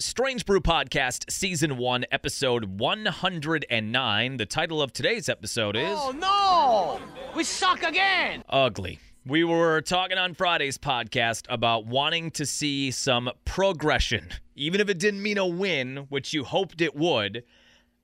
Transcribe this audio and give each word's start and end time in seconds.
Strange 0.00 0.46
Brew 0.46 0.60
Podcast, 0.60 1.28
Season 1.28 1.76
1, 1.76 2.06
Episode 2.12 2.78
109. 2.78 4.36
The 4.36 4.46
title 4.46 4.80
of 4.80 4.92
today's 4.92 5.28
episode 5.28 5.74
is 5.74 5.88
Oh 5.90 6.12
no! 6.12 7.00
We 7.34 7.42
suck 7.42 7.82
again! 7.82 8.44
Ugly. 8.48 9.00
We 9.26 9.42
were 9.42 9.80
talking 9.80 10.16
on 10.16 10.34
Friday's 10.34 10.78
podcast 10.78 11.46
about 11.48 11.86
wanting 11.86 12.30
to 12.32 12.46
see 12.46 12.92
some 12.92 13.28
progression. 13.44 14.28
Even 14.54 14.80
if 14.80 14.88
it 14.88 15.00
didn't 15.00 15.20
mean 15.20 15.36
a 15.36 15.44
win, 15.46 16.06
which 16.10 16.32
you 16.32 16.44
hoped 16.44 16.80
it 16.80 16.94
would, 16.94 17.42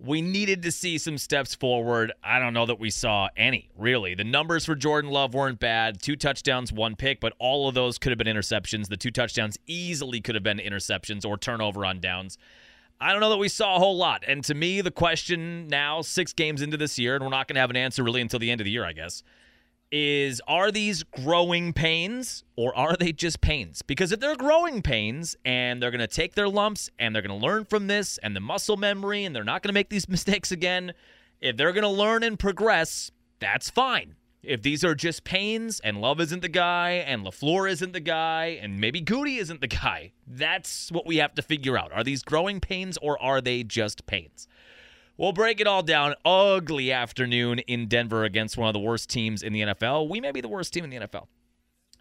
we 0.04 0.20
needed 0.20 0.62
to 0.62 0.70
see 0.70 0.98
some 0.98 1.18
steps 1.18 1.54
forward. 1.54 2.12
I 2.22 2.38
don't 2.38 2.52
know 2.52 2.66
that 2.66 2.78
we 2.78 2.90
saw 2.90 3.28
any, 3.36 3.70
really. 3.76 4.14
The 4.14 4.24
numbers 4.24 4.64
for 4.64 4.74
Jordan 4.74 5.10
Love 5.10 5.34
weren't 5.34 5.58
bad. 5.58 6.02
Two 6.02 6.16
touchdowns, 6.16 6.72
one 6.72 6.96
pick, 6.96 7.20
but 7.20 7.32
all 7.38 7.68
of 7.68 7.74
those 7.74 7.98
could 7.98 8.10
have 8.10 8.18
been 8.18 8.26
interceptions. 8.26 8.88
The 8.88 8.96
two 8.96 9.10
touchdowns 9.10 9.58
easily 9.66 10.20
could 10.20 10.34
have 10.34 10.44
been 10.44 10.58
interceptions 10.58 11.24
or 11.24 11.38
turnover 11.38 11.84
on 11.84 12.00
downs. 12.00 12.38
I 13.00 13.12
don't 13.12 13.20
know 13.20 13.30
that 13.30 13.38
we 13.38 13.48
saw 13.48 13.76
a 13.76 13.78
whole 13.78 13.96
lot. 13.96 14.24
And 14.26 14.44
to 14.44 14.54
me, 14.54 14.80
the 14.80 14.90
question 14.90 15.68
now, 15.68 16.00
six 16.02 16.32
games 16.32 16.62
into 16.62 16.76
this 16.76 16.98
year, 16.98 17.14
and 17.14 17.24
we're 17.24 17.30
not 17.30 17.48
going 17.48 17.56
to 17.56 17.60
have 17.60 17.70
an 17.70 17.76
answer 17.76 18.02
really 18.02 18.20
until 18.20 18.38
the 18.38 18.50
end 18.50 18.60
of 18.60 18.64
the 18.66 18.70
year, 18.70 18.84
I 18.84 18.92
guess, 18.92 19.22
is 19.96 20.42
are 20.48 20.72
these 20.72 21.04
growing 21.04 21.72
pains 21.72 22.42
or 22.56 22.76
are 22.76 22.96
they 22.96 23.12
just 23.12 23.40
pains? 23.40 23.80
Because 23.80 24.10
if 24.10 24.18
they're 24.18 24.34
growing 24.34 24.82
pains 24.82 25.36
and 25.44 25.80
they're 25.80 25.92
going 25.92 26.00
to 26.00 26.08
take 26.08 26.34
their 26.34 26.48
lumps 26.48 26.90
and 26.98 27.14
they're 27.14 27.22
going 27.22 27.38
to 27.38 27.46
learn 27.46 27.64
from 27.64 27.86
this 27.86 28.18
and 28.18 28.34
the 28.34 28.40
muscle 28.40 28.76
memory 28.76 29.24
and 29.24 29.36
they're 29.36 29.44
not 29.44 29.62
going 29.62 29.68
to 29.68 29.72
make 29.74 29.90
these 29.90 30.08
mistakes 30.16 30.50
again, 30.50 30.94
if 31.40 31.56
they're 31.56 31.72
going 31.72 31.84
to 31.84 31.88
learn 31.88 32.24
and 32.24 32.40
progress, 32.40 33.12
that's 33.38 33.70
fine. 33.70 34.16
If 34.42 34.62
these 34.62 34.82
are 34.82 34.96
just 34.96 35.22
pains 35.22 35.78
and 35.84 36.00
Love 36.00 36.20
isn't 36.20 36.42
the 36.42 36.48
guy 36.48 37.04
and 37.06 37.24
LaFleur 37.24 37.70
isn't 37.70 37.92
the 37.92 38.00
guy 38.00 38.58
and 38.60 38.80
maybe 38.80 39.00
Gutey 39.00 39.38
isn't 39.38 39.60
the 39.60 39.68
guy, 39.84 40.10
that's 40.26 40.90
what 40.90 41.06
we 41.06 41.18
have 41.18 41.34
to 41.34 41.42
figure 41.42 41.78
out. 41.78 41.92
Are 41.92 42.02
these 42.02 42.24
growing 42.24 42.58
pains 42.58 42.98
or 43.00 43.22
are 43.22 43.40
they 43.40 43.62
just 43.62 44.06
pains? 44.06 44.48
We'll 45.16 45.32
break 45.32 45.60
it 45.60 45.66
all 45.66 45.82
down. 45.82 46.14
Ugly 46.24 46.90
afternoon 46.90 47.60
in 47.60 47.86
Denver 47.86 48.24
against 48.24 48.56
one 48.56 48.68
of 48.68 48.72
the 48.72 48.80
worst 48.80 49.08
teams 49.08 49.42
in 49.42 49.52
the 49.52 49.60
NFL. 49.60 50.08
We 50.08 50.20
may 50.20 50.32
be 50.32 50.40
the 50.40 50.48
worst 50.48 50.72
team 50.72 50.84
in 50.84 50.90
the 50.90 50.96
NFL. 50.96 51.28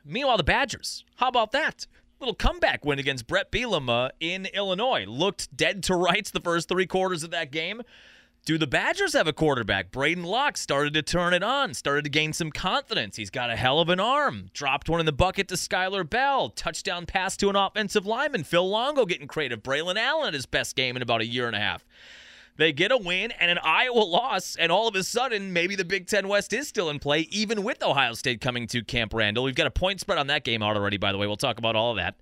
Meanwhile, 0.03 0.37
the 0.37 0.43
Badgers. 0.43 1.05
How 1.17 1.27
about 1.27 1.51
that? 1.51 1.85
Little 2.19 2.33
comeback 2.33 2.83
win 2.83 2.99
against 2.99 3.27
Bret 3.27 3.51
Bielema 3.51 4.11
in 4.19 4.47
Illinois. 4.47 5.05
Looked 5.07 5.55
dead 5.55 5.83
to 5.83 5.95
rights 5.95 6.31
the 6.31 6.39
first 6.39 6.67
three 6.67 6.87
quarters 6.87 7.23
of 7.23 7.31
that 7.31 7.51
game. 7.51 7.83
Do 8.45 8.57
the 8.57 8.67
Badgers 8.67 9.13
have 9.13 9.27
a 9.27 9.31
quarterback? 9.31 9.91
Braedyn 9.91 10.25
Locke 10.25 10.57
started 10.57 10.93
to 10.95 11.01
turn 11.01 11.33
it 11.33 11.43
on, 11.43 11.73
started 11.73 12.03
to 12.03 12.09
gain 12.09 12.33
some 12.33 12.51
confidence. 12.51 13.15
He's 13.15 13.29
got 13.29 13.49
a 13.49 13.55
hell 13.55 13.79
of 13.79 13.87
an 13.87 14.01
arm. 14.01 14.49
Dropped 14.53 14.89
one 14.89 14.99
in 14.99 15.05
the 15.05 15.13
bucket 15.13 15.47
to 15.49 15.55
Skyler 15.55 16.09
Bell. 16.09 16.49
Touchdown 16.49 17.05
pass 17.05 17.37
to 17.37 17.49
an 17.49 17.55
offensive 17.55 18.05
lineman. 18.05 18.43
Phil 18.43 18.67
Longo 18.67 19.05
getting 19.05 19.27
creative. 19.27 19.63
Braelon 19.63 19.97
Allen 19.97 20.33
his 20.33 20.45
best 20.45 20.75
game 20.75 20.97
in 20.97 21.01
about 21.01 21.21
a 21.21 21.25
year 21.25 21.47
and 21.47 21.55
a 21.55 21.59
half. 21.59 21.85
They 22.55 22.71
get 22.71 22.91
a 22.91 22.97
win 22.97 23.31
and 23.31 23.49
an 23.49 23.57
Iowa 23.63 24.03
loss, 24.03 24.55
and 24.55 24.71
all 24.71 24.87
of 24.87 24.95
a 24.95 25.01
sudden, 25.01 25.53
maybe 25.53 25.75
the 25.75 25.85
Big 25.85 26.05
Ten 26.05 26.27
West 26.27 26.53
is 26.53 26.67
still 26.67 26.91
in 26.91 26.99
play, 26.99 27.21
even 27.31 27.63
with 27.63 27.81
Ohio 27.81 28.13
State 28.13 28.41
coming 28.41 28.67
to 28.67 28.83
Camp 28.83 29.11
Randall. 29.11 29.43
We've 29.43 29.55
got 29.55 29.65
a 29.65 29.71
point 29.71 29.99
spread 29.99 30.19
on 30.19 30.27
that 30.27 30.43
game 30.43 30.61
out 30.61 30.77
already, 30.77 30.97
by 30.97 31.11
the 31.11 31.17
way. 31.17 31.25
We'll 31.25 31.35
talk 31.35 31.57
about 31.57 31.75
all 31.75 31.89
of 31.89 31.97
that. 31.97 32.15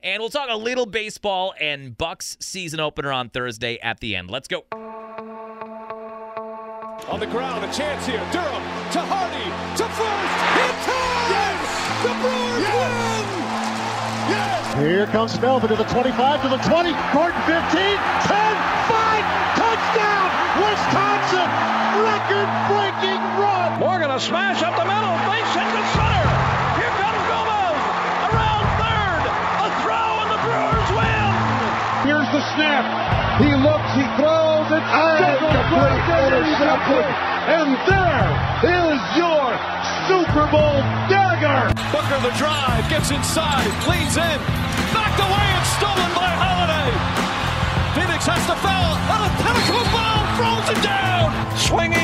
And 0.00 0.20
we'll 0.20 0.30
talk 0.30 0.48
a 0.50 0.56
little 0.56 0.86
baseball 0.86 1.54
and 1.60 1.98
Bucks 1.98 2.36
season 2.40 2.78
opener 2.78 3.10
on 3.10 3.28
Thursday 3.28 3.78
at 3.82 3.98
the 3.98 4.14
end. 4.14 4.30
Let's 4.30 4.46
go. 4.46 4.64
On 7.08 7.18
the 7.18 7.26
ground, 7.26 7.64
a 7.64 7.72
chance 7.72 8.06
here. 8.06 8.22
Durham 8.30 8.62
to 8.92 9.00
Hardy 9.02 9.50
to 9.78 9.84
first. 9.98 10.38
In 10.62 10.74
time! 10.86 11.30
Yes! 11.34 11.58
The 12.02 12.14
Brewers 12.22 12.66
win! 12.70 13.26
Yes! 14.30 14.74
Here 14.78 15.06
comes 15.06 15.40
Melvin 15.40 15.70
to 15.70 15.76
the 15.76 15.84
25, 15.84 16.42
to 16.42 16.48
the 16.48 16.58
20, 16.58 16.92
Gordon 17.12 17.42
15, 17.42 17.58
10, 18.30 18.91
record-breaking 22.42 23.22
run. 23.38 23.78
Morgan 23.78 24.10
a 24.10 24.18
smash 24.18 24.62
up 24.62 24.74
the 24.74 24.84
middle, 24.84 25.16
base 25.30 25.52
hit 25.54 25.62
to 25.62 25.82
center. 25.94 26.26
Here 26.78 26.94
comes 26.98 27.22
Gomez 27.30 27.78
around 28.30 28.64
third, 28.82 29.22
a 29.62 29.68
throw 29.82 30.10
and 30.26 30.30
the 30.34 30.40
Brewers 30.42 30.90
win. 30.98 31.30
Here's 32.02 32.30
the 32.34 32.42
snap. 32.54 32.84
He 33.38 33.50
looks, 33.54 33.90
he 33.94 34.04
throws, 34.18 34.68
it's 34.74 34.90
complete 34.90 36.02
interception. 36.02 37.06
And 37.42 37.68
there 37.86 38.26
is 38.66 39.00
your 39.18 39.46
Super 40.06 40.46
Bowl 40.50 40.78
dagger. 41.06 41.70
Booker 41.94 42.20
the 42.26 42.34
drive, 42.38 42.88
gets 42.90 43.10
inside, 43.10 43.70
leans 43.86 44.16
in, 44.18 44.38
knocked 44.90 45.20
away 45.22 45.46
and 45.46 45.66
stolen 45.78 46.10
by 46.14 46.30
Holiday. 46.38 46.90
Phoenix 47.94 48.26
has 48.26 48.42
to 48.46 48.56
foul, 48.62 48.94
and 48.98 49.22
a 49.26 49.30
pinnacle 49.42 49.86
ball 49.94 50.22
throws 50.38 50.66
it 50.74 50.82
down. 50.82 51.30
Swinging 51.56 52.01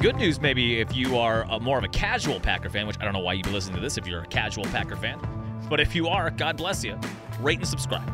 good 0.00 0.16
news 0.16 0.40
maybe 0.40 0.80
if 0.80 0.96
you 0.96 1.18
are 1.18 1.42
a, 1.50 1.60
more 1.60 1.76
of 1.76 1.84
a 1.84 1.88
casual 1.88 2.40
Packer 2.40 2.70
fan, 2.70 2.86
which 2.86 2.96
I 3.00 3.04
don't 3.04 3.12
know 3.12 3.20
why 3.20 3.34
you'd 3.34 3.44
be 3.44 3.52
listening 3.52 3.76
to 3.76 3.82
this 3.82 3.98
if 3.98 4.06
you're 4.06 4.22
a 4.22 4.26
casual 4.26 4.64
Packer 4.64 4.96
fan, 4.96 5.20
but 5.68 5.78
if 5.78 5.94
you 5.94 6.08
are, 6.08 6.30
God 6.30 6.56
bless 6.56 6.82
you. 6.82 6.98
Rate 7.38 7.58
and 7.58 7.68
subscribe. 7.68 8.10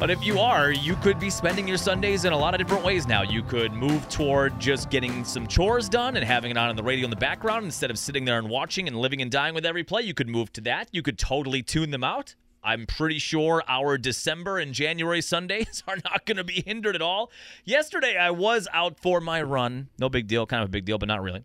But 0.00 0.10
if 0.10 0.24
you 0.24 0.38
are, 0.38 0.70
you 0.70 0.96
could 0.96 1.18
be 1.18 1.28
spending 1.28 1.68
your 1.68 1.76
Sundays 1.76 2.24
in 2.24 2.32
a 2.32 2.38
lot 2.38 2.54
of 2.54 2.58
different 2.58 2.84
ways 2.84 3.06
now. 3.06 3.20
You 3.22 3.42
could 3.42 3.72
move 3.72 4.08
toward 4.08 4.58
just 4.58 4.88
getting 4.88 5.24
some 5.24 5.46
chores 5.46 5.90
done 5.90 6.16
and 6.16 6.24
having 6.24 6.50
it 6.50 6.56
on 6.56 6.70
in 6.70 6.76
the 6.76 6.82
radio 6.82 7.04
in 7.04 7.10
the 7.10 7.16
background 7.16 7.66
instead 7.66 7.90
of 7.90 7.98
sitting 7.98 8.24
there 8.24 8.38
and 8.38 8.48
watching 8.48 8.88
and 8.88 8.96
living 8.96 9.20
and 9.20 9.30
dying 9.30 9.54
with 9.54 9.66
every 9.66 9.84
play. 9.84 10.02
You 10.02 10.14
could 10.14 10.28
move 10.28 10.52
to 10.54 10.62
that. 10.62 10.88
You 10.92 11.02
could 11.02 11.18
totally 11.18 11.62
tune 11.62 11.90
them 11.90 12.04
out. 12.04 12.34
I'm 12.62 12.86
pretty 12.86 13.18
sure 13.18 13.62
our 13.68 13.98
December 13.98 14.58
and 14.58 14.72
January 14.72 15.20
Sundays 15.20 15.82
are 15.88 15.98
not 16.04 16.26
going 16.26 16.36
to 16.36 16.44
be 16.44 16.62
hindered 16.66 16.94
at 16.94 17.02
all. 17.02 17.30
Yesterday, 17.64 18.16
I 18.16 18.30
was 18.30 18.68
out 18.72 18.98
for 18.98 19.20
my 19.20 19.42
run. 19.42 19.88
No 19.98 20.08
big 20.08 20.26
deal, 20.26 20.46
kind 20.46 20.62
of 20.62 20.68
a 20.68 20.72
big 20.72 20.84
deal, 20.84 20.98
but 20.98 21.08
not 21.08 21.22
really. 21.22 21.44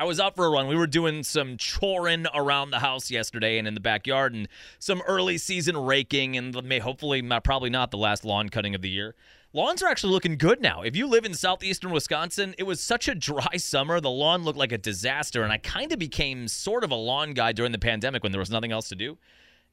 I 0.00 0.04
was 0.04 0.20
out 0.20 0.36
for 0.36 0.46
a 0.46 0.50
run. 0.50 0.68
We 0.68 0.76
were 0.76 0.86
doing 0.86 1.24
some 1.24 1.56
choring 1.56 2.26
around 2.32 2.70
the 2.70 2.78
house 2.78 3.10
yesterday 3.10 3.58
and 3.58 3.66
in 3.66 3.74
the 3.74 3.80
backyard 3.80 4.32
and 4.32 4.46
some 4.78 5.02
early 5.08 5.38
season 5.38 5.76
raking 5.76 6.36
and 6.36 6.62
may 6.62 6.78
hopefully 6.78 7.20
probably 7.42 7.68
not 7.68 7.90
the 7.90 7.98
last 7.98 8.24
lawn 8.24 8.48
cutting 8.48 8.76
of 8.76 8.80
the 8.80 8.88
year. 8.88 9.16
Lawns 9.52 9.82
are 9.82 9.88
actually 9.88 10.12
looking 10.12 10.36
good 10.36 10.60
now. 10.60 10.82
If 10.82 10.94
you 10.94 11.08
live 11.08 11.24
in 11.24 11.34
southeastern 11.34 11.90
Wisconsin, 11.90 12.54
it 12.58 12.62
was 12.62 12.80
such 12.80 13.08
a 13.08 13.14
dry 13.14 13.48
summer. 13.56 14.00
The 14.00 14.08
lawn 14.08 14.44
looked 14.44 14.58
like 14.58 14.70
a 14.70 14.78
disaster 14.78 15.42
and 15.42 15.52
I 15.52 15.58
kind 15.58 15.90
of 15.90 15.98
became 15.98 16.46
sort 16.46 16.84
of 16.84 16.92
a 16.92 16.94
lawn 16.94 17.32
guy 17.32 17.50
during 17.50 17.72
the 17.72 17.78
pandemic 17.78 18.22
when 18.22 18.30
there 18.30 18.38
was 18.38 18.50
nothing 18.50 18.70
else 18.70 18.88
to 18.90 18.94
do 18.94 19.18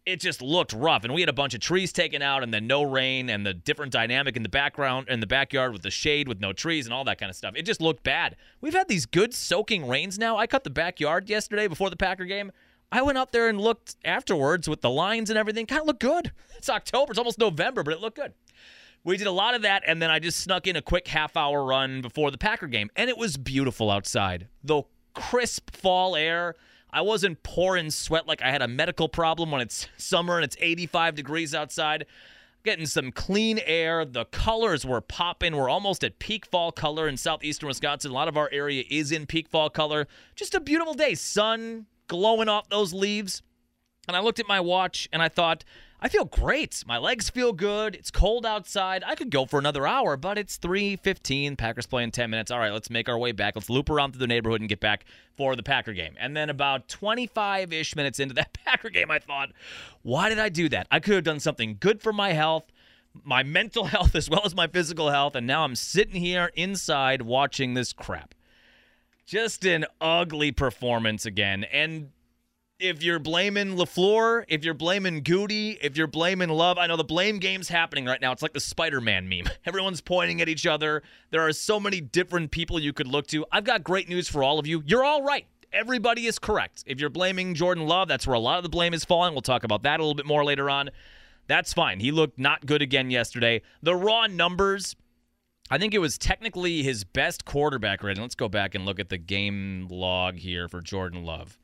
it 0.06 0.20
just 0.20 0.42
looked 0.42 0.72
rough. 0.74 1.04
And 1.04 1.14
we 1.14 1.22
had 1.22 1.30
a 1.30 1.34
bunch 1.34 1.54
of 1.54 1.60
trees 1.60 1.92
taken 1.92 2.22
out 2.22 2.44
and 2.44 2.54
then 2.54 2.68
no 2.68 2.84
rain 2.84 3.30
and 3.30 3.46
the 3.46 3.54
different 3.54 3.92
dynamic 3.92 4.36
in 4.36 4.44
the 4.44 4.50
background 4.50 5.10
in 5.10 5.20
the 5.20 5.28
backyard 5.28 5.74
with 5.74 5.82
the 5.82 5.92
shade 5.92 6.28
with 6.28 6.40
no 6.40 6.54
trees 6.54 6.86
and 6.86 6.94
all 6.94 7.04
that 7.06 7.18
kind 7.18 7.30
of 7.30 7.36
stuff. 7.36 7.54
It 7.56 7.64
just 7.64 7.82
looked 7.82 8.04
bad. 8.04 8.36
We've 8.62 8.74
had 8.74 8.88
these 8.88 9.06
good 9.06 9.34
soaking 9.34 9.88
rains 9.88 10.20
now. 10.20 10.38
I 10.38 10.48
cut 10.48 10.64
the 10.64 10.70
backyard 10.70 11.30
yesterday 11.30 11.68
before 11.68 11.90
the 11.90 11.98
Packer 11.98 12.26
game. 12.26 12.52
I 12.92 13.02
went 13.02 13.18
out 13.18 13.32
there 13.32 13.50
and 13.50 13.60
looked 13.60 13.96
afterwards 14.06 14.70
with 14.70 14.82
the 14.82 14.92
lines 14.92 15.30
and 15.30 15.40
everything. 15.40 15.66
Kind 15.66 15.82
of 15.82 15.88
looked 15.88 16.02
good. 16.02 16.32
It's 16.58 16.70
October, 16.70 17.12
it's 17.12 17.20
almost 17.20 17.38
November, 17.38 17.84
but 17.84 17.94
it 17.94 18.00
looked 18.00 18.16
good. 18.16 18.34
We 19.04 19.18
did 19.18 19.28
a 19.28 19.32
lot 19.32 19.54
of 19.54 19.62
that, 19.62 19.84
and 19.86 20.02
then 20.02 20.10
I 20.10 20.18
just 20.18 20.40
snuck 20.40 20.66
in 20.66 20.76
a 20.76 20.82
quick 20.82 21.08
half 21.08 21.38
hour 21.38 21.64
run 21.64 22.02
before 22.02 22.32
the 22.32 22.40
Packer 22.40 22.66
game, 22.66 22.90
and 22.96 23.08
it 23.08 23.20
was 23.20 23.38
beautiful 23.38 23.92
outside. 23.92 24.48
The 24.64 24.82
crisp 25.14 25.76
fall 25.76 26.16
air. 26.16 26.56
I 26.96 27.02
wasn't 27.02 27.44
pouring 27.44 27.92
sweat 27.92 28.26
like 28.26 28.42
I 28.42 28.52
had 28.52 28.62
a 28.62 28.70
medical 28.70 29.10
problem 29.10 29.52
when 29.52 29.60
it's 29.60 29.90
summer 29.98 30.38
and 30.38 30.46
it's 30.46 30.56
85 30.62 31.16
degrees 31.16 31.54
outside. 31.54 32.06
Getting 32.64 32.86
some 32.86 33.12
clean 33.12 33.60
air. 33.66 34.06
The 34.06 34.24
colors 34.26 34.86
were 34.86 35.02
popping. 35.02 35.58
We're 35.58 35.70
almost 35.70 36.06
at 36.06 36.20
peak 36.20 36.46
fall 36.46 36.72
color 36.72 37.10
in 37.10 37.18
southeastern 37.18 37.68
Wisconsin. 37.68 38.12
A 38.12 38.14
lot 38.14 38.30
of 38.30 38.38
our 38.38 38.50
area 38.50 38.86
is 38.90 39.12
in 39.12 39.26
peak 39.26 39.50
fall 39.50 39.70
color. 39.70 40.08
Just 40.36 40.56
a 40.56 40.62
beautiful 40.62 40.94
day. 40.94 41.16
Sun 41.16 41.86
glowing 42.08 42.48
off 42.48 42.70
those 42.70 42.94
leaves. 42.94 43.44
And 44.08 44.16
I 44.16 44.22
looked 44.22 44.40
at 44.40 44.48
my 44.48 44.62
watch 44.62 45.10
and 45.12 45.22
I 45.22 45.28
thought, 45.28 45.66
I 46.02 46.10
feel 46.10 46.26
great. 46.26 46.84
My 46.86 46.98
legs 46.98 47.30
feel 47.30 47.54
good. 47.54 47.96
It's 47.96 48.12
cold 48.12 48.46
outside. 48.46 49.04
I 49.06 49.16
could 49.16 49.30
go 49.30 49.46
for 49.46 49.58
another 49.58 49.88
hour, 49.88 50.18
but 50.18 50.38
it's 50.38 50.58
3:15. 50.58 51.56
Packers 51.56 51.88
play 51.88 52.04
in 52.04 52.12
10 52.12 52.30
minutes. 52.30 52.52
All 52.52 52.60
right, 52.60 52.74
let's 52.74 52.90
make 52.90 53.08
our 53.08 53.18
way 53.18 53.32
back. 53.32 53.56
Let's 53.56 53.70
loop 53.70 53.90
around 53.90 54.12
through 54.12 54.20
the 54.20 54.28
neighborhood 54.28 54.62
and 54.62 54.70
get 54.70 54.80
back 54.80 55.06
for 55.36 55.56
the 55.56 55.64
Packer 55.64 55.94
game. 55.94 56.16
And 56.20 56.36
then 56.36 56.50
about 56.50 56.88
25-ish 56.90 57.96
minutes 57.96 58.20
into 58.20 58.36
that 58.36 58.54
Packer 58.66 58.90
game, 58.90 59.10
I 59.10 59.20
thought, 59.20 59.50
why 60.02 60.30
did 60.30 60.40
I 60.40 60.50
do 60.50 60.70
that? 60.70 60.88
I 60.92 61.00
could 61.00 61.16
have 61.16 61.24
done 61.24 61.40
something 61.40 61.78
good 61.80 62.02
for 62.02 62.12
my 62.12 62.34
health, 62.34 62.66
my 63.24 63.44
mental 63.44 63.86
health 63.96 64.16
as 64.16 64.30
well 64.30 64.42
as 64.46 64.54
my 64.54 64.68
physical 64.68 65.10
health, 65.10 65.36
and 65.36 65.48
now 65.48 65.64
I'm 65.64 65.76
sitting 65.76 66.22
here 66.22 66.52
inside 66.56 67.22
watching 67.22 67.74
this 67.74 67.94
crap. 67.94 68.36
Just 69.26 69.66
an 69.66 69.86
ugly 70.00 70.52
performance 70.52 71.26
again. 71.26 71.64
And 71.64 72.12
if 72.80 73.02
you're 73.02 73.20
blaming 73.20 73.76
LaFleur, 73.76 74.44
if 74.48 74.66
you're 74.66 74.74
blaming 74.74 75.24
Gutey, 75.24 75.78
if 75.82 75.96
you're 75.96 76.08
blaming 76.08 76.50
Love, 76.50 76.78
I 76.78 76.88
know 76.88 76.98
the 76.98 77.04
blame 77.04 77.40
game's 77.40 77.70
happening 77.70 78.06
right 78.06 78.20
now. 78.20 78.32
It's 78.32 78.42
like 78.42 78.54
the 78.54 78.60
Spider 78.60 79.00
Man 79.00 79.30
meme. 79.30 79.46
Everyone's 79.66 80.02
pointing 80.02 80.42
at 80.42 80.50
each 80.50 80.68
other. 80.68 81.02
There 81.32 81.42
are 81.42 81.54
so 81.54 81.80
many 81.80 82.02
different 82.02 82.52
people 82.52 82.80
you 82.80 82.94
could 82.94 83.08
look 83.08 83.28
to. 83.28 83.46
I've 83.52 83.64
got 83.64 83.84
great 83.84 84.10
news 84.10 84.28
for 84.28 84.44
all 84.44 84.60
of 84.60 84.68
you. 84.68 84.84
You're 84.86 85.06
all 85.06 85.24
right. 85.24 85.46
Everybody 85.72 86.26
is 86.26 86.40
correct. 86.40 86.84
If 86.86 87.00
you're 87.00 87.10
blaming 87.10 87.54
Jordan 87.54 87.86
Love, 87.86 88.08
that's 88.08 88.28
where 88.28 88.36
a 88.36 88.40
lot 88.40 88.58
of 88.58 88.64
the 88.64 88.70
blame 88.70 88.94
is 88.94 89.06
falling. 89.06 89.34
We'll 89.34 89.42
talk 89.42 89.64
about 89.64 89.84
that 89.84 90.00
a 90.00 90.04
little 90.04 90.16
bit 90.16 90.26
more 90.26 90.44
later 90.44 90.70
on. 90.70 90.90
That's 91.48 91.74
fine. 91.74 92.00
He 92.00 92.12
looked 92.12 92.40
not 92.40 92.66
good 92.66 92.82
again 92.82 93.12
yesterday. 93.12 93.62
The 93.82 93.96
raw 93.96 94.28
numbers, 94.28 94.96
I 95.70 95.78
think 95.78 95.94
it 95.94 96.00
was 96.00 96.18
technically 96.18 96.82
his 96.84 97.04
best 97.04 97.46
quarterback 97.46 98.04
rating. 98.04 98.22
Let's 98.22 98.36
go 98.36 98.50
back 98.50 98.74
and 98.74 98.86
look 98.86 99.00
at 99.00 99.10
the 99.10 99.18
game 99.18 99.88
log 99.90 100.36
here 100.36 100.68
for 100.68 100.82
Jordan 100.82 101.24
Love. 101.24 101.58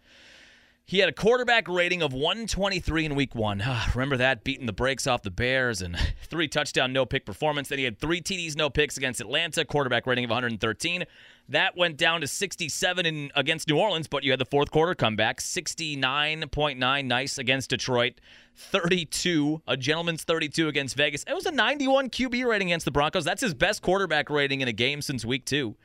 He 0.91 0.99
had 0.99 1.07
a 1.07 1.13
quarterback 1.13 1.69
rating 1.69 2.01
of 2.01 2.11
123 2.11 3.05
in 3.05 3.15
week 3.15 3.33
one. 3.33 3.63
Remember 3.95 4.17
that? 4.17 4.43
Beating 4.43 4.65
the 4.65 4.73
brakes 4.73 5.07
off 5.07 5.21
the 5.21 5.31
Bears 5.31 5.81
and 5.81 5.95
three 6.23 6.49
touchdown, 6.49 6.91
no 6.91 7.05
pick 7.05 7.25
performance. 7.25 7.69
Then 7.69 7.77
he 7.77 7.85
had 7.85 7.97
three 7.97 8.19
TDs, 8.19 8.57
no 8.57 8.69
picks 8.69 8.97
against 8.97 9.21
Atlanta, 9.21 9.63
quarterback 9.63 10.05
rating 10.05 10.25
of 10.25 10.31
113. 10.31 11.05
That 11.47 11.77
went 11.77 11.95
down 11.95 12.19
to 12.19 12.27
67 12.27 13.05
in, 13.05 13.31
against 13.35 13.69
New 13.69 13.77
Orleans, 13.77 14.09
but 14.09 14.25
you 14.25 14.31
had 14.31 14.39
the 14.41 14.45
fourth 14.45 14.69
quarter 14.69 14.93
comeback, 14.93 15.39
69.9, 15.39 17.05
nice 17.05 17.37
against 17.37 17.69
Detroit. 17.69 18.19
32, 18.57 19.61
a 19.69 19.77
gentleman's 19.77 20.25
32 20.25 20.67
against 20.67 20.97
Vegas. 20.97 21.23
It 21.23 21.33
was 21.33 21.45
a 21.45 21.51
91 21.51 22.09
QB 22.09 22.45
rating 22.45 22.67
against 22.67 22.83
the 22.83 22.91
Broncos. 22.91 23.23
That's 23.23 23.41
his 23.41 23.53
best 23.53 23.81
quarterback 23.81 24.29
rating 24.29 24.59
in 24.59 24.67
a 24.67 24.73
game 24.73 25.01
since 25.01 25.23
week 25.23 25.45
two. 25.45 25.77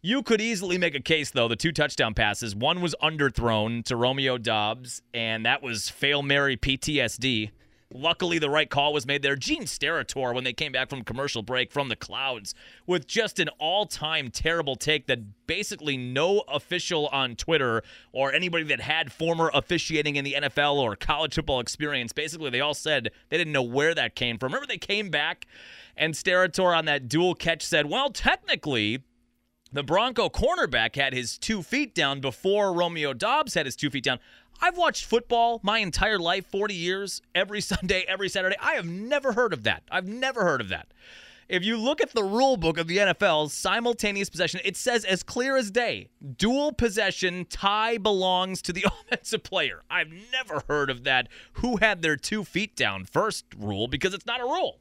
You 0.00 0.22
could 0.22 0.40
easily 0.40 0.78
make 0.78 0.94
a 0.94 1.00
case, 1.00 1.32
though. 1.32 1.48
The 1.48 1.56
two 1.56 1.72
touchdown 1.72 2.14
passes, 2.14 2.54
one 2.54 2.80
was 2.80 2.94
underthrown 3.02 3.84
to 3.86 3.96
Romeo 3.96 4.38
Doubs, 4.38 5.02
and 5.12 5.44
that 5.44 5.60
was 5.60 5.88
fail 5.88 6.22
Mary 6.22 6.56
PTSD. 6.56 7.50
Luckily, 7.92 8.38
the 8.38 8.48
right 8.48 8.70
call 8.70 8.92
was 8.92 9.06
made 9.06 9.22
there. 9.22 9.34
Gene 9.34 9.64
Steratore, 9.64 10.32
when 10.32 10.44
they 10.44 10.52
came 10.52 10.70
back 10.70 10.88
from 10.88 11.02
commercial 11.02 11.42
break 11.42 11.72
from 11.72 11.88
the 11.88 11.96
clouds, 11.96 12.54
with 12.86 13.08
just 13.08 13.40
an 13.40 13.48
all 13.58 13.86
time 13.86 14.30
terrible 14.30 14.76
take 14.76 15.08
that 15.08 15.46
basically 15.48 15.96
no 15.96 16.44
official 16.46 17.08
on 17.08 17.34
Twitter 17.34 17.82
or 18.12 18.32
anybody 18.32 18.62
that 18.64 18.82
had 18.82 19.10
former 19.10 19.50
officiating 19.52 20.14
in 20.14 20.24
the 20.24 20.34
NFL 20.34 20.74
or 20.76 20.94
college 20.94 21.34
football 21.34 21.58
experience, 21.58 22.12
basically, 22.12 22.50
they 22.50 22.60
all 22.60 22.74
said 22.74 23.10
they 23.30 23.36
didn't 23.36 23.52
know 23.52 23.62
where 23.64 23.96
that 23.96 24.14
came 24.14 24.38
from. 24.38 24.52
Remember, 24.52 24.68
they 24.68 24.78
came 24.78 25.10
back 25.10 25.48
and 25.96 26.14
Steratore 26.14 26.76
on 26.76 26.84
that 26.84 27.08
dual 27.08 27.34
catch 27.34 27.64
said, 27.64 27.86
well, 27.86 28.10
technically, 28.10 29.02
the 29.72 29.82
Bronco 29.82 30.28
cornerback 30.28 30.96
had 30.96 31.12
his 31.12 31.36
two 31.36 31.62
feet 31.62 31.94
down 31.94 32.20
before 32.20 32.72
Romeo 32.72 33.12
Doubs 33.12 33.54
had 33.54 33.66
his 33.66 33.76
two 33.76 33.90
feet 33.90 34.04
down. 34.04 34.18
I've 34.60 34.78
watched 34.78 35.04
football 35.04 35.60
my 35.62 35.78
entire 35.78 36.18
life, 36.18 36.46
40 36.46 36.74
years, 36.74 37.22
every 37.34 37.60
Sunday, 37.62 38.04
every 38.08 38.28
Saturday. 38.28 38.56
I 38.60 38.74
have 38.74 38.86
never 38.86 39.32
heard 39.32 39.52
of 39.52 39.64
that. 39.64 39.82
I've 39.90 40.08
never 40.08 40.42
heard 40.42 40.60
of 40.60 40.70
that. 40.70 40.88
If 41.48 41.64
you 41.64 41.78
look 41.78 42.02
at 42.02 42.12
the 42.12 42.24
rule 42.24 42.58
book 42.58 42.76
of 42.76 42.88
the 42.88 42.98
NFL, 42.98 43.50
simultaneous 43.50 44.28
possession, 44.28 44.60
it 44.64 44.76
says 44.76 45.04
as 45.04 45.22
clear 45.22 45.56
as 45.56 45.70
day 45.70 46.08
dual 46.36 46.72
possession 46.72 47.46
tie 47.48 47.96
belongs 47.96 48.60
to 48.62 48.72
the 48.72 48.84
offensive 48.86 49.42
player. 49.42 49.82
I've 49.90 50.12
never 50.32 50.62
heard 50.68 50.90
of 50.90 51.04
that. 51.04 51.28
Who 51.54 51.78
had 51.78 52.02
their 52.02 52.16
two 52.16 52.44
feet 52.44 52.76
down 52.76 53.04
first 53.06 53.46
rule 53.56 53.88
because 53.88 54.12
it's 54.12 54.26
not 54.26 54.40
a 54.40 54.44
rule. 54.44 54.78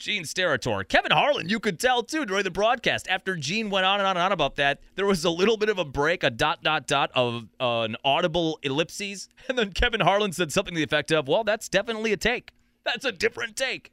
Gene 0.00 0.22
Steratore. 0.22 0.88
Kevin 0.88 1.12
Harlan, 1.12 1.50
you 1.50 1.60
could 1.60 1.78
tell 1.78 2.02
too 2.02 2.24
during 2.24 2.42
the 2.42 2.50
broadcast. 2.50 3.06
After 3.08 3.36
Gene 3.36 3.68
went 3.68 3.84
on 3.84 4.00
and 4.00 4.06
on 4.06 4.16
and 4.16 4.24
on 4.24 4.32
about 4.32 4.56
that, 4.56 4.80
there 4.94 5.04
was 5.04 5.26
a 5.26 5.30
little 5.30 5.58
bit 5.58 5.68
of 5.68 5.78
a 5.78 5.84
break, 5.84 6.24
a 6.24 6.30
dot, 6.30 6.62
dot, 6.62 6.86
dot 6.86 7.10
of 7.14 7.48
uh, 7.60 7.82
an 7.82 7.96
audible 8.02 8.58
ellipses. 8.62 9.28
And 9.48 9.58
then 9.58 9.72
Kevin 9.72 10.00
Harlan 10.00 10.32
said 10.32 10.52
something 10.52 10.74
to 10.74 10.78
the 10.78 10.84
effect 10.84 11.10
of, 11.10 11.26
well, 11.26 11.42
that's 11.42 11.68
definitely 11.68 12.12
a 12.12 12.16
take. 12.16 12.52
That's 12.84 13.04
a 13.04 13.10
different 13.10 13.56
take. 13.56 13.92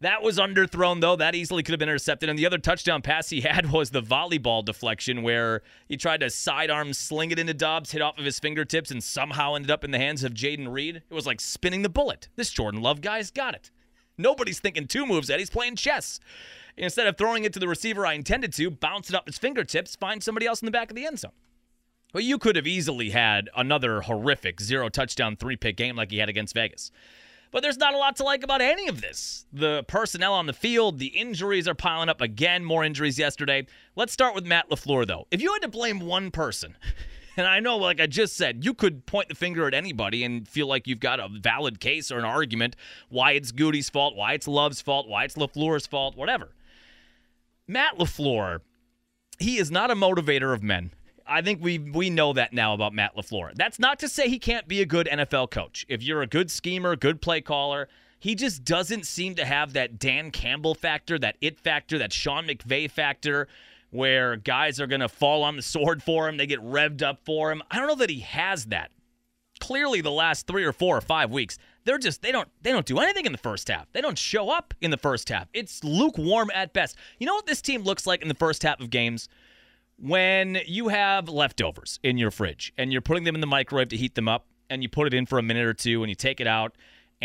That 0.00 0.20
was 0.20 0.36
underthrown, 0.36 1.00
though. 1.00 1.14
That 1.14 1.36
easily 1.36 1.62
could 1.62 1.72
have 1.72 1.78
been 1.78 1.88
intercepted. 1.88 2.28
And 2.28 2.36
the 2.36 2.44
other 2.44 2.58
touchdown 2.58 3.00
pass 3.00 3.30
he 3.30 3.40
had 3.42 3.70
was 3.70 3.90
the 3.90 4.02
volleyball 4.02 4.64
deflection 4.64 5.22
where 5.22 5.62
he 5.88 5.96
tried 5.96 6.20
to 6.20 6.30
sidearm 6.30 6.92
sling 6.92 7.30
it 7.30 7.38
into 7.38 7.54
Doubs, 7.54 7.92
hit 7.92 8.02
off 8.02 8.18
of 8.18 8.24
his 8.24 8.40
fingertips, 8.40 8.90
and 8.90 9.02
somehow 9.02 9.54
ended 9.54 9.70
up 9.70 9.84
in 9.84 9.92
the 9.92 9.98
hands 9.98 10.24
of 10.24 10.34
Jayden 10.34 10.70
Reed. 10.70 10.96
It 10.96 11.14
was 11.14 11.26
like 11.26 11.40
spinning 11.40 11.82
the 11.82 11.88
bullet. 11.88 12.28
This 12.36 12.50
Jordan 12.50 12.82
Love 12.82 13.00
guy's 13.00 13.30
got 13.30 13.54
it. 13.54 13.70
Nobody's 14.16 14.60
thinking 14.60 14.86
two 14.86 15.06
moves 15.06 15.30
Eddie. 15.30 15.42
He's 15.42 15.50
playing 15.50 15.76
chess. 15.76 16.20
Instead 16.76 17.06
of 17.06 17.16
throwing 17.16 17.44
it 17.44 17.52
to 17.52 17.60
the 17.60 17.68
receiver 17.68 18.06
I 18.06 18.14
intended 18.14 18.52
to, 18.54 18.70
bounce 18.70 19.08
it 19.08 19.14
up 19.14 19.26
his 19.26 19.38
fingertips, 19.38 19.96
find 19.96 20.22
somebody 20.22 20.46
else 20.46 20.60
in 20.60 20.66
the 20.66 20.72
back 20.72 20.90
of 20.90 20.96
the 20.96 21.06
end 21.06 21.20
zone. 21.20 21.32
Well, 22.12 22.22
you 22.22 22.38
could 22.38 22.56
have 22.56 22.66
easily 22.66 23.10
had 23.10 23.50
another 23.56 24.02
horrific 24.02 24.60
zero 24.60 24.88
touchdown, 24.88 25.36
three 25.36 25.56
pick 25.56 25.76
game 25.76 25.96
like 25.96 26.10
he 26.10 26.18
had 26.18 26.28
against 26.28 26.54
Vegas. 26.54 26.90
But 27.50 27.62
there's 27.62 27.76
not 27.78 27.94
a 27.94 27.98
lot 27.98 28.16
to 28.16 28.24
like 28.24 28.42
about 28.42 28.60
any 28.60 28.88
of 28.88 29.00
this. 29.00 29.46
The 29.52 29.84
personnel 29.86 30.32
on 30.32 30.46
the 30.46 30.52
field, 30.52 30.98
the 30.98 31.06
injuries 31.06 31.68
are 31.68 31.74
piling 31.74 32.08
up 32.08 32.20
again, 32.20 32.64
more 32.64 32.82
injuries 32.84 33.16
yesterday. 33.16 33.66
Let's 33.94 34.12
start 34.12 34.34
with 34.34 34.44
Matt 34.44 34.70
LaFleur, 34.70 35.06
though. 35.06 35.28
If 35.30 35.40
you 35.40 35.52
had 35.52 35.62
to 35.62 35.68
blame 35.68 36.00
one 36.00 36.32
person, 36.32 36.76
and 37.36 37.46
I 37.46 37.60
know, 37.60 37.76
like 37.76 38.00
I 38.00 38.06
just 38.06 38.36
said, 38.36 38.64
you 38.64 38.74
could 38.74 39.06
point 39.06 39.28
the 39.28 39.34
finger 39.34 39.66
at 39.66 39.74
anybody 39.74 40.24
and 40.24 40.46
feel 40.46 40.66
like 40.66 40.86
you've 40.86 41.00
got 41.00 41.20
a 41.20 41.28
valid 41.28 41.80
case 41.80 42.10
or 42.10 42.18
an 42.18 42.24
argument 42.24 42.76
why 43.08 43.32
it's 43.32 43.52
Gutey's 43.52 43.90
fault, 43.90 44.16
why 44.16 44.32
it's 44.32 44.48
Love's 44.48 44.80
fault, 44.80 45.08
why 45.08 45.24
it's 45.24 45.34
LaFleur's 45.34 45.86
fault, 45.86 46.16
whatever. 46.16 46.52
Matt 47.66 47.98
LaFleur, 47.98 48.60
he 49.38 49.58
is 49.58 49.70
not 49.70 49.90
a 49.90 49.94
motivator 49.94 50.52
of 50.52 50.62
men. 50.62 50.92
I 51.26 51.40
think 51.40 51.62
we 51.62 51.78
we 51.78 52.10
know 52.10 52.34
that 52.34 52.52
now 52.52 52.74
about 52.74 52.92
Matt 52.92 53.16
LaFleur. 53.16 53.54
That's 53.54 53.78
not 53.78 53.98
to 54.00 54.08
say 54.08 54.28
he 54.28 54.38
can't 54.38 54.68
be 54.68 54.82
a 54.82 54.86
good 54.86 55.08
NFL 55.10 55.50
coach. 55.50 55.86
If 55.88 56.02
you're 56.02 56.20
a 56.20 56.26
good 56.26 56.50
schemer, 56.50 56.96
good 56.96 57.22
play 57.22 57.40
caller, 57.40 57.88
he 58.18 58.34
just 58.34 58.64
doesn't 58.64 59.06
seem 59.06 59.34
to 59.36 59.44
have 59.44 59.72
that 59.72 59.98
Dan 59.98 60.30
Campbell 60.30 60.74
factor, 60.74 61.18
that 61.18 61.36
it 61.40 61.58
factor, 61.58 61.98
that 61.98 62.12
Sean 62.12 62.46
McVay 62.46 62.90
factor 62.90 63.48
where 63.94 64.36
guys 64.36 64.80
are 64.80 64.88
going 64.88 65.00
to 65.00 65.08
fall 65.08 65.44
on 65.44 65.54
the 65.56 65.62
sword 65.62 66.02
for 66.02 66.28
him. 66.28 66.36
They 66.36 66.46
get 66.46 66.60
revved 66.60 67.02
up 67.02 67.20
for 67.24 67.52
him. 67.52 67.62
I 67.70 67.78
don't 67.78 67.86
know 67.86 67.94
that 67.96 68.10
he 68.10 68.20
has 68.20 68.66
that. 68.66 68.90
Clearly, 69.60 70.00
the 70.00 70.10
last 70.10 70.48
three 70.48 70.64
or 70.64 70.72
four 70.72 70.96
or 70.96 71.00
five 71.00 71.30
weeks, 71.30 71.58
they're 71.84 71.98
just 71.98 72.20
they 72.20 72.32
don't 72.32 72.48
they 72.62 72.72
don't 72.72 72.84
do 72.84 72.98
anything 72.98 73.24
in 73.24 73.30
the 73.30 73.38
first 73.38 73.68
half. 73.68 73.86
They 73.92 74.00
don't 74.00 74.18
show 74.18 74.50
up 74.50 74.74
in 74.80 74.90
the 74.90 74.96
first 74.96 75.28
half. 75.28 75.46
It's 75.54 75.82
lukewarm 75.84 76.50
at 76.52 76.72
best. 76.72 76.96
You 77.18 77.26
know 77.26 77.34
what 77.34 77.46
this 77.46 77.62
team 77.62 77.82
looks 77.82 78.04
like 78.04 78.20
in 78.20 78.28
the 78.28 78.34
first 78.34 78.64
half 78.64 78.80
of 78.80 78.90
games? 78.90 79.28
When 79.96 80.58
you 80.66 80.88
have 80.88 81.28
leftovers 81.28 82.00
in 82.02 82.18
your 82.18 82.32
fridge 82.32 82.72
and 82.76 82.90
you're 82.90 83.00
putting 83.00 83.22
them 83.22 83.36
in 83.36 83.40
the 83.40 83.46
microwave 83.46 83.90
to 83.90 83.96
heat 83.96 84.16
them 84.16 84.26
up, 84.26 84.46
and 84.68 84.82
you 84.82 84.88
put 84.88 85.06
it 85.06 85.14
in 85.14 85.24
for 85.24 85.38
a 85.38 85.42
minute 85.42 85.66
or 85.66 85.74
two 85.74 86.02
and 86.02 86.10
you 86.10 86.16
take 86.16 86.40
it 86.40 86.46
out 86.46 86.74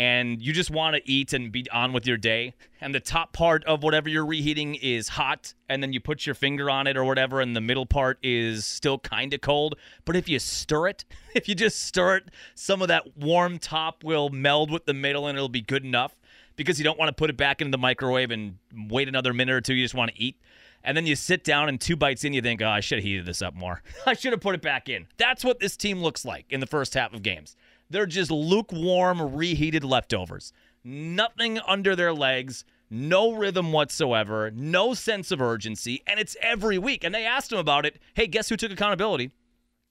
and 0.00 0.40
you 0.40 0.54
just 0.54 0.70
want 0.70 0.96
to 0.96 1.02
eat 1.04 1.34
and 1.34 1.52
be 1.52 1.66
on 1.70 1.92
with 1.92 2.06
your 2.06 2.16
day, 2.16 2.54
and 2.80 2.94
the 2.94 3.00
top 3.00 3.34
part 3.34 3.62
of 3.64 3.82
whatever 3.82 4.08
you're 4.08 4.24
reheating 4.24 4.76
is 4.76 5.08
hot, 5.08 5.52
and 5.68 5.82
then 5.82 5.92
you 5.92 6.00
put 6.00 6.24
your 6.24 6.34
finger 6.34 6.70
on 6.70 6.86
it 6.86 6.96
or 6.96 7.04
whatever, 7.04 7.42
and 7.42 7.54
the 7.54 7.60
middle 7.60 7.84
part 7.84 8.18
is 8.22 8.64
still 8.64 8.98
kind 8.98 9.34
of 9.34 9.42
cold. 9.42 9.74
But 10.06 10.16
if 10.16 10.26
you 10.26 10.38
stir 10.38 10.88
it, 10.88 11.04
if 11.34 11.50
you 11.50 11.54
just 11.54 11.82
stir 11.82 12.16
it, 12.16 12.30
some 12.54 12.80
of 12.80 12.88
that 12.88 13.14
warm 13.14 13.58
top 13.58 14.02
will 14.02 14.30
meld 14.30 14.70
with 14.70 14.86
the 14.86 14.94
middle 14.94 15.26
and 15.26 15.36
it'll 15.36 15.50
be 15.50 15.60
good 15.60 15.84
enough 15.84 16.16
because 16.56 16.78
you 16.78 16.84
don't 16.84 16.98
want 16.98 17.10
to 17.10 17.14
put 17.14 17.28
it 17.28 17.36
back 17.36 17.60
into 17.60 17.70
the 17.70 17.78
microwave 17.78 18.30
and 18.30 18.56
wait 18.88 19.06
another 19.06 19.34
minute 19.34 19.54
or 19.54 19.60
two. 19.60 19.74
You 19.74 19.84
just 19.84 19.94
want 19.94 20.12
to 20.12 20.18
eat. 20.18 20.40
And 20.82 20.96
then 20.96 21.04
you 21.04 21.14
sit 21.14 21.44
down 21.44 21.68
and 21.68 21.78
two 21.78 21.94
bites 21.94 22.24
in, 22.24 22.32
you 22.32 22.40
think, 22.40 22.62
oh, 22.62 22.68
I 22.68 22.80
should 22.80 22.98
have 22.98 23.04
heated 23.04 23.26
this 23.26 23.42
up 23.42 23.54
more. 23.54 23.82
I 24.06 24.14
should 24.14 24.32
have 24.32 24.40
put 24.40 24.54
it 24.54 24.62
back 24.62 24.88
in. 24.88 25.08
That's 25.18 25.44
what 25.44 25.60
this 25.60 25.76
team 25.76 26.00
looks 26.00 26.24
like 26.24 26.46
in 26.48 26.60
the 26.60 26.66
first 26.66 26.94
half 26.94 27.12
of 27.12 27.22
games. 27.22 27.54
They're 27.90 28.06
just 28.06 28.30
lukewarm, 28.30 29.34
reheated 29.34 29.84
leftovers. 29.84 30.52
Nothing 30.84 31.58
under 31.66 31.94
their 31.96 32.14
legs, 32.14 32.64
no 32.88 33.32
rhythm 33.32 33.72
whatsoever, 33.72 34.50
no 34.52 34.94
sense 34.94 35.30
of 35.30 35.42
urgency, 35.42 36.02
and 36.06 36.18
it's 36.18 36.36
every 36.40 36.78
week. 36.78 37.04
And 37.04 37.14
they 37.14 37.26
asked 37.26 37.52
him 37.52 37.58
about 37.58 37.84
it. 37.84 37.98
Hey, 38.14 38.28
guess 38.28 38.48
who 38.48 38.56
took 38.56 38.72
accountability? 38.72 39.32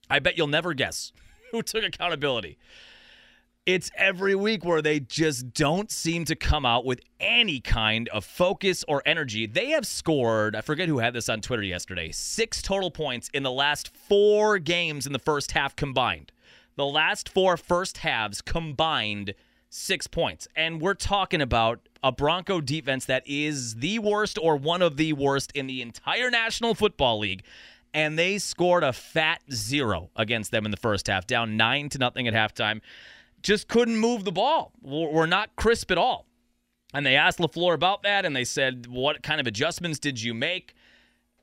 I 0.10 0.20
bet 0.20 0.38
you'll 0.38 0.48
never 0.48 0.74
guess 0.74 1.12
who 1.52 1.62
took 1.62 1.84
accountability. 1.84 2.58
It's 3.66 3.92
every 3.96 4.34
week 4.34 4.66
where 4.66 4.82
they 4.82 5.00
just 5.00 5.54
don't 5.54 5.92
seem 5.92 6.26
to 6.26 6.36
come 6.36 6.66
out 6.66 6.86
with 6.86 7.02
any 7.20 7.60
kind 7.60 8.10
of 8.10 8.26
focus 8.26 8.84
or 8.88 9.04
energy. 9.06 9.46
They 9.46 9.70
have 9.72 9.86
scored, 9.86 10.56
I 10.56 10.62
forget 10.62 10.88
who 10.88 10.98
had 10.98 11.14
this 11.14 11.30
on 11.30 11.42
Twitter 11.42 11.62
yesterday, 11.62 12.12
six 12.12 12.64
total 12.64 12.90
points 12.90 13.30
in 13.32 13.44
the 13.44 13.52
last 13.52 13.96
four 13.96 14.58
games 14.58 15.06
in 15.06 15.14
the 15.14 15.20
first 15.20 15.52
half 15.52 15.76
combined. 15.76 16.32
The 16.80 16.86
last 16.86 17.28
four 17.28 17.58
first 17.58 17.98
halves 17.98 18.42
combined 18.42 19.34
six 19.68 20.08
points. 20.08 20.48
And 20.56 20.80
we're 20.80 20.94
talking 20.94 21.42
about 21.42 21.82
a 22.02 22.10
Bronco 22.10 22.62
defense 22.62 23.04
that 23.04 23.22
is 23.26 23.76
the 23.76 24.00
worst 24.00 24.40
or 24.42 24.56
one 24.56 24.82
of 24.82 24.96
the 24.96 25.12
worst 25.12 25.52
in 25.54 25.68
the 25.68 25.82
entire 25.82 26.32
National 26.32 26.74
Football 26.74 27.20
League. 27.20 27.44
And 27.94 28.18
they 28.18 28.38
scored 28.38 28.86
a 28.86 28.94
fat 28.94 29.42
zero 29.52 30.10
against 30.16 30.52
them 30.52 30.64
in 30.64 30.72
the 30.72 30.78
first 30.78 31.08
half, 31.08 31.28
down 31.28 31.58
nine 31.58 31.90
to 31.90 31.98
nothing 31.98 32.30
at 32.30 32.34
halftime. 32.34 32.80
Just 33.42 33.68
couldn't 33.68 33.98
move 33.98 34.24
the 34.24 34.32
ball. 34.32 34.72
We're 34.82 35.26
not 35.26 35.54
crisp 35.58 35.92
at 35.92 35.98
all. 35.98 36.28
And 36.94 37.06
they 37.06 37.18
asked 37.18 37.40
LaFleur 37.40 37.74
about 37.74 38.04
that, 38.04 38.24
and 38.24 38.34
they 38.34 38.46
said, 38.46 38.88
What 38.88 39.22
kind 39.22 39.42
of 39.42 39.48
adjustments 39.48 40.00
did 40.00 40.22
you 40.22 40.34
make? 40.34 40.76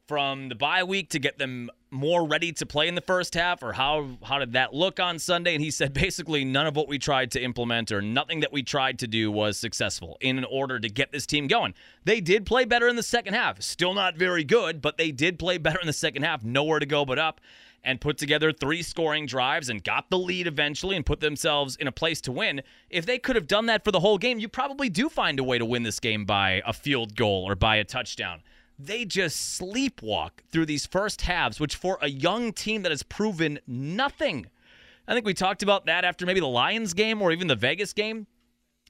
from 0.06 0.48
the 0.48 0.54
bye 0.54 0.84
week 0.84 1.10
to 1.10 1.18
get 1.18 1.38
them 1.38 1.70
more 1.90 2.26
ready 2.26 2.52
to 2.52 2.66
play 2.66 2.88
in 2.88 2.94
the 2.94 3.00
first 3.00 3.34
half, 3.34 3.62
or 3.62 3.72
how 3.72 4.18
how 4.22 4.38
did 4.38 4.52
that 4.52 4.74
look 4.74 4.98
on 5.00 5.18
Sunday? 5.18 5.54
And 5.54 5.62
he 5.62 5.70
said 5.70 5.92
basically 5.92 6.44
none 6.44 6.66
of 6.66 6.76
what 6.76 6.88
we 6.88 6.98
tried 6.98 7.30
to 7.32 7.42
implement 7.42 7.92
or 7.92 8.02
nothing 8.02 8.40
that 8.40 8.52
we 8.52 8.62
tried 8.62 8.98
to 9.00 9.06
do 9.06 9.30
was 9.30 9.56
successful 9.56 10.16
in 10.20 10.44
order 10.44 10.78
to 10.78 10.88
get 10.88 11.12
this 11.12 11.26
team 11.26 11.46
going. 11.46 11.74
They 12.04 12.20
did 12.20 12.46
play 12.46 12.64
better 12.64 12.88
in 12.88 12.96
the 12.96 13.02
second 13.02 13.34
half. 13.34 13.62
Still 13.62 13.94
not 13.94 14.16
very 14.16 14.44
good, 14.44 14.82
but 14.82 14.98
they 14.98 15.10
did 15.12 15.38
play 15.38 15.58
better 15.58 15.80
in 15.80 15.86
the 15.86 15.92
second 15.92 16.22
half. 16.22 16.44
Nowhere 16.44 16.80
to 16.80 16.86
go 16.86 17.04
but 17.04 17.18
up. 17.18 17.40
And 17.84 18.00
put 18.00 18.18
together 18.18 18.50
three 18.50 18.82
scoring 18.82 19.26
drives 19.26 19.68
and 19.68 19.84
got 19.84 20.10
the 20.10 20.18
lead 20.18 20.48
eventually 20.48 20.96
and 20.96 21.06
put 21.06 21.20
themselves 21.20 21.76
in 21.76 21.86
a 21.86 21.92
place 21.92 22.20
to 22.22 22.32
win. 22.32 22.62
If 22.90 23.06
they 23.06 23.16
could 23.16 23.36
have 23.36 23.46
done 23.46 23.66
that 23.66 23.84
for 23.84 23.92
the 23.92 24.00
whole 24.00 24.18
game, 24.18 24.40
you 24.40 24.48
probably 24.48 24.88
do 24.88 25.08
find 25.08 25.38
a 25.38 25.44
way 25.44 25.56
to 25.56 25.64
win 25.64 25.84
this 25.84 26.00
game 26.00 26.24
by 26.24 26.62
a 26.66 26.72
field 26.72 27.14
goal 27.14 27.44
or 27.48 27.54
by 27.54 27.76
a 27.76 27.84
touchdown 27.84 28.42
they 28.78 29.04
just 29.04 29.60
sleepwalk 29.60 30.30
through 30.50 30.66
these 30.66 30.86
first 30.86 31.22
halves, 31.22 31.58
which 31.58 31.76
for 31.76 31.98
a 32.00 32.08
young 32.08 32.52
team 32.52 32.82
that 32.82 32.92
has 32.92 33.02
proven 33.02 33.58
nothing. 33.66 34.46
I 35.08 35.14
think 35.14 35.24
we 35.24 35.34
talked 35.34 35.62
about 35.62 35.86
that 35.86 36.04
after 36.04 36.26
maybe 36.26 36.40
the 36.40 36.46
Lions 36.46 36.92
game 36.94 37.22
or 37.22 37.32
even 37.32 37.46
the 37.46 37.54
Vegas 37.54 37.92
game. 37.92 38.26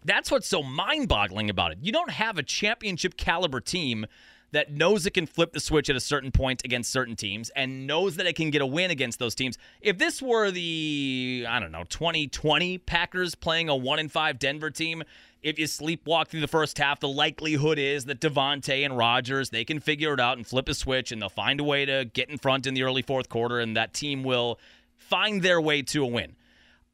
That's 0.05 0.31
what's 0.31 0.47
so 0.49 0.63
mind 0.63 1.09
boggling 1.09 1.51
about 1.51 1.73
it. 1.73 1.79
You 1.83 1.93
don't 1.93 2.11
have 2.11 2.39
a 2.39 2.43
championship 2.43 3.17
caliber 3.17 3.61
team 3.61 4.07
that 4.57 4.73
knows 4.73 5.05
it 5.05 5.11
can 5.13 5.27
flip 5.27 5.53
the 5.53 5.61
switch 5.61 5.91
at 5.91 5.97
a 5.97 6.01
certain 6.01 6.33
point 6.33 6.63
against 6.65 6.91
certain 6.91 7.15
teams 7.15 7.51
and 7.51 7.87
knows 7.87 8.17
that 8.17 8.25
it 8.25 8.35
can 8.37 8.49
get 8.49 8.63
a 8.63 8.67
win 8.67 8.91
against 8.91 9.19
those 9.19 9.35
teams. 9.35 9.59
If 9.83 9.99
this 9.99 10.23
were 10.23 10.51
the, 10.51 11.45
I 11.47 11.61
don't 11.61 11.73
know, 11.73 11.85
2020 11.85 12.79
Packers 12.79 13.35
playing 13.35 13.69
a 13.69 13.77
1 13.77 13.99
in 13.99 14.09
5 14.09 14.39
Denver 14.39 14.71
team, 14.71 15.03
if 15.43 15.59
you 15.59 15.67
sleepwalk 15.67 16.29
through 16.29 16.41
the 16.41 16.49
first 16.49 16.79
half, 16.79 17.01
the 17.01 17.09
likelihood 17.09 17.79
is 17.79 18.07
that 18.07 18.19
Davante 18.19 18.83
and 18.83 18.97
Rodgers, 18.97 19.51
they 19.51 19.63
can 19.63 19.79
figure 19.79 20.15
it 20.15 20.21
out 20.21 20.39
and 20.39 20.47
flip 20.47 20.71
a 20.71 20.75
switch 20.75 21.13
and 21.13 21.21
they'll 21.21 21.29
find 21.29 21.61
a 21.61 21.65
way 21.65 21.85
to 21.85 22.07
get 22.15 22.31
in 22.31 22.39
front 22.39 22.67
in 22.67 22.73
the 22.73 22.83
early 22.83 23.03
fourth 23.03 23.29
quarter 23.29 23.61
and 23.61 23.77
that 23.77 23.93
team 23.93 24.25
will 24.25 24.59
find 24.97 25.43
their 25.43 25.61
way 25.61 25.83
to 25.83 26.03
a 26.03 26.07
win. 26.07 26.35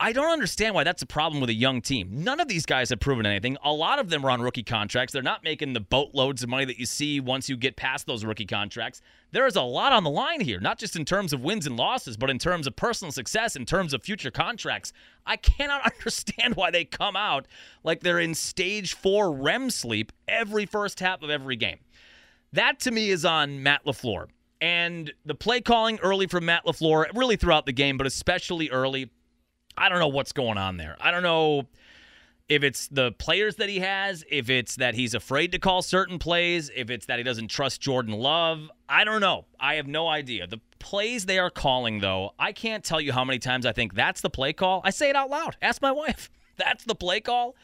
I 0.03 0.11
don't 0.11 0.33
understand 0.33 0.75
why 0.75 0.83
that's 0.83 1.03
a 1.03 1.07
problem 1.07 1.41
with 1.41 1.49
a 1.49 1.55
young 1.55 1.81
team. 1.81 2.09
None 2.11 2.41
of 2.41 2.49
these 2.49 2.67
guys 2.67 2.91
have 2.91 2.99
proven 2.99 3.25
anything. 3.25 3.57
A 3.63 3.73
lot 3.73 4.01
of 4.01 4.11
them 4.11 4.27
are 4.27 4.31
on 4.31 4.43
rookie 4.43 4.65
contracts. 4.65 5.13
They're 5.13 5.23
not 5.23 5.45
making 5.45 5.75
the 5.75 5.81
boatloads 5.81 6.43
of 6.43 6.49
money 6.49 6.65
that 6.65 6.77
you 6.77 6.87
see 6.87 7.21
once 7.21 7.49
you 7.49 7.57
get 7.57 7.77
past 7.77 8.09
those 8.09 8.25
rookie 8.25 8.45
contracts. 8.45 9.01
There 9.31 9.47
is 9.47 9.55
a 9.55 9.63
lot 9.63 9.93
on 9.93 10.03
the 10.03 10.11
line 10.11 10.41
here, 10.41 10.59
not 10.59 10.81
just 10.81 10.97
in 10.97 11.05
terms 11.05 11.33
of 11.33 11.43
wins 11.43 11.69
and 11.69 11.77
losses, 11.77 12.17
but 12.17 12.31
in 12.31 12.41
terms 12.41 12.67
of 12.67 12.75
personal 12.75 13.13
success, 13.13 13.55
in 13.55 13.65
terms 13.65 13.95
of 13.95 14.03
future 14.03 14.33
contracts. 14.33 14.93
I 15.25 15.37
cannot 15.37 15.85
understand 15.97 16.57
why 16.57 16.73
they 16.73 16.85
come 16.85 17.15
out 17.15 17.47
like 17.85 18.01
they're 18.01 18.19
in 18.19 18.35
stage 18.35 18.95
four 18.95 19.31
REM 19.31 19.71
sleep 19.71 20.11
every 20.27 20.67
first 20.67 20.99
half 20.99 21.23
of 21.23 21.31
every 21.31 21.55
game. 21.55 21.79
That 22.53 22.81
to 22.81 22.91
me 22.91 23.11
is 23.11 23.25
on 23.25 23.63
Matt 23.63 23.85
LaFleur. 23.85 24.27
And 24.61 25.13
the 25.25 25.37
play 25.37 25.61
calling 25.61 26.01
early 26.01 26.27
from 26.27 26.47
Matt 26.47 26.67
LaFleur, 26.67 27.07
really 27.15 27.37
throughout 27.37 27.67
the 27.67 27.73
game, 27.73 27.97
but 27.97 28.07
especially 28.09 28.69
early 28.69 29.09
I 29.76 29.88
don't 29.88 29.99
know 29.99 30.09
what's 30.09 30.33
going 30.33 30.59
on 30.59 30.76
there. 30.76 30.97
I 31.00 31.11
don't 31.11 31.23
know 31.23 31.67
if 32.49 32.62
it's 32.62 32.88
the 32.88 33.12
players 33.12 33.57
that 33.57 33.69
he 33.69 33.79
has, 33.81 34.25
if 34.31 34.50
it's 34.50 34.76
that 34.76 34.95
he's 34.95 35.14
afraid 35.14 35.52
to 35.52 35.59
call 35.59 35.81
certain 35.83 36.19
plays, 36.19 36.71
if 36.75 36.91
it's 36.91 37.07
that 37.07 37.19
he 37.19 37.23
doesn't 37.23 37.49
trust 37.49 37.81
Jordan 37.81 38.14
Love. 38.14 38.71
I 38.88 39.05
don't 39.05 39.21
know. 39.21 39.47
I 39.59 39.75
have 39.75 39.87
no 39.87 40.09
idea. 40.09 40.47
The 40.47 40.61
plays 40.79 41.25
they 41.25 41.38
are 41.38 41.50
calling, 41.50 42.00
though, 42.00 42.33
I 42.38 42.52
can't 42.52 42.85
tell 42.85 43.00
you 43.00 43.12
how 43.12 43.25
many 43.25 43.38
times 43.38 43.64
I 43.64 43.73
think 43.73 43.95
that's 43.95 44.21
the 44.21 44.31
play 44.31 44.52
call. 44.52 44.83
I 44.85 44.91
say 44.91 45.09
it 45.09 45.17
out 45.17 45.31
loud. 45.31 45.57
Ask 45.62 45.81
my 45.81 45.93
wife. 45.93 46.31
That's 46.59 46.85
the 46.85 46.95
play 46.95 47.21
call. 47.21 47.57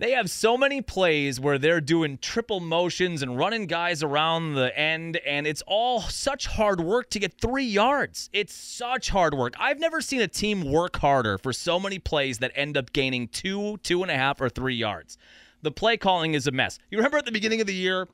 They 0.00 0.12
have 0.12 0.30
so 0.30 0.56
many 0.56 0.80
plays 0.80 1.38
where 1.38 1.58
they're 1.58 1.82
doing 1.82 2.16
triple 2.16 2.58
motions 2.58 3.20
and 3.20 3.36
running 3.36 3.66
guys 3.66 4.02
around 4.02 4.54
the 4.54 4.74
end, 4.74 5.18
and 5.26 5.46
it's 5.46 5.62
all 5.66 6.00
such 6.00 6.46
hard 6.46 6.80
work 6.80 7.10
to 7.10 7.18
get 7.18 7.38
three 7.38 7.66
yards. 7.66 8.30
It's 8.32 8.54
such 8.54 9.10
hard 9.10 9.34
work. 9.34 9.52
I've 9.60 9.78
never 9.78 10.00
seen 10.00 10.22
a 10.22 10.26
team 10.26 10.72
work 10.72 10.96
harder 10.96 11.36
for 11.36 11.52
so 11.52 11.78
many 11.78 11.98
plays 11.98 12.38
that 12.38 12.50
end 12.54 12.78
up 12.78 12.94
gaining 12.94 13.28
two, 13.28 13.76
two 13.82 14.00
and 14.00 14.10
a 14.10 14.16
half, 14.16 14.40
or 14.40 14.48
three 14.48 14.74
yards. 14.74 15.18
The 15.60 15.70
play 15.70 15.98
calling 15.98 16.32
is 16.32 16.46
a 16.46 16.50
mess. 16.50 16.78
You 16.90 16.96
remember 16.96 17.18
at 17.18 17.26
the 17.26 17.32
beginning 17.32 17.60
of 17.60 17.66
the 17.66 17.74
year, 17.74 18.08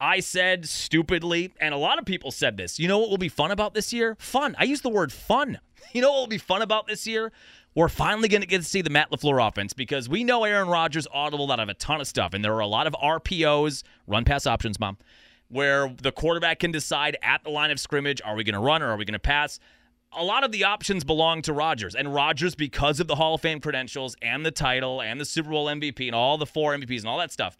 I 0.00 0.18
said 0.18 0.68
stupidly, 0.68 1.54
and 1.60 1.72
a 1.72 1.78
lot 1.78 2.00
of 2.00 2.04
people 2.04 2.32
said 2.32 2.56
this. 2.56 2.80
You 2.80 2.88
know 2.88 2.98
what 2.98 3.10
will 3.10 3.16
be 3.16 3.28
fun 3.28 3.52
about 3.52 3.74
this 3.74 3.92
year? 3.92 4.16
Fun. 4.18 4.56
I 4.58 4.64
use 4.64 4.80
the 4.80 4.88
word 4.88 5.12
fun. 5.12 5.60
You 5.94 6.02
know 6.02 6.12
what 6.12 6.18
will 6.18 6.26
be 6.26 6.36
fun 6.36 6.60
about 6.60 6.86
this 6.86 7.06
year? 7.06 7.32
We're 7.78 7.88
finally 7.88 8.26
going 8.26 8.40
to 8.40 8.46
get 8.48 8.58
to 8.58 8.64
see 8.64 8.82
the 8.82 8.90
Matt 8.90 9.08
LaFleur 9.12 9.46
offense 9.46 9.72
because 9.72 10.08
we 10.08 10.24
know 10.24 10.42
Aaron 10.42 10.66
Rodgers 10.66 11.06
audible 11.12 11.52
out 11.52 11.60
of 11.60 11.68
a 11.68 11.74
ton 11.74 12.00
of 12.00 12.08
stuff, 12.08 12.34
and 12.34 12.44
there 12.44 12.52
are 12.54 12.60
a 12.60 12.66
lot 12.66 12.88
of 12.88 12.92
RPOs, 12.94 13.84
run 14.08 14.24
pass 14.24 14.48
options, 14.48 14.80
mom, 14.80 14.98
where 15.46 15.94
the 16.02 16.10
quarterback 16.10 16.58
can 16.58 16.72
decide 16.72 17.16
at 17.22 17.44
the 17.44 17.50
line 17.50 17.70
of 17.70 17.78
scrimmage 17.78 18.20
are 18.24 18.34
we 18.34 18.42
going 18.42 18.54
to 18.54 18.58
run 18.58 18.82
or 18.82 18.88
are 18.88 18.96
we 18.96 19.04
going 19.04 19.12
to 19.12 19.20
pass? 19.20 19.60
A 20.12 20.24
lot 20.24 20.42
of 20.42 20.50
the 20.50 20.64
options 20.64 21.04
belong 21.04 21.40
to 21.42 21.52
Rodgers, 21.52 21.94
and 21.94 22.12
Rodgers, 22.12 22.56
because 22.56 22.98
of 22.98 23.06
the 23.06 23.14
Hall 23.14 23.36
of 23.36 23.42
Fame 23.42 23.60
credentials 23.60 24.16
and 24.22 24.44
the 24.44 24.50
title 24.50 25.00
and 25.00 25.20
the 25.20 25.24
Super 25.24 25.50
Bowl 25.50 25.66
MVP 25.66 26.06
and 26.06 26.16
all 26.16 26.36
the 26.36 26.46
four 26.46 26.76
MVPs 26.76 26.98
and 26.98 27.08
all 27.08 27.18
that 27.18 27.30
stuff, 27.30 27.56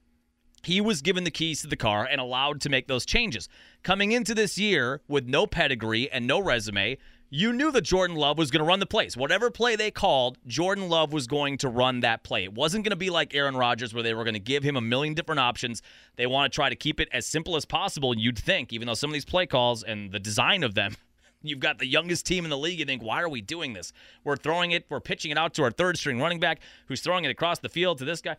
he 0.65 0.81
was 0.81 1.01
given 1.01 1.23
the 1.23 1.31
keys 1.31 1.61
to 1.61 1.69
the 1.69 1.77
car 1.77 2.09
and 2.11 2.21
allowed 2.21 2.61
to 2.63 2.69
make 2.69 2.89
those 2.89 3.07
changes. 3.07 3.49
Coming 3.85 4.11
into 4.11 4.35
this 4.35 4.59
year 4.59 5.01
with 5.07 5.29
no 5.29 5.47
pedigree 5.47 6.11
and 6.11 6.27
no 6.27 6.41
resume, 6.41 6.99
you 7.31 7.53
knew 7.53 7.71
that 7.73 7.83
Jordan 7.83 8.17
Love 8.17 8.39
was 8.39 8.51
going 8.51 8.61
to 8.61 8.67
run 8.67 8.81
the 8.81 8.87
plays. 8.87 9.17
Whatever 9.17 9.51
play 9.51 9.77
they 9.77 9.91
called, 9.91 10.39
Jordan 10.47 10.89
Love 10.89 11.13
was 11.13 11.27
going 11.27 11.59
to 11.59 11.69
run 11.69 12.01
that 12.01 12.23
play. 12.23 12.45
It 12.45 12.55
wasn't 12.55 12.85
going 12.85 12.91
to 12.91 12.97
be 12.97 13.11
like 13.11 13.35
Aaron 13.35 13.57
Rodgers 13.57 13.93
where 13.93 14.03
they 14.03 14.15
were 14.15 14.25
going 14.25 14.35
to 14.35 14.41
give 14.41 14.63
him 14.63 14.77
a 14.77 14.81
million 14.81 15.13
different 15.13 15.41
options. 15.41 15.83
They 16.17 16.27
want 16.27 16.51
to 16.51 16.55
try 16.55 16.71
to 16.71 16.77
keep 16.77 17.01
it 17.01 17.09
as 17.13 17.27
simple 17.27 17.57
as 17.57 17.65
possible, 17.65 18.13
and 18.13 18.21
you'd 18.21 18.39
think, 18.39 18.73
even 18.73 18.87
though 18.87 18.95
some 18.95 19.11
of 19.11 19.15
these 19.15 19.27
play 19.27 19.47
calls 19.47 19.83
and 19.83 20.11
the 20.11 20.19
design 20.19 20.63
of 20.63 20.75
them, 20.75 20.97
you've 21.43 21.61
got 21.61 21.79
the 21.79 21.87
youngest 21.87 22.25
team 22.25 22.45
in 22.45 22.51
the 22.51 22.59
league. 22.59 22.79
You 22.79 22.87
think, 22.87 23.03
why 23.03 23.21
are 23.21 23.29
we 23.29 23.43
doing 23.43 23.75
this? 23.75 23.93
We're 24.25 24.37
throwing 24.37 24.73
it, 24.73 24.87
we're 24.89 25.01
pitching 25.01 25.31
it 25.31 25.37
out 25.37 25.53
to 25.55 25.63
our 25.65 25.71
third 25.71 25.99
string 25.99 26.19
running 26.19 26.41
back 26.41 26.61
who's 26.87 27.03
throwing 27.03 27.25
it 27.25 27.31
across 27.31 27.59
the 27.59 27.69
field 27.69 27.99
to 27.99 28.07
this 28.07 28.23
guy. 28.23 28.37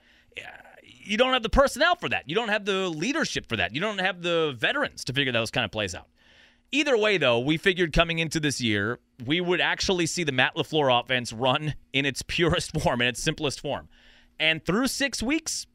You 0.82 1.18
don't 1.18 1.34
have 1.34 1.44
the 1.44 1.50
personnel 1.50 1.96
for 1.96 2.10
that. 2.10 2.28
You 2.28 2.36
don't 2.36 2.50
have 2.50 2.66
the 2.66 2.90
leadership 2.90 3.48
for 3.48 3.58
that. 3.58 3.74
You 3.76 3.82
don't 3.82 4.00
have 4.00 4.22
the 4.22 4.56
veterans 4.58 5.04
to 5.06 5.14
figure 5.14 5.32
those 5.32 5.52
kind 5.52 5.66
of 5.66 5.72
plays 5.72 5.94
out. 5.94 6.08
Either 6.72 6.96
way, 6.96 7.18
though, 7.18 7.40
we 7.40 7.58
figured 7.58 7.94
coming 7.94 8.20
into 8.20 8.40
this 8.40 8.62
year, 8.62 9.00
we 9.26 9.42
would 9.42 9.60
actually 9.60 10.06
see 10.06 10.24
the 10.24 10.32
Matt 10.32 10.56
LaFleur 10.56 11.02
offense 11.02 11.34
run 11.34 11.74
in 11.94 12.06
its 12.06 12.22
purest 12.22 12.80
form, 12.80 13.02
in 13.02 13.08
its 13.08 13.22
simplest 13.22 13.60
form. 13.60 13.90
And 14.40 14.64
through 14.64 14.88
six 14.88 15.24
weeks, 15.24 15.66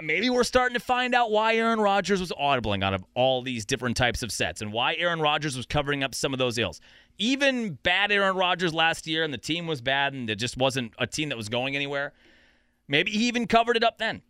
maybe 0.00 0.28
we're 0.30 0.44
starting 0.44 0.74
to 0.74 0.84
find 0.84 1.14
out 1.14 1.30
why 1.30 1.56
Aaron 1.56 1.80
Rodgers 1.80 2.20
was 2.20 2.32
audibling 2.32 2.84
out 2.84 2.94
of 2.94 3.04
all 3.14 3.42
these 3.42 3.64
different 3.64 3.96
types 3.96 4.22
of 4.22 4.30
sets 4.30 4.60
and 4.60 4.72
why 4.72 4.94
Aaron 4.96 5.20
Rodgers 5.20 5.56
was 5.56 5.66
covering 5.66 6.02
up 6.04 6.14
some 6.14 6.32
of 6.32 6.38
those 6.38 6.58
ills. 6.58 6.80
Even 7.18 7.78
bad 7.82 8.12
Aaron 8.12 8.36
Rodgers 8.36 8.74
last 8.74 9.06
year 9.06 9.24
and 9.24 9.32
the 9.32 9.38
team 9.38 9.66
was 9.66 9.80
bad 9.80 10.12
and 10.12 10.28
it 10.28 10.36
just 10.36 10.56
wasn't 10.56 10.92
a 10.98 11.06
team 11.06 11.30
that 11.30 11.38
was 11.38 11.48
going 11.48 11.74
anywhere. 11.74 12.12
Maybe 12.88 13.10
he 13.10 13.26
even 13.28 13.46
covered 13.46 13.76
it 13.76 13.84
up 13.84 13.98
then. 13.98 14.22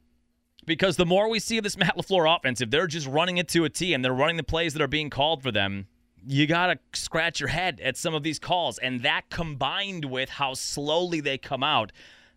Because 0.65 0.97
the 0.97 1.07
more 1.07 1.29
we 1.29 1.41
see 1.41 1.59
this 1.59 1.77
Matt 1.77 1.97
LaFleur 1.97 2.37
offense, 2.37 2.61
if 2.61 2.71
they're 2.71 2.87
just 2.87 3.09
running 3.09 3.39
it 3.39 3.49
to 3.49 3.65
a 3.65 3.69
T 3.69 3.95
and 3.95 4.05
they're 4.05 4.15
running 4.15 4.37
the 4.37 4.45
plays 4.45 4.75
that 4.75 4.83
are 4.83 4.89
being 4.89 5.11
called 5.11 5.43
for 5.43 5.51
them, 5.51 5.89
you 6.27 6.47
got 6.47 6.67
to 6.67 6.79
scratch 6.99 7.41
your 7.41 7.49
head 7.49 7.81
at 7.83 7.97
some 7.97 8.15
of 8.15 8.23
these 8.23 8.39
calls. 8.39 8.79
And 8.79 9.03
that 9.03 9.31
combined 9.31 10.05
with 10.05 10.29
how 10.29 10.55
slowly 10.55 11.21
they 11.21 11.39
come 11.39 11.63
out, 11.63 11.93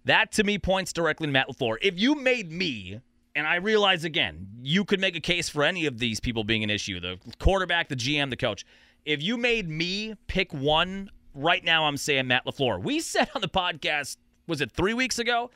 that 0.06 0.32
to 0.34 0.44
me 0.44 0.58
points 0.58 0.94
directly 0.94 1.27
to 1.27 1.34
Matt 1.34 1.48
LaFleur. 1.50 1.77
If 1.82 2.00
you 2.00 2.15
made 2.15 2.51
me, 2.51 3.00
and 3.36 3.48
I 3.48 3.56
realize 3.56 4.04
again, 4.04 4.48
you 4.62 4.86
could 4.86 5.00
make 5.00 5.15
a 5.15 5.22
case 5.22 5.50
for 5.50 5.63
any 5.63 5.86
of 5.86 6.00
these 6.00 6.20
people 6.20 6.44
being 6.44 6.63
an 6.63 6.70
issue 6.70 7.00
the 7.00 7.20
quarterback, 7.39 7.89
the 7.89 7.96
GM, 7.96 8.30
the 8.30 8.38
coach. 8.38 8.65
If 9.06 9.22
you 9.22 9.38
made 9.38 9.70
me 9.70 10.15
pick 10.27 10.54
one, 10.54 11.10
right 11.34 11.63
now 11.63 11.86
I'm 11.86 11.98
saying 11.98 12.27
Matt 12.27 12.46
LaFleur. 12.46 12.82
We 12.82 13.00
said 13.01 13.30
on 13.36 13.42
the 13.42 13.48
podcast, 13.48 14.18
was 14.48 14.62
it 14.62 14.72
three 14.72 14.94
weeks 14.94 15.20
ago? 15.20 15.51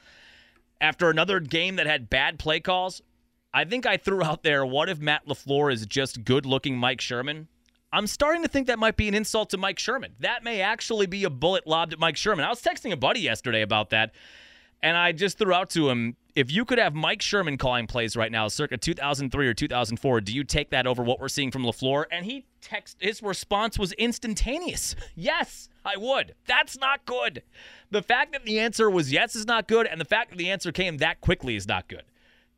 After 0.82 1.10
another 1.10 1.40
game 1.40 1.76
that 1.76 1.88
had 1.88 2.10
bad 2.10 2.40
play 2.40 2.60
calls, 2.60 3.02
I 3.54 3.66
think 3.66 3.86
I 3.86 3.98
threw 3.98 4.24
out 4.24 4.44
there, 4.44 4.66
what 4.66 4.90
if 4.90 5.00
Matt 5.00 5.28
LaFleur 5.28 5.74
is 5.74 5.86
just 5.86 6.24
good 6.24 6.46
looking 6.46 6.78
Mike 6.78 7.02
Sherman? 7.02 7.48
I'm 7.92 8.08
starting 8.08 8.44
to 8.44 8.48
think 8.48 8.68
that 8.68 8.78
might 8.78 8.98
be 8.98 9.08
an 9.08 9.16
insult 9.16 9.50
to 9.52 9.58
Mike 9.58 9.80
Sherman. 9.80 10.14
That 10.20 10.44
may 10.44 10.62
actually 10.62 11.08
be 11.08 11.24
a 11.24 11.30
bullet 11.30 11.66
lobbed 11.66 11.94
at 11.94 12.00
Mike 12.00 12.18
Sherman. 12.18 12.46
I 12.46 12.50
was 12.50 12.62
texting 12.62 12.92
a 12.92 12.98
buddy 12.98 13.22
yesterday 13.22 13.62
about 13.62 13.90
that, 13.90 14.12
and 14.84 14.96
I 14.96 15.12
just 15.12 15.38
threw 15.38 15.54
out 15.54 15.72
to 15.72 15.90
him 15.90 16.16
if 16.36 16.52
you 16.52 16.64
could 16.64 16.78
have 16.78 16.94
Mike 16.94 17.22
Sherman 17.22 17.58
calling 17.58 17.88
plays 17.88 18.16
right 18.16 18.32
now, 18.32 18.48
circa 18.48 18.78
2003 18.78 19.48
or 19.48 19.54
2004, 19.54 20.22
do 20.22 20.32
you 20.32 20.44
take 20.44 20.70
that 20.70 20.88
over 20.88 21.04
what 21.04 21.20
we're 21.20 21.28
seeing 21.28 21.52
from 21.52 21.64
LaFleur? 21.64 22.06
And 22.12 22.26
he 22.26 22.46
text 22.62 22.98
his 23.00 23.22
response 23.22 23.80
was 23.80 23.92
instantaneous. 23.94 24.96
yes, 25.16 25.68
I 25.84 25.98
would. 25.98 26.36
That's 26.46 26.78
not 26.78 27.06
good. 27.06 27.44
The 27.92 28.02
fact 28.04 28.32
that 28.34 28.46
the 28.46 28.60
answer 28.60 28.90
was 28.90 29.12
yes 29.12 29.36
is 29.36 29.48
not 29.48 29.68
good, 29.68 29.88
and 29.88 30.00
the 30.00 30.06
fact 30.06 30.30
that 30.30 30.38
the 30.38 30.50
answer 30.50 30.72
came 30.72 30.98
that 30.98 31.20
quickly 31.22 31.56
is 31.56 31.68
not 31.68 31.88
good. 31.88 32.04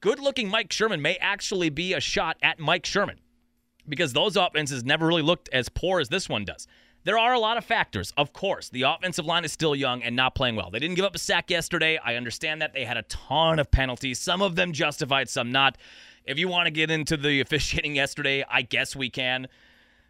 Good 0.02 0.20
looking 0.20 0.50
Mike 0.50 0.72
Sherman 0.72 1.02
may 1.02 1.16
actually 1.16 1.70
be 1.70 1.94
a 1.94 2.02
shot 2.02 2.38
at 2.44 2.60
Mike 2.60 2.86
Sherman 2.86 3.20
because 3.88 4.14
those 4.14 4.36
offenses 4.36 4.84
never 4.84 5.06
really 5.08 5.22
looked 5.22 5.50
as 5.54 5.70
poor 5.70 6.00
as 6.00 6.10
this 6.10 6.30
one 6.30 6.46
does. 6.46 6.68
There 7.04 7.18
are 7.18 7.34
a 7.34 7.40
lot 7.40 7.58
of 7.58 7.66
factors, 7.66 8.14
of 8.16 8.32
course. 8.32 8.70
The 8.70 8.84
offensive 8.84 9.26
line 9.26 9.44
is 9.44 9.52
still 9.52 9.76
young 9.76 10.04
and 10.04 10.16
not 10.16 10.36
playing 10.36 10.56
well. 10.56 10.70
They 10.70 10.78
didn't 10.78 10.96
give 10.96 11.06
up 11.06 11.16
a 11.16 11.20
sack 11.20 11.50
yesterday. 11.50 11.98
I 11.98 12.16
understand 12.16 12.62
that. 12.62 12.74
They 12.74 12.86
had 12.86 12.98
a 12.98 13.04
ton 13.04 13.58
of 13.58 13.72
penalties, 13.72 14.20
some 14.20 14.42
of 14.42 14.56
them 14.56 14.72
justified, 14.72 15.28
some 15.28 15.52
not. 15.52 15.78
If 16.26 16.38
you 16.38 16.48
want 16.48 16.68
to 16.68 16.72
get 16.72 16.92
into 16.92 17.18
the 17.18 17.40
officiating 17.42 17.96
yesterday, 17.96 18.46
I 18.48 18.62
guess 18.62 18.96
we 18.96 19.10
can. 19.10 19.48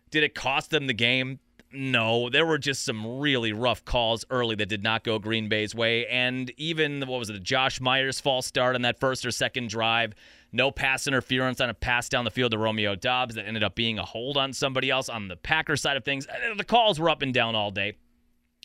Did 0.10 0.24
it 0.24 0.36
cost 0.36 0.72
them 0.72 0.88
the 0.88 0.94
game? 0.94 1.40
No, 1.74 2.30
there 2.30 2.46
were 2.46 2.58
just 2.58 2.84
some 2.84 3.20
really 3.20 3.54
rough 3.54 3.86
calls 3.86 4.26
early 4.30 4.56
that 4.56 4.68
did 4.68 4.84
not 4.84 5.06
go 5.06 5.18
Green 5.20 5.48
Bay's 5.48 5.74
way. 5.74 6.06
And 6.08 6.52
even, 6.58 7.00
what 7.08 7.20
was 7.20 7.30
it, 7.30 7.42
Josh 7.42 7.80
Myers' 7.80 8.20
false 8.20 8.46
start 8.46 8.76
on 8.76 8.82
that 8.82 9.00
first 9.00 9.26
or 9.26 9.32
second 9.32 9.70
drive. 9.70 10.14
No 10.52 10.72
pass 10.72 11.08
interference 11.08 11.62
on 11.62 11.70
a 11.70 11.74
pass 11.74 12.10
down 12.10 12.26
the 12.26 12.32
field 12.32 12.52
to 12.52 12.58
Romeo 12.58 12.96
Doubs 12.96 13.36
that 13.36 13.48
ended 13.48 13.64
up 13.64 13.76
being 13.76 14.00
a 14.00 14.04
hold 14.04 14.38
on 14.38 14.52
somebody 14.54 14.90
else 14.90 15.08
on 15.08 15.28
the 15.28 15.38
Packer 15.38 15.78
side 15.78 15.98
of 15.98 16.04
things. 16.04 16.28
The 16.58 16.64
calls 16.64 17.00
were 17.00 17.10
up 17.10 17.22
and 17.22 17.34
down 17.34 17.56
all 17.56 17.72
day. 17.72 17.98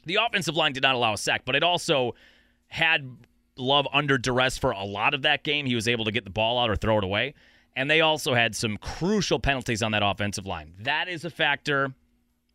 The 0.05 0.16
offensive 0.16 0.57
line 0.57 0.73
did 0.73 0.83
not 0.83 0.95
allow 0.95 1.12
a 1.12 1.19
sack, 1.19 1.43
but 1.45 1.55
it 1.55 1.62
also 1.62 2.14
had 2.69 3.09
Love 3.59 3.88
under 3.93 4.19
duress 4.19 4.59
for 4.59 4.71
a 4.73 4.85
lot 4.85 5.14
of 5.14 5.23
that 5.23 5.43
game. 5.43 5.64
He 5.64 5.75
was 5.75 5.88
able 5.88 6.05
to 6.05 6.12
get 6.12 6.25
the 6.25 6.31
ball 6.31 6.59
out 6.59 6.69
or 6.69 6.76
throw 6.76 6.99
it 6.99 7.05
away. 7.05 7.35
And 7.75 7.90
they 7.90 8.02
also 8.02 8.35
had 8.35 8.55
some 8.55 8.76
crucial 8.76 9.38
penalties 9.38 9.83
on 9.83 9.93
that 9.93 10.02
offensive 10.05 10.47
line. 10.47 10.75
That 10.81 11.09
is 11.09 11.25
a 11.25 11.31
factor. 11.31 11.95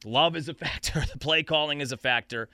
Love 0.06 0.36
is 0.36 0.48
a 0.48 0.54
factor. 0.56 1.04
The 1.12 1.18
play 1.18 1.42
calling 1.44 1.82
is 1.82 1.92
a 1.92 1.98
factor. 1.98 2.50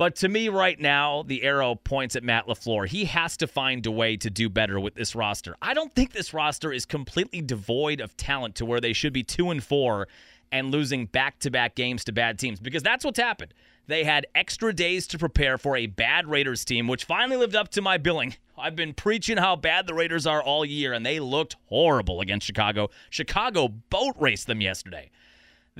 But 0.00 0.16
to 0.16 0.30
me, 0.30 0.48
right 0.48 0.80
now, 0.80 1.24
the 1.24 1.42
arrow 1.42 1.74
points 1.74 2.16
at 2.16 2.24
Matt 2.24 2.46
LaFleur. 2.46 2.88
He 2.88 3.04
has 3.04 3.36
to 3.36 3.46
find 3.46 3.84
a 3.84 3.90
way 3.90 4.16
to 4.16 4.30
do 4.30 4.48
better 4.48 4.80
with 4.80 4.94
this 4.94 5.14
roster. 5.14 5.56
I 5.60 5.74
don't 5.74 5.94
think 5.94 6.12
this 6.12 6.32
roster 6.32 6.72
is 6.72 6.86
completely 6.86 7.42
devoid 7.42 8.00
of 8.00 8.16
talent 8.16 8.54
to 8.54 8.64
where 8.64 8.80
they 8.80 8.94
should 8.94 9.12
be 9.12 9.22
two 9.22 9.50
and 9.50 9.62
four 9.62 10.08
and 10.50 10.70
losing 10.70 11.04
back 11.04 11.38
to 11.40 11.50
back 11.50 11.74
games 11.74 12.02
to 12.04 12.12
bad 12.12 12.38
teams 12.38 12.60
because 12.60 12.82
that's 12.82 13.04
what's 13.04 13.18
happened. 13.18 13.52
They 13.88 14.04
had 14.04 14.26
extra 14.34 14.72
days 14.72 15.06
to 15.08 15.18
prepare 15.18 15.58
for 15.58 15.76
a 15.76 15.84
bad 15.84 16.26
Raiders 16.26 16.64
team, 16.64 16.88
which 16.88 17.04
finally 17.04 17.36
lived 17.36 17.54
up 17.54 17.68
to 17.72 17.82
my 17.82 17.98
billing. 17.98 18.36
I've 18.56 18.76
been 18.76 18.94
preaching 18.94 19.36
how 19.36 19.54
bad 19.56 19.86
the 19.86 19.92
Raiders 19.92 20.26
are 20.26 20.42
all 20.42 20.64
year, 20.64 20.94
and 20.94 21.04
they 21.04 21.20
looked 21.20 21.56
horrible 21.66 22.22
against 22.22 22.46
Chicago. 22.46 22.88
Chicago 23.10 23.68
boat 23.68 24.14
raced 24.18 24.46
them 24.46 24.62
yesterday. 24.62 25.10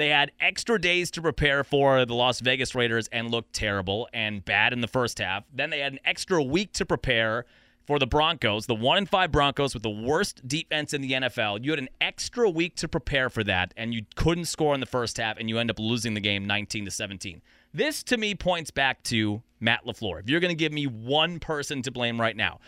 They 0.00 0.08
had 0.08 0.32
extra 0.40 0.80
days 0.80 1.10
to 1.10 1.20
prepare 1.20 1.62
for 1.62 2.06
the 2.06 2.14
Las 2.14 2.40
Vegas 2.40 2.74
Raiders 2.74 3.06
and 3.08 3.30
looked 3.30 3.52
terrible 3.52 4.08
and 4.14 4.42
bad 4.42 4.72
in 4.72 4.80
the 4.80 4.88
first 4.88 5.18
half. 5.18 5.44
Then 5.52 5.68
they 5.68 5.80
had 5.80 5.92
an 5.92 5.98
extra 6.06 6.42
week 6.42 6.72
to 6.72 6.86
prepare 6.86 7.44
for 7.86 7.98
the 7.98 8.06
Broncos, 8.06 8.64
the 8.64 8.74
1 8.74 8.96
and 8.96 9.06
5 9.10 9.30
Broncos 9.30 9.74
with 9.74 9.82
the 9.82 9.90
worst 9.90 10.48
defense 10.48 10.94
in 10.94 11.02
the 11.02 11.12
NFL. 11.12 11.62
You 11.62 11.72
had 11.72 11.80
an 11.80 11.90
extra 12.00 12.48
week 12.48 12.76
to 12.76 12.88
prepare 12.88 13.28
for 13.28 13.44
that 13.44 13.74
and 13.76 13.92
you 13.92 14.06
couldn't 14.14 14.46
score 14.46 14.72
in 14.72 14.80
the 14.80 14.86
first 14.86 15.18
half 15.18 15.36
and 15.36 15.50
you 15.50 15.58
end 15.58 15.70
up 15.70 15.78
losing 15.78 16.14
the 16.14 16.20
game 16.20 16.46
19 16.46 16.86
to 16.86 16.90
17. 16.90 17.42
This 17.74 18.02
to 18.04 18.16
me 18.16 18.34
points 18.34 18.70
back 18.70 19.02
to 19.02 19.42
Matt 19.60 19.84
LaFleur. 19.84 20.20
If 20.20 20.30
you're 20.30 20.40
going 20.40 20.48
to 20.48 20.54
give 20.54 20.72
me 20.72 20.86
one 20.86 21.40
person 21.40 21.82
to 21.82 21.90
blame 21.90 22.18
right 22.18 22.36
now. 22.36 22.60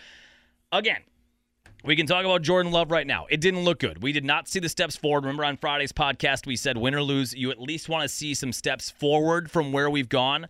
Again, 0.70 1.00
we 1.84 1.96
can 1.96 2.06
talk 2.06 2.24
about 2.24 2.42
Jordan 2.42 2.70
Love 2.70 2.90
right 2.90 3.06
now. 3.06 3.26
It 3.28 3.40
didn't 3.40 3.64
look 3.64 3.80
good. 3.80 4.02
We 4.02 4.12
did 4.12 4.24
not 4.24 4.48
see 4.48 4.60
the 4.60 4.68
steps 4.68 4.96
forward. 4.96 5.24
Remember 5.24 5.44
on 5.44 5.56
Friday's 5.56 5.92
podcast, 5.92 6.46
we 6.46 6.56
said 6.56 6.76
win 6.76 6.94
or 6.94 7.02
lose, 7.02 7.34
you 7.34 7.50
at 7.50 7.60
least 7.60 7.88
want 7.88 8.02
to 8.02 8.08
see 8.08 8.34
some 8.34 8.52
steps 8.52 8.90
forward 8.90 9.50
from 9.50 9.72
where 9.72 9.90
we've 9.90 10.08
gone. 10.08 10.46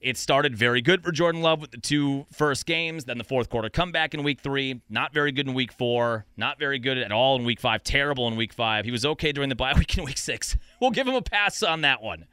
It 0.00 0.16
started 0.16 0.56
very 0.56 0.80
good 0.80 1.04
for 1.04 1.12
Jordan 1.12 1.42
Love 1.42 1.60
with 1.60 1.72
the 1.72 1.76
two 1.76 2.24
first 2.32 2.64
games, 2.64 3.04
then 3.04 3.18
the 3.18 3.24
fourth 3.24 3.50
quarter 3.50 3.68
comeback 3.68 4.14
in 4.14 4.22
week 4.22 4.40
three. 4.40 4.80
Not 4.88 5.12
very 5.12 5.30
good 5.30 5.46
in 5.46 5.52
week 5.52 5.72
four. 5.72 6.24
Not 6.38 6.58
very 6.58 6.78
good 6.78 6.96
at 6.96 7.12
all 7.12 7.36
in 7.36 7.44
week 7.44 7.60
five. 7.60 7.82
Terrible 7.82 8.26
in 8.28 8.36
week 8.36 8.54
five. 8.54 8.86
He 8.86 8.90
was 8.90 9.04
okay 9.04 9.32
during 9.32 9.50
the 9.50 9.56
bye 9.56 9.74
week 9.78 9.98
in 9.98 10.04
week 10.04 10.16
six. 10.16 10.56
We'll 10.80 10.92
give 10.92 11.06
him 11.06 11.14
a 11.14 11.22
pass 11.22 11.62
on 11.62 11.82
that 11.82 12.00
one. 12.00 12.24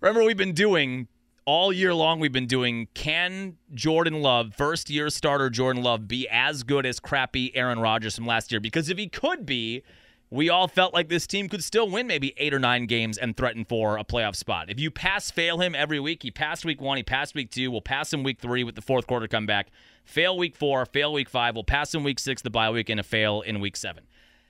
Remember, 0.00 0.22
we've 0.22 0.36
been 0.36 0.54
doing 0.54 1.08
all 1.44 1.72
year 1.72 1.92
long, 1.94 2.20
we've 2.20 2.32
been 2.32 2.46
doing 2.46 2.88
can 2.94 3.56
Jordan 3.74 4.22
Love, 4.22 4.54
first 4.54 4.90
year 4.90 5.10
starter 5.10 5.50
Jordan 5.50 5.82
Love, 5.82 6.06
be 6.06 6.28
as 6.28 6.62
good 6.62 6.86
as 6.86 7.00
crappy 7.00 7.54
Aaron 7.54 7.78
Rodgers 7.80 8.16
from 8.16 8.26
last 8.26 8.52
year? 8.52 8.60
Because 8.60 8.88
if 8.88 8.98
he 8.98 9.08
could 9.08 9.44
be, 9.44 9.82
we 10.30 10.48
all 10.48 10.68
felt 10.68 10.94
like 10.94 11.08
this 11.08 11.26
team 11.26 11.48
could 11.48 11.62
still 11.62 11.90
win 11.90 12.06
maybe 12.06 12.32
eight 12.38 12.54
or 12.54 12.58
nine 12.58 12.86
games 12.86 13.18
and 13.18 13.36
threaten 13.36 13.64
for 13.64 13.98
a 13.98 14.04
playoff 14.04 14.34
spot. 14.34 14.70
If 14.70 14.80
you 14.80 14.90
pass 14.90 15.30
fail 15.30 15.58
him 15.58 15.74
every 15.74 16.00
week, 16.00 16.22
he 16.22 16.30
passed 16.30 16.64
week 16.64 16.80
one, 16.80 16.96
he 16.96 17.02
passed 17.02 17.34
week 17.34 17.50
two, 17.50 17.70
we'll 17.70 17.82
pass 17.82 18.12
him 18.12 18.22
week 18.22 18.40
three 18.40 18.64
with 18.64 18.74
the 18.74 18.80
fourth 18.80 19.06
quarter 19.06 19.28
comeback, 19.28 19.68
fail 20.04 20.38
week 20.38 20.56
four, 20.56 20.86
fail 20.86 21.12
week 21.12 21.28
five, 21.28 21.54
we'll 21.54 21.64
pass 21.64 21.94
him 21.94 22.02
week 22.02 22.18
six, 22.18 22.40
the 22.40 22.50
bye 22.50 22.70
week, 22.70 22.88
and 22.88 22.98
a 22.98 23.02
fail 23.02 23.42
in 23.42 23.60
week 23.60 23.76
seven. 23.76 24.04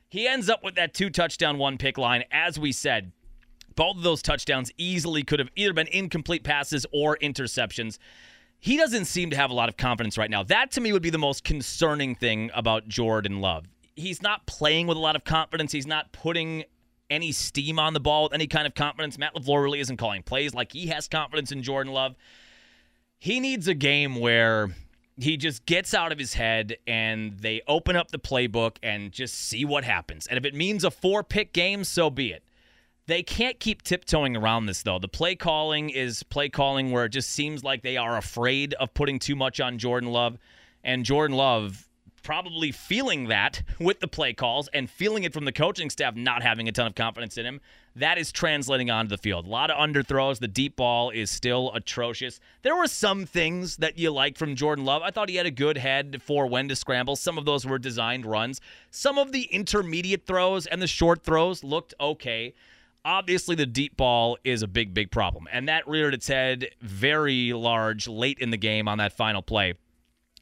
He 0.09 0.29
ends 0.29 0.51
up 0.51 0.63
with 0.63 0.75
that 0.75 0.95
two 0.95 1.11
touchdown, 1.11 1.59
one 1.59 1.79
pick 1.79 1.97
line, 1.97 2.25
as 2.31 2.59
we 2.59 2.71
said. 2.71 3.13
Both 3.75 3.97
of 3.97 4.03
those 4.03 4.23
touchdowns 4.23 4.71
easily 4.77 5.23
could 5.23 5.39
have 5.39 5.51
either 5.57 5.73
been 5.73 5.89
incomplete 5.89 6.45
passes 6.45 6.87
or 6.93 7.17
interceptions. 7.19 7.99
He 8.59 8.77
doesn't 8.77 9.07
seem 9.07 9.31
to 9.31 9.37
have 9.37 9.51
a 9.51 9.55
lot 9.55 9.69
of 9.69 9.77
confidence 9.77 10.17
right 10.17 10.31
now. 10.31 10.43
That 10.45 10.71
to 10.73 10.81
me 10.81 10.93
would 10.93 11.03
be 11.03 11.11
the 11.11 11.19
most 11.19 11.45
concerning 11.45 12.15
thing 12.15 12.51
about 12.55 12.87
Jordan 12.89 13.41
Love. 13.41 13.67
He's 13.97 14.23
not 14.23 14.47
playing 14.47 14.87
with 14.87 14.97
a 14.97 15.01
lot 15.01 15.17
of 15.17 15.25
confidence. 15.25 15.73
He's 15.73 15.87
not 15.87 16.13
putting 16.13 16.65
any 17.11 17.33
steam 17.33 17.79
on 17.79 17.93
the 17.93 18.01
ball 18.01 18.25
with 18.25 18.33
any 18.33 18.47
kind 18.47 18.67
of 18.67 18.75
confidence. 18.75 19.19
Matt 19.19 19.35
LaFleur 19.35 19.63
really 19.63 19.81
isn't 19.81 19.99
calling 19.99 20.23
plays 20.23 20.55
like 20.55 20.73
he 20.73 20.87
has 20.87 21.09
confidence 21.09 21.53
in 21.53 21.63
Jordan 21.63 21.93
Love. 21.93 22.15
He 23.19 23.39
needs 23.39 23.69
a 23.69 23.75
game 23.75 24.17
where 24.17 24.75
he 25.17 25.37
just 25.37 25.67
gets 25.67 25.95
out 25.95 26.11
of 26.11 26.19
his 26.19 26.35
head 26.35 26.77
and 26.87 27.39
they 27.39 27.61
open 27.69 27.97
up 27.97 28.11
the 28.11 28.19
playbook 28.19 28.77
and 28.83 29.13
just 29.13 29.35
see 29.35 29.65
what 29.65 29.85
happens. 29.85 30.27
And 30.27 30.39
if 30.39 30.45
it 30.45 30.55
means 30.55 30.85
a 30.85 30.91
four 30.91 31.23
pick 31.23 31.53
game, 31.53 31.85
so 31.85 32.11
be 32.11 32.33
it. 32.33 32.43
They 33.07 33.23
can't 33.23 33.59
keep 33.59 33.83
tiptoeing 33.83 34.37
around 34.37 34.67
this, 34.67 34.83
though. 34.83 34.99
The 34.99 35.09
play 35.09 35.35
calling 35.35 35.91
is 35.91 36.23
play 36.23 36.49
calling 36.49 36.93
where 36.93 37.07
it 37.07 37.11
just 37.11 37.31
seems 37.31 37.65
like 37.65 37.83
they 37.83 37.97
are 37.97 38.17
afraid 38.17 38.75
of 38.75 38.95
putting 38.95 39.19
too 39.19 39.35
much 39.35 39.61
on 39.61 39.79
Jordan 39.79 40.11
Love. 40.11 40.39
And 40.85 41.05
Jordan 41.05 41.37
Love 41.37 41.89
probably 42.23 42.71
feeling 42.71 43.29
that 43.29 43.63
with 43.81 44.01
the 44.01 44.09
play 44.09 44.33
calls 44.33 44.69
and 44.73 44.89
feeling 44.89 45.25
it 45.25 45.33
from 45.33 45.45
the 45.45 45.53
coaching 45.53 45.91
staff 45.91 46.15
not 46.15 46.43
having 46.43 46.69
a 46.69 46.73
ton 46.73 46.87
of 46.87 46.95
confidence 46.95 47.37
in 47.37 47.45
him. 47.45 47.61
That 47.97 48.17
is 48.17 48.33
translating 48.33 48.91
onto 48.91 49.11
the 49.11 49.19
field. 49.19 49.47
A 49.47 49.51
lot 49.51 49.71
of 49.71 49.77
underthrows. 49.77 50.39
The 50.39 50.49
deep 50.49 50.77
ball 50.77 51.11
is 51.11 51.31
still 51.31 51.73
atrocious. 51.75 52.41
There 52.63 52.75
were 52.75 52.87
some 52.87 53.27
things 53.27 53.77
that 53.79 53.99
you 53.99 54.11
liked 54.11 54.39
from 54.39 54.57
Jordan 54.57 54.85
Love. 54.85 55.03
I 55.03 55.11
thought 55.11 55.29
he 55.29 55.37
had 55.37 55.45
a 55.45 55.51
good 55.51 55.77
head 55.77 56.23
for 56.23 56.47
when 56.47 56.69
to 56.69 56.77
scramble. 56.77 57.17
Some 57.17 57.37
of 57.37 57.45
those 57.45 57.67
were 57.67 57.79
designed 57.79 58.25
runs. 58.25 58.61
Some 58.91 59.19
of 59.19 59.33
the 59.33 59.43
intermediate 59.43 60.25
throws 60.25 60.67
and 60.67 60.81
the 60.81 60.87
short 60.87 61.23
throws 61.23 61.63
looked 61.63 61.93
okay 62.01 62.55
obviously 63.05 63.55
the 63.55 63.67
deep 63.67 63.97
ball 63.97 64.39
is 64.45 64.63
a 64.63 64.67
big, 64.67 64.95
big 64.95 65.11
problem. 65.11 65.49
And 65.53 65.69
that 65.69 65.87
reared 65.89 66.15
its 66.15 66.29
head 66.29 66.69
very 66.81 67.53
large 67.53 68.09
late 68.09 68.39
in 68.39 68.51
the 68.51 68.57
game 68.57 68.89
on 68.89 68.99
that 68.99 69.13
final 69.13 69.43
play. 69.43 69.75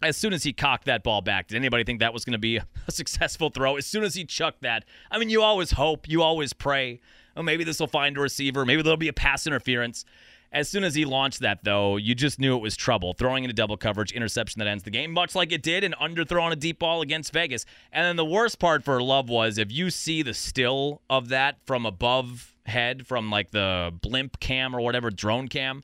As 0.02 0.16
soon 0.16 0.32
as 0.32 0.42
he 0.42 0.52
cocked 0.52 0.86
that 0.86 1.02
ball 1.02 1.20
back, 1.20 1.48
did 1.48 1.56
anybody 1.56 1.84
think 1.84 2.00
that 2.00 2.14
was 2.14 2.24
going 2.24 2.32
to 2.32 2.38
be 2.38 2.56
a 2.88 2.90
successful 2.90 3.50
throw? 3.50 3.76
As 3.76 3.86
soon 3.86 4.02
as 4.02 4.14
he 4.14 4.24
chucked 4.24 4.62
that, 4.62 4.84
I 5.10 5.18
mean, 5.18 5.28
you 5.28 5.42
always 5.42 5.72
hope, 5.72 6.08
you 6.08 6.22
always 6.22 6.52
pray, 6.52 7.00
oh, 7.36 7.42
maybe 7.42 7.64
this 7.64 7.80
will 7.80 7.86
find 7.86 8.16
a 8.16 8.20
receiver, 8.20 8.64
maybe 8.64 8.82
there'll 8.82 8.96
be 8.96 9.08
a 9.08 9.12
pass 9.12 9.46
interference. 9.46 10.04
As 10.52 10.68
soon 10.68 10.82
as 10.82 10.96
he 10.96 11.04
launched 11.04 11.40
that, 11.40 11.62
though, 11.62 11.96
you 11.96 12.16
just 12.16 12.40
knew 12.40 12.56
it 12.56 12.60
was 12.60 12.76
trouble. 12.76 13.12
Throwing 13.12 13.44
into 13.44 13.54
double 13.54 13.76
coverage, 13.76 14.10
interception 14.10 14.58
that 14.58 14.66
ends 14.66 14.82
the 14.82 14.90
game, 14.90 15.12
much 15.12 15.36
like 15.36 15.52
it 15.52 15.62
did, 15.62 15.84
and 15.84 15.94
underthrowing 15.94 16.50
a 16.50 16.56
deep 16.56 16.80
ball 16.80 17.02
against 17.02 17.32
Vegas. 17.32 17.64
And 17.92 18.04
then 18.04 18.16
the 18.16 18.24
worst 18.24 18.58
part 18.58 18.82
for 18.82 19.00
Love 19.00 19.28
was 19.28 19.58
if 19.58 19.70
you 19.70 19.90
see 19.90 20.22
the 20.22 20.34
still 20.34 21.02
of 21.08 21.28
that 21.28 21.58
from 21.66 21.86
above 21.86 22.49
head, 22.66 23.06
from 23.06 23.30
like 23.30 23.50
the 23.50 23.92
blimp 24.00 24.40
cam 24.40 24.74
or 24.74 24.80
whatever, 24.80 25.10
drone 25.10 25.48
cam, 25.48 25.82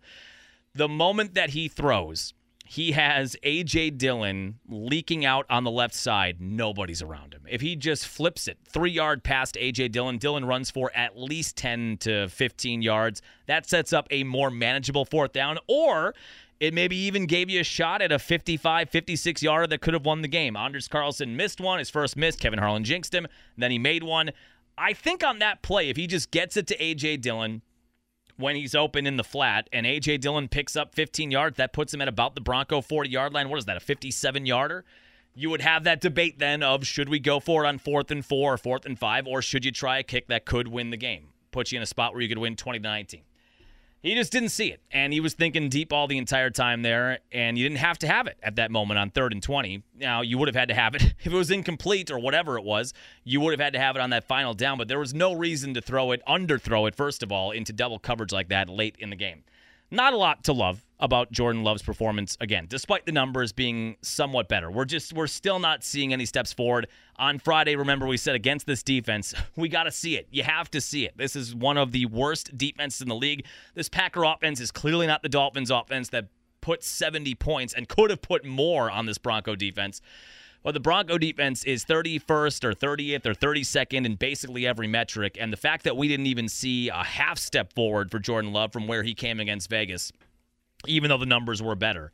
the 0.74 0.88
moment 0.88 1.34
that 1.34 1.50
he 1.50 1.68
throws, 1.68 2.34
he 2.66 2.92
has 2.92 3.36
AJ 3.44 3.96
Dillon 3.96 4.58
leaking 4.68 5.24
out 5.24 5.46
on 5.48 5.64
the 5.64 5.70
left 5.70 5.94
side. 5.94 6.40
Nobody's 6.40 7.00
around 7.00 7.32
him. 7.32 7.42
If 7.48 7.60
he 7.60 7.76
just 7.76 8.06
flips 8.08 8.48
it 8.48 8.58
three 8.68 8.90
yard 8.90 9.22
past 9.22 9.54
AJ 9.54 9.92
Dillon, 9.92 10.18
Dillon 10.18 10.44
runs 10.44 10.70
for 10.70 10.90
at 10.94 11.16
least 11.16 11.56
10 11.56 11.98
to 11.98 12.28
15 12.28 12.82
yards. 12.82 13.22
That 13.46 13.68
sets 13.68 13.92
up 13.92 14.08
a 14.10 14.24
more 14.24 14.50
manageable 14.50 15.04
fourth 15.04 15.32
down. 15.32 15.58
Or 15.68 16.12
it 16.58 16.74
maybe 16.74 16.96
even 16.96 17.26
gave 17.26 17.48
you 17.48 17.60
a 17.60 17.64
shot 17.64 18.02
at 18.02 18.10
a 18.10 18.18
55, 18.18 18.90
56 18.90 19.42
yarder 19.42 19.66
that 19.68 19.80
could 19.80 19.94
have 19.94 20.04
won 20.04 20.22
the 20.22 20.28
game. 20.28 20.56
Anders 20.56 20.88
Carlson 20.88 21.36
missed 21.36 21.60
one, 21.60 21.78
his 21.78 21.90
first 21.90 22.16
miss. 22.16 22.34
Kevin 22.34 22.58
Harlan 22.58 22.82
jinxed 22.82 23.14
him. 23.14 23.26
Then 23.56 23.70
he 23.70 23.78
made 23.78 24.02
one. 24.02 24.30
I 24.78 24.92
think 24.92 25.24
on 25.24 25.38
that 25.38 25.62
play, 25.62 25.88
if 25.88 25.96
he 25.96 26.06
just 26.06 26.30
gets 26.30 26.56
it 26.56 26.66
to 26.68 26.76
AJ 26.76 27.22
Dillon, 27.22 27.62
when 28.36 28.56
he's 28.56 28.74
open 28.74 29.06
in 29.06 29.16
the 29.16 29.24
flat 29.24 29.68
and 29.72 29.86
AJ 29.86 30.20
Dillon 30.20 30.48
picks 30.48 30.76
up 30.76 30.94
15 30.94 31.30
yards, 31.30 31.56
that 31.56 31.72
puts 31.72 31.94
him 31.94 32.02
at 32.02 32.08
about 32.08 32.34
the 32.34 32.40
Bronco 32.40 32.80
40 32.80 33.08
yard 33.08 33.32
line. 33.32 33.48
What 33.48 33.58
is 33.58 33.64
that, 33.64 33.76
a 33.76 33.80
57 33.80 34.46
yarder? 34.46 34.84
You 35.34 35.50
would 35.50 35.60
have 35.60 35.84
that 35.84 36.00
debate 36.00 36.38
then 36.38 36.62
of 36.62 36.86
should 36.86 37.08
we 37.08 37.18
go 37.18 37.40
for 37.40 37.64
it 37.64 37.68
on 37.68 37.78
fourth 37.78 38.10
and 38.10 38.24
four 38.24 38.54
or 38.54 38.58
fourth 38.58 38.86
and 38.86 38.98
five, 38.98 39.26
or 39.26 39.42
should 39.42 39.64
you 39.64 39.70
try 39.70 39.98
a 39.98 40.02
kick 40.02 40.28
that 40.28 40.44
could 40.44 40.68
win 40.68 40.90
the 40.90 40.96
game, 40.96 41.28
put 41.50 41.72
you 41.72 41.76
in 41.76 41.82
a 41.82 41.86
spot 41.86 42.12
where 42.12 42.22
you 42.22 42.28
could 42.28 42.38
win 42.38 42.56
20 42.56 42.78
to 42.78 42.82
19. 42.82 43.22
He 44.02 44.14
just 44.14 44.30
didn't 44.30 44.50
see 44.50 44.68
it, 44.68 44.80
and 44.92 45.12
he 45.12 45.18
was 45.18 45.34
thinking 45.34 45.68
deep 45.68 45.88
ball 45.88 46.06
the 46.06 46.18
entire 46.18 46.50
time 46.50 46.82
there, 46.82 47.18
and 47.32 47.58
you 47.58 47.64
didn't 47.64 47.80
have 47.80 47.98
to 47.98 48.06
have 48.06 48.28
it 48.28 48.38
at 48.40 48.56
that 48.56 48.70
moment 48.70 48.98
on 48.98 49.10
third 49.10 49.32
and 49.32 49.42
20. 49.42 49.82
Now, 49.98 50.20
you 50.20 50.38
would 50.38 50.46
have 50.46 50.54
had 50.54 50.68
to 50.68 50.74
have 50.74 50.94
it 50.94 51.02
if 51.20 51.26
it 51.26 51.32
was 51.32 51.50
incomplete 51.50 52.10
or 52.10 52.18
whatever 52.18 52.56
it 52.56 52.62
was. 52.62 52.94
You 53.24 53.40
would 53.40 53.52
have 53.52 53.60
had 53.60 53.72
to 53.72 53.80
have 53.80 53.96
it 53.96 54.00
on 54.00 54.10
that 54.10 54.24
final 54.24 54.54
down, 54.54 54.78
but 54.78 54.86
there 54.86 55.00
was 55.00 55.12
no 55.12 55.32
reason 55.32 55.74
to 55.74 55.80
throw 55.80 56.12
it, 56.12 56.22
underthrow 56.28 56.86
it, 56.86 56.94
first 56.94 57.24
of 57.24 57.32
all, 57.32 57.50
into 57.50 57.72
double 57.72 57.98
coverage 57.98 58.32
like 58.32 58.48
that 58.48 58.68
late 58.68 58.94
in 59.00 59.10
the 59.10 59.16
game. 59.16 59.42
Not 59.90 60.12
a 60.12 60.16
lot 60.16 60.44
to 60.44 60.52
love. 60.52 60.85
About 60.98 61.30
Jordan 61.30 61.62
Love's 61.62 61.82
performance 61.82 62.36
again, 62.40 62.66
despite 62.68 63.04
the 63.04 63.12
numbers 63.12 63.52
being 63.52 63.96
somewhat 64.00 64.48
better. 64.48 64.70
We're 64.70 64.86
just 64.86 65.12
we're 65.12 65.26
still 65.26 65.58
not 65.58 65.84
seeing 65.84 66.12
any 66.12 66.24
steps 66.24 66.52
forward. 66.52 66.88
On 67.16 67.38
Friday, 67.38 67.76
remember 67.76 68.06
we 68.06 68.16
said 68.16 68.34
against 68.34 68.66
this 68.66 68.82
defense, 68.82 69.34
we 69.56 69.68
got 69.68 69.84
to 69.84 69.90
see 69.90 70.16
it. 70.16 70.28
You 70.30 70.42
have 70.42 70.70
to 70.70 70.80
see 70.80 71.04
it. 71.04 71.16
This 71.16 71.36
is 71.36 71.54
one 71.54 71.76
of 71.76 71.92
the 71.92 72.06
worst 72.06 72.56
defenses 72.56 73.02
in 73.02 73.08
the 73.08 73.14
league. 73.14 73.44
This 73.74 73.88
Packer 73.88 74.24
offense 74.24 74.60
is 74.60 74.70
clearly 74.70 75.06
not 75.06 75.22
the 75.22 75.28
Dolphins 75.28 75.70
offense 75.70 76.08
that 76.10 76.28
put 76.60 76.82
70 76.82 77.34
points 77.36 77.74
and 77.74 77.88
could 77.88 78.10
have 78.10 78.22
put 78.22 78.44
more 78.44 78.90
on 78.90 79.06
this 79.06 79.18
Bronco 79.18 79.54
defense. 79.54 80.00
But 80.62 80.74
the 80.74 80.80
Bronco 80.80 81.16
defense 81.16 81.62
is 81.62 81.84
31st 81.84 82.64
or 82.64 82.72
30th 82.72 83.24
or 83.24 83.34
32nd 83.34 84.04
in 84.04 84.16
basically 84.16 84.66
every 84.66 84.88
metric. 84.88 85.36
And 85.38 85.52
the 85.52 85.56
fact 85.56 85.84
that 85.84 85.96
we 85.96 86.08
didn't 86.08 86.26
even 86.26 86.48
see 86.48 86.88
a 86.88 87.04
half 87.04 87.38
step 87.38 87.72
forward 87.72 88.10
for 88.10 88.18
Jordan 88.18 88.52
Love 88.52 88.72
from 88.72 88.88
where 88.88 89.04
he 89.04 89.14
came 89.14 89.38
against 89.38 89.70
Vegas 89.70 90.10
even 90.86 91.10
though 91.10 91.18
the 91.18 91.26
numbers 91.26 91.62
were 91.62 91.74
better, 91.74 92.12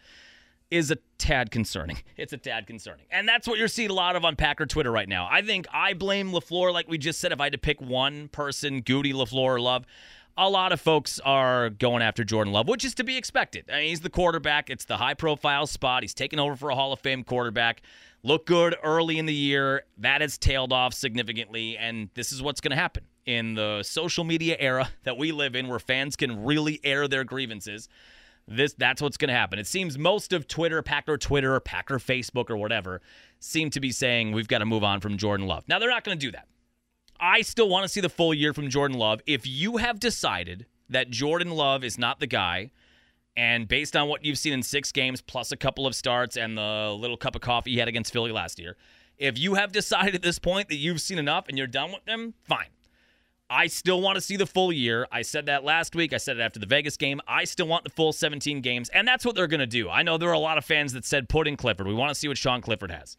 is 0.73 0.91
a 0.91 0.97
tad 1.19 1.51
concerning. 1.51 1.99
It's 2.17 2.33
a 2.33 2.39
tad 2.39 2.67
concerning. 2.67 3.07
And 3.11 3.29
that's 3.29 3.49
what 3.49 3.59
you're 3.59 3.69
seeing 3.69 3.91
a 3.91 3.95
lot 3.95 4.17
of 4.17 4.25
on 4.25 4.37
Packer 4.37 4.65
Twitter 4.65 4.93
right 4.93 5.09
now. 5.09 5.29
I 5.31 5.43
think 5.43 5.67
I 5.73 5.93
blame 5.93 6.31
LaFleur, 6.31 6.73
like 6.73 6.89
we 6.89 6.99
just 6.99 7.21
said, 7.21 7.33
if 7.33 7.41
I 7.41 7.45
had 7.45 7.53
to 7.53 7.59
pick 7.59 7.81
one 7.81 8.29
person, 8.29 8.83
Gutey, 8.83 9.13
LaFleur, 9.13 9.35
or 9.37 9.61
Love. 9.61 9.85
A 10.37 10.49
lot 10.49 10.73
of 10.73 10.81
folks 10.81 11.21
are 11.21 11.69
going 11.69 12.01
after 12.01 12.25
Jordan 12.25 12.53
Love, 12.53 12.69
which 12.69 12.85
is 12.85 12.95
to 12.95 13.05
be 13.05 13.17
expected. 13.17 13.65
I 13.71 13.81
mean, 13.81 13.89
he's 13.89 14.01
the 14.01 14.11
quarterback. 14.11 14.71
It's 14.71 14.85
the 14.85 14.97
high 14.97 15.15
profile 15.15 15.67
spot. 15.67 16.03
He's 16.03 16.15
taken 16.15 16.39
over 16.39 16.57
for 16.57 16.71
a 16.71 16.75
Hall 16.75 16.93
of 16.93 17.01
Fame 17.01 17.23
quarterback. 17.25 17.83
Look 18.23 18.47
good 18.47 18.77
early 18.85 19.19
in 19.19 19.27
the 19.27 19.35
year. 19.35 19.83
That 19.99 20.21
has 20.21 20.39
tailed 20.39 20.73
off 20.73 20.95
significantly. 20.95 21.77
And 21.77 22.09
this 22.15 22.31
is 22.31 22.41
what's 22.41 22.61
going 22.61 22.71
to 22.71 22.77
happen 22.77 23.05
in 23.27 23.55
the 23.55 23.83
social 23.83 24.25
media 24.25 24.57
era 24.59 24.89
that 25.03 25.19
we 25.19 25.33
live 25.33 25.57
in 25.57 25.69
where 25.69 25.81
fans 25.81 26.17
can 26.17 26.45
really 26.45 26.81
air 26.85 27.09
their 27.09 27.25
grievances 27.25 27.89
this 28.57 28.75
that's 28.75 29.03
what's 29.03 29.17
going 29.17 29.29
to 29.29 29.35
happen. 29.35 29.59
It 29.59 29.67
seems 29.67 29.99
most 29.99 30.33
of 30.33 30.47
Twitter, 30.47 30.83
Packer 30.83 31.17
Twitter, 31.19 31.59
Packer 31.61 31.99
Facebook, 31.99 32.51
or 32.51 32.57
whatever, 32.57 33.01
seem 33.41 33.71
to 33.71 33.81
be 33.81 33.93
saying 33.93 34.33
we've 34.33 34.49
got 34.49 34.59
to 34.59 34.67
move 34.67 34.85
on 34.85 35.01
from 35.01 35.17
Jordan 35.17 35.47
Love. 35.47 35.65
Now 35.69 35.79
they're 35.79 35.91
not 35.91 36.05
going 36.05 36.19
to 36.19 36.27
do 36.27 36.33
that. 36.33 36.47
I 37.21 37.43
still 37.43 37.69
want 37.69 37.85
to 37.85 37.89
see 37.89 38.01
the 38.01 38.09
full 38.09 38.35
year 38.35 38.53
from 38.53 38.69
Jordan 38.69 38.99
Love. 38.99 39.21
If 39.27 39.47
you 39.47 39.77
have 39.77 40.01
decided 40.01 40.67
that 40.89 41.11
Jordan 41.11 41.51
Love 41.51 41.85
is 41.85 41.99
not 41.99 42.21
the 42.21 42.27
guy, 42.27 42.71
and 43.37 43.67
based 43.67 43.97
on 43.97 44.09
what 44.09 44.25
you've 44.25 44.39
seen 44.39 44.53
in 44.53 44.63
six 44.63 44.93
games, 44.93 45.21
plus 45.21 45.53
a 45.53 45.57
couple 45.57 45.87
of 45.87 45.95
starts 45.95 46.37
and 46.37 46.59
the 46.59 46.95
little 46.99 47.17
cup 47.17 47.35
of 47.35 47.41
coffee 47.41 47.73
he 47.73 47.79
had 47.79 47.89
against 47.89 48.13
Philly 48.13 48.33
last 48.33 48.59
year, 48.59 48.77
if 49.19 49.39
you 49.39 49.55
have 49.55 49.73
decided 49.73 50.15
at 50.15 50.23
this 50.23 50.39
point 50.39 50.69
that 50.69 50.77
you've 50.77 51.01
seen 51.01 51.19
enough 51.19 51.49
and 51.49 51.57
you're 51.57 51.67
done 51.67 51.93
with 51.93 52.05
them, 52.05 52.35
fine. 52.43 52.67
I 53.53 53.67
still 53.67 54.01
want 54.01 54.15
to 54.15 54.23
see 54.23 54.39
the 54.39 54.47
full 54.47 54.73
year. 54.73 55.07
I 55.13 55.21
said 55.21 55.45
that 55.45 55.63
last 55.63 55.95
week. 55.95 56.15
I 56.15 56.17
said 56.17 56.39
it 56.39 56.41
after 56.41 56.59
the 56.59 56.65
Vegas 56.65 56.97
game. 56.97 57.21
I 57.29 57.45
still 57.45 57.67
want 57.69 57.85
the 57.85 57.91
full 57.91 58.15
17 58.15 58.63
games, 58.63 58.89
and 58.89 59.07
that's 59.07 59.27
what 59.27 59.35
they're 59.35 59.47
going 59.47 59.61
to 59.61 59.67
do. 59.67 59.91
I 59.91 60.03
know 60.03 60.17
there 60.17 60.31
are 60.31 60.33
a 60.33 60.39
lot 60.39 60.57
of 60.57 60.65
fans 60.65 60.95
that 60.95 61.05
said 61.05 61.29
put 61.29 61.47
in 61.47 61.59
Clifford. 61.59 61.87
We 61.87 61.93
want 61.93 62.09
to 62.09 62.15
see 62.15 62.29
what 62.29 62.39
Sean 62.39 62.63
Clifford 62.63 62.91
has. 62.91 63.19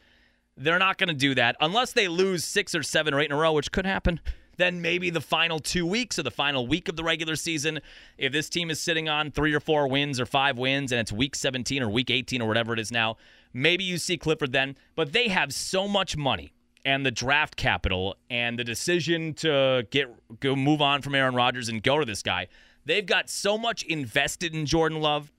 They're 0.57 0.79
not 0.79 0.97
going 0.97 1.09
to 1.09 1.13
do 1.13 1.35
that 1.35 1.55
unless 1.61 1.93
they 1.93 2.07
lose 2.07 2.43
six 2.45 2.73
or 2.73 2.81
seven 2.81 3.13
or 3.13 3.19
eight 3.19 3.27
in 3.27 3.31
a 3.31 3.35
row, 3.35 3.53
which 3.53 3.71
could 3.71 3.85
happen. 3.85 4.19
Then 4.57 4.81
maybe 4.81 5.11
the 5.11 5.21
final 5.21 5.59
two 5.59 5.85
weeks 5.85 6.17
or 6.17 6.23
the 6.23 6.31
final 6.31 6.65
week 6.65 6.89
of 6.89 6.95
the 6.95 7.03
regular 7.03 7.35
season, 7.35 7.79
if 8.17 8.31
this 8.31 8.49
team 8.49 8.71
is 8.71 8.79
sitting 8.79 9.07
on 9.07 9.29
three 9.29 9.53
or 9.53 9.59
four 9.59 9.87
wins 9.87 10.19
or 10.19 10.25
five 10.25 10.57
wins 10.57 10.91
and 10.91 10.99
it's 10.99 11.11
week 11.11 11.35
17 11.35 11.83
or 11.83 11.89
week 11.89 12.09
18 12.09 12.41
or 12.41 12.47
whatever 12.47 12.73
it 12.73 12.79
is 12.79 12.91
now, 12.91 13.17
maybe 13.53 13.83
you 13.83 13.99
see 13.99 14.17
Clifford 14.17 14.51
then. 14.51 14.77
But 14.95 15.13
they 15.13 15.27
have 15.27 15.53
so 15.53 15.87
much 15.87 16.17
money 16.17 16.52
and 16.85 17.05
the 17.05 17.11
draft 17.11 17.55
capital 17.55 18.15
and 18.29 18.57
the 18.59 18.63
decision 18.63 19.33
to 19.35 19.87
get 19.89 20.09
go 20.39 20.55
move 20.55 20.81
on 20.81 21.01
from 21.01 21.15
Aaron 21.15 21.35
Rodgers 21.35 21.69
and 21.69 21.81
go 21.81 21.99
to 21.99 22.05
this 22.05 22.21
guy. 22.21 22.47
They've 22.85 23.05
got 23.05 23.29
so 23.29 23.57
much 23.57 23.83
invested 23.83 24.53
in 24.53 24.65
Jordan 24.65 24.99
Love. 24.99 25.31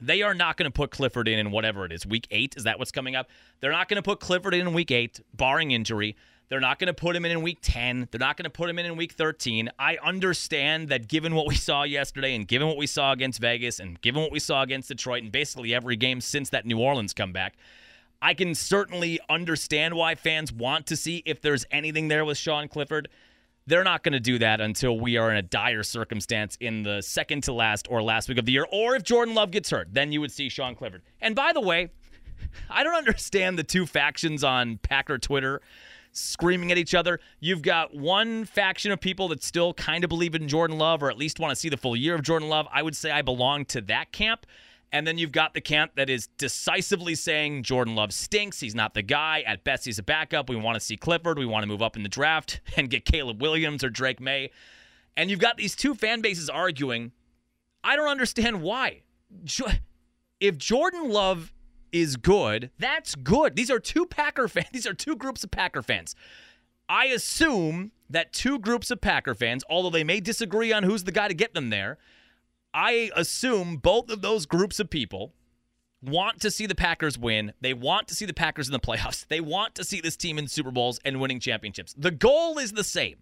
They 0.00 0.22
are 0.22 0.34
not 0.34 0.56
going 0.56 0.70
to 0.70 0.74
put 0.74 0.90
Clifford 0.90 1.28
in 1.28 1.38
in 1.38 1.50
whatever 1.50 1.86
it 1.86 1.92
is. 1.92 2.06
Week 2.06 2.26
8 2.30 2.54
is 2.56 2.64
that 2.64 2.78
what's 2.78 2.90
coming 2.90 3.16
up? 3.16 3.30
They're 3.60 3.72
not 3.72 3.88
going 3.88 3.96
to 3.96 4.02
put 4.02 4.20
Clifford 4.20 4.52
in 4.52 4.66
in 4.66 4.74
week 4.74 4.90
8 4.90 5.20
barring 5.32 5.70
injury. 5.70 6.16
They're 6.48 6.60
not 6.60 6.78
going 6.78 6.88
to 6.88 6.94
put 6.94 7.16
him 7.16 7.24
in 7.24 7.30
in 7.30 7.42
week 7.42 7.58
10. 7.62 8.08
They're 8.10 8.18
not 8.18 8.36
going 8.36 8.44
to 8.44 8.50
put 8.50 8.68
him 8.68 8.78
in 8.78 8.84
in 8.84 8.96
week 8.96 9.12
13. 9.12 9.70
I 9.78 9.96
understand 10.04 10.88
that 10.88 11.08
given 11.08 11.34
what 11.34 11.46
we 11.46 11.54
saw 11.54 11.84
yesterday 11.84 12.34
and 12.34 12.46
given 12.46 12.68
what 12.68 12.76
we 12.76 12.86
saw 12.86 13.12
against 13.12 13.40
Vegas 13.40 13.80
and 13.80 14.00
given 14.00 14.20
what 14.22 14.30
we 14.30 14.40
saw 14.40 14.62
against 14.62 14.88
Detroit 14.88 15.22
and 15.22 15.32
basically 15.32 15.74
every 15.74 15.96
game 15.96 16.20
since 16.20 16.50
that 16.50 16.66
New 16.66 16.78
Orleans 16.78 17.14
comeback, 17.14 17.56
I 18.24 18.32
can 18.32 18.54
certainly 18.54 19.20
understand 19.28 19.92
why 19.92 20.14
fans 20.14 20.50
want 20.50 20.86
to 20.86 20.96
see 20.96 21.22
if 21.26 21.42
there's 21.42 21.66
anything 21.70 22.08
there 22.08 22.24
with 22.24 22.38
Sean 22.38 22.68
Clifford. 22.68 23.10
They're 23.66 23.84
not 23.84 24.02
going 24.02 24.14
to 24.14 24.20
do 24.20 24.38
that 24.38 24.62
until 24.62 24.98
we 24.98 25.18
are 25.18 25.30
in 25.30 25.36
a 25.36 25.42
dire 25.42 25.82
circumstance 25.82 26.56
in 26.58 26.84
the 26.84 27.02
second 27.02 27.42
to 27.42 27.52
last 27.52 27.86
or 27.90 28.02
last 28.02 28.30
week 28.30 28.38
of 28.38 28.46
the 28.46 28.52
year, 28.52 28.66
or 28.72 28.96
if 28.96 29.02
Jordan 29.02 29.34
Love 29.34 29.50
gets 29.50 29.68
hurt, 29.68 29.92
then 29.92 30.10
you 30.10 30.22
would 30.22 30.32
see 30.32 30.48
Sean 30.48 30.74
Clifford. 30.74 31.02
And 31.20 31.36
by 31.36 31.52
the 31.52 31.60
way, 31.60 31.90
I 32.70 32.82
don't 32.82 32.94
understand 32.94 33.58
the 33.58 33.62
two 33.62 33.84
factions 33.84 34.42
on 34.42 34.78
Packer 34.78 35.18
Twitter 35.18 35.60
screaming 36.12 36.72
at 36.72 36.78
each 36.78 36.94
other. 36.94 37.20
You've 37.40 37.60
got 37.60 37.94
one 37.94 38.46
faction 38.46 38.90
of 38.90 39.00
people 39.00 39.28
that 39.28 39.42
still 39.42 39.74
kind 39.74 40.02
of 40.02 40.08
believe 40.08 40.34
in 40.34 40.48
Jordan 40.48 40.78
Love 40.78 41.02
or 41.02 41.10
at 41.10 41.18
least 41.18 41.40
want 41.40 41.50
to 41.50 41.56
see 41.56 41.68
the 41.68 41.76
full 41.76 41.94
year 41.94 42.14
of 42.14 42.22
Jordan 42.22 42.48
Love. 42.48 42.66
I 42.72 42.82
would 42.82 42.96
say 42.96 43.10
I 43.10 43.20
belong 43.20 43.66
to 43.66 43.82
that 43.82 44.12
camp. 44.12 44.46
And 44.94 45.04
then 45.04 45.18
you've 45.18 45.32
got 45.32 45.54
the 45.54 45.60
camp 45.60 45.96
that 45.96 46.08
is 46.08 46.28
decisively 46.38 47.16
saying 47.16 47.64
Jordan 47.64 47.96
Love 47.96 48.12
stinks. 48.12 48.60
He's 48.60 48.76
not 48.76 48.94
the 48.94 49.02
guy. 49.02 49.42
At 49.44 49.64
best, 49.64 49.84
he's 49.86 49.98
a 49.98 50.04
backup. 50.04 50.48
We 50.48 50.54
want 50.54 50.76
to 50.76 50.80
see 50.80 50.96
Clifford. 50.96 51.36
We 51.36 51.46
want 51.46 51.64
to 51.64 51.66
move 51.66 51.82
up 51.82 51.96
in 51.96 52.04
the 52.04 52.08
draft 52.08 52.60
and 52.76 52.88
get 52.88 53.04
Caleb 53.04 53.42
Williams 53.42 53.82
or 53.82 53.90
Drake 53.90 54.20
Maye. 54.20 54.52
And 55.16 55.30
you've 55.30 55.40
got 55.40 55.56
these 55.56 55.74
two 55.74 55.96
fan 55.96 56.20
bases 56.20 56.48
arguing. 56.48 57.10
I 57.82 57.96
don't 57.96 58.06
understand 58.06 58.62
why. 58.62 59.02
If 60.38 60.58
Jordan 60.58 61.10
Love 61.10 61.52
is 61.90 62.16
good, 62.16 62.70
that's 62.78 63.16
good. 63.16 63.56
These 63.56 63.72
are 63.72 63.80
two 63.80 64.06
Packer 64.06 64.46
fans. 64.46 64.68
These 64.72 64.86
are 64.86 64.94
two 64.94 65.16
groups 65.16 65.42
of 65.42 65.50
Packer 65.50 65.82
fans. 65.82 66.14
I 66.88 67.06
assume 67.06 67.90
that 68.10 68.32
two 68.32 68.60
groups 68.60 68.92
of 68.92 69.00
Packer 69.00 69.34
fans, 69.34 69.64
although 69.68 69.90
they 69.90 70.04
may 70.04 70.20
disagree 70.20 70.72
on 70.72 70.84
who's 70.84 71.02
the 71.02 71.10
guy 71.10 71.26
to 71.26 71.34
get 71.34 71.52
them 71.52 71.70
there, 71.70 71.98
I 72.74 73.12
assume 73.14 73.76
both 73.76 74.10
of 74.10 74.20
those 74.20 74.46
groups 74.46 74.80
of 74.80 74.90
people 74.90 75.32
want 76.02 76.40
to 76.40 76.50
see 76.50 76.66
the 76.66 76.74
Packers 76.74 77.16
win. 77.16 77.52
They 77.60 77.72
want 77.72 78.08
to 78.08 78.14
see 78.14 78.26
the 78.26 78.34
Packers 78.34 78.66
in 78.66 78.72
the 78.72 78.80
playoffs. 78.80 79.26
They 79.28 79.40
want 79.40 79.76
to 79.76 79.84
see 79.84 80.00
this 80.00 80.16
team 80.16 80.38
in 80.38 80.48
Super 80.48 80.72
Bowls 80.72 80.98
and 81.04 81.20
winning 81.20 81.38
championships. 81.38 81.94
The 81.96 82.10
goal 82.10 82.58
is 82.58 82.72
the 82.72 82.84
same. 82.84 83.16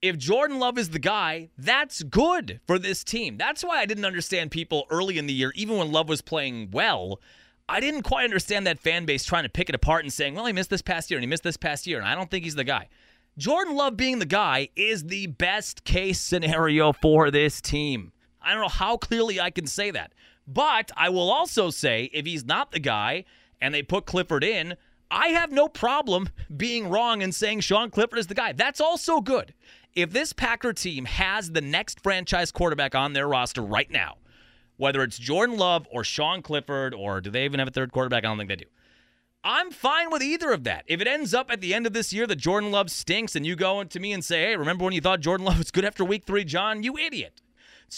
If 0.00 0.16
Jordan 0.18 0.58
Love 0.58 0.78
is 0.78 0.90
the 0.90 0.98
guy, 0.98 1.48
that's 1.58 2.02
good 2.02 2.60
for 2.66 2.78
this 2.78 3.02
team. 3.02 3.38
That's 3.38 3.64
why 3.64 3.78
I 3.80 3.86
didn't 3.86 4.04
understand 4.04 4.50
people 4.50 4.86
early 4.88 5.18
in 5.18 5.26
the 5.26 5.32
year, 5.32 5.52
even 5.56 5.76
when 5.76 5.92
Love 5.92 6.08
was 6.08 6.22
playing 6.22 6.70
well. 6.72 7.20
I 7.68 7.80
didn't 7.80 8.02
quite 8.02 8.24
understand 8.24 8.66
that 8.66 8.78
fan 8.78 9.06
base 9.06 9.24
trying 9.24 9.44
to 9.44 9.48
pick 9.48 9.68
it 9.68 9.74
apart 9.74 10.04
and 10.04 10.12
saying, 10.12 10.34
well, 10.34 10.44
he 10.44 10.52
missed 10.52 10.70
this 10.70 10.82
past 10.82 11.10
year 11.10 11.18
and 11.18 11.24
he 11.24 11.28
missed 11.28 11.42
this 11.42 11.56
past 11.56 11.86
year, 11.86 11.98
and 11.98 12.06
I 12.06 12.14
don't 12.14 12.30
think 12.30 12.44
he's 12.44 12.54
the 12.54 12.64
guy. 12.64 12.88
Jordan 13.36 13.74
Love 13.74 13.96
being 13.96 14.20
the 14.20 14.26
guy 14.26 14.68
is 14.76 15.04
the 15.04 15.26
best 15.26 15.84
case 15.84 16.20
scenario 16.20 16.92
for 16.92 17.30
this 17.30 17.60
team. 17.60 18.12
I 18.44 18.52
don't 18.52 18.62
know 18.62 18.68
how 18.68 18.96
clearly 18.96 19.40
I 19.40 19.50
can 19.50 19.66
say 19.66 19.90
that. 19.90 20.12
But 20.46 20.90
I 20.96 21.08
will 21.08 21.30
also 21.30 21.70
say 21.70 22.10
if 22.12 22.26
he's 22.26 22.44
not 22.44 22.72
the 22.72 22.80
guy 22.80 23.24
and 23.60 23.74
they 23.74 23.82
put 23.82 24.06
Clifford 24.06 24.44
in, 24.44 24.76
I 25.10 25.28
have 25.28 25.52
no 25.52 25.68
problem 25.68 26.28
being 26.56 26.88
wrong 26.88 27.22
and 27.22 27.34
saying 27.34 27.60
Sean 27.60 27.90
Clifford 27.90 28.18
is 28.18 28.26
the 28.26 28.34
guy. 28.34 28.52
That's 28.52 28.80
also 28.80 29.20
good. 29.20 29.54
If 29.94 30.10
this 30.10 30.32
Packer 30.32 30.72
team 30.72 31.04
has 31.04 31.52
the 31.52 31.60
next 31.60 32.00
franchise 32.00 32.50
quarterback 32.50 32.94
on 32.94 33.12
their 33.12 33.28
roster 33.28 33.62
right 33.62 33.90
now, 33.90 34.16
whether 34.76 35.02
it's 35.02 35.18
Jordan 35.18 35.56
Love 35.56 35.86
or 35.90 36.02
Sean 36.02 36.42
Clifford, 36.42 36.94
or 36.94 37.20
do 37.20 37.30
they 37.30 37.44
even 37.44 37.60
have 37.60 37.68
a 37.68 37.70
third 37.72 37.92
quarterback? 37.92 38.24
I 38.24 38.28
don't 38.28 38.38
think 38.38 38.48
they 38.48 38.56
do. 38.56 38.64
I'm 39.44 39.70
fine 39.70 40.10
with 40.10 40.22
either 40.22 40.52
of 40.52 40.64
that. 40.64 40.84
If 40.86 41.00
it 41.00 41.06
ends 41.06 41.34
up 41.34 41.50
at 41.50 41.60
the 41.60 41.74
end 41.74 41.86
of 41.86 41.92
this 41.92 42.12
year 42.12 42.26
that 42.26 42.36
Jordan 42.36 42.72
Love 42.72 42.90
stinks 42.90 43.36
and 43.36 43.46
you 43.46 43.56
go 43.56 43.84
to 43.84 44.00
me 44.00 44.12
and 44.12 44.24
say, 44.24 44.42
hey, 44.46 44.56
remember 44.56 44.84
when 44.84 44.94
you 44.94 45.02
thought 45.02 45.20
Jordan 45.20 45.46
Love 45.46 45.58
was 45.58 45.70
good 45.70 45.84
after 45.84 46.04
week 46.04 46.24
three, 46.24 46.44
John? 46.44 46.82
You 46.82 46.96
idiot. 46.96 47.42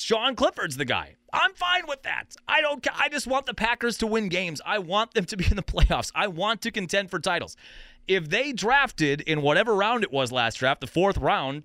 Sean 0.03 0.35
Clifford's 0.35 0.77
the 0.77 0.85
guy. 0.85 1.17
I'm 1.33 1.53
fine 1.55 1.87
with 1.87 2.03
that. 2.03 2.37
I 2.49 2.61
don't 2.61 2.87
I 2.95 3.09
just 3.09 3.27
want 3.27 3.47
the 3.47 3.55
Packers 3.55 3.99
to 3.99 4.07
win 4.07 4.29
games. 4.29 4.61
I 4.65 4.79
want 4.79 5.15
them 5.15 5.25
to 5.27 5.37
be 5.37 5.47
in 5.47 5.57
the 5.57 5.63
playoffs. 5.75 6.11
I 6.15 6.29
want 6.29 6.63
to 6.63 6.71
contend 6.71 7.11
for 7.11 7.19
titles. 7.19 7.57
If 8.09 8.29
they 8.29 8.53
drafted 8.53 9.21
in 9.23 9.43
whatever 9.43 9.75
round 9.75 10.05
it 10.05 10.13
was 10.13 10.31
last 10.31 10.57
draft, 10.57 10.81
the 10.81 10.87
4th 10.87 11.21
round, 11.21 11.65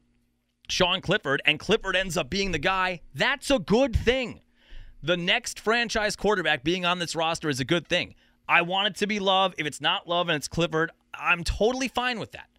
Sean 0.68 1.02
Clifford 1.02 1.42
and 1.46 1.60
Clifford 1.60 1.96
ends 1.96 2.18
up 2.18 2.30
being 2.30 2.52
the 2.52 2.60
guy, 2.60 3.02
that's 3.14 3.52
a 3.52 3.60
good 3.60 3.96
thing. 3.96 4.42
The 5.04 5.18
next 5.18 5.60
franchise 5.60 6.16
quarterback 6.16 6.64
being 6.64 6.86
on 6.86 7.00
this 7.00 7.16
roster 7.16 7.50
is 7.50 7.60
a 7.60 7.66
good 7.66 7.88
thing. 7.88 8.16
I 8.48 8.62
want 8.62 8.88
it 8.88 8.96
to 8.98 9.08
be 9.08 9.20
Love. 9.20 9.54
If 9.58 9.66
it's 9.66 9.82
not 9.82 10.08
Love 10.08 10.30
and 10.30 10.36
it's 10.36 10.48
Clifford, 10.48 10.92
I'm 11.14 11.44
totally 11.44 11.88
fine 11.88 12.20
with 12.20 12.32
that. 12.34 12.50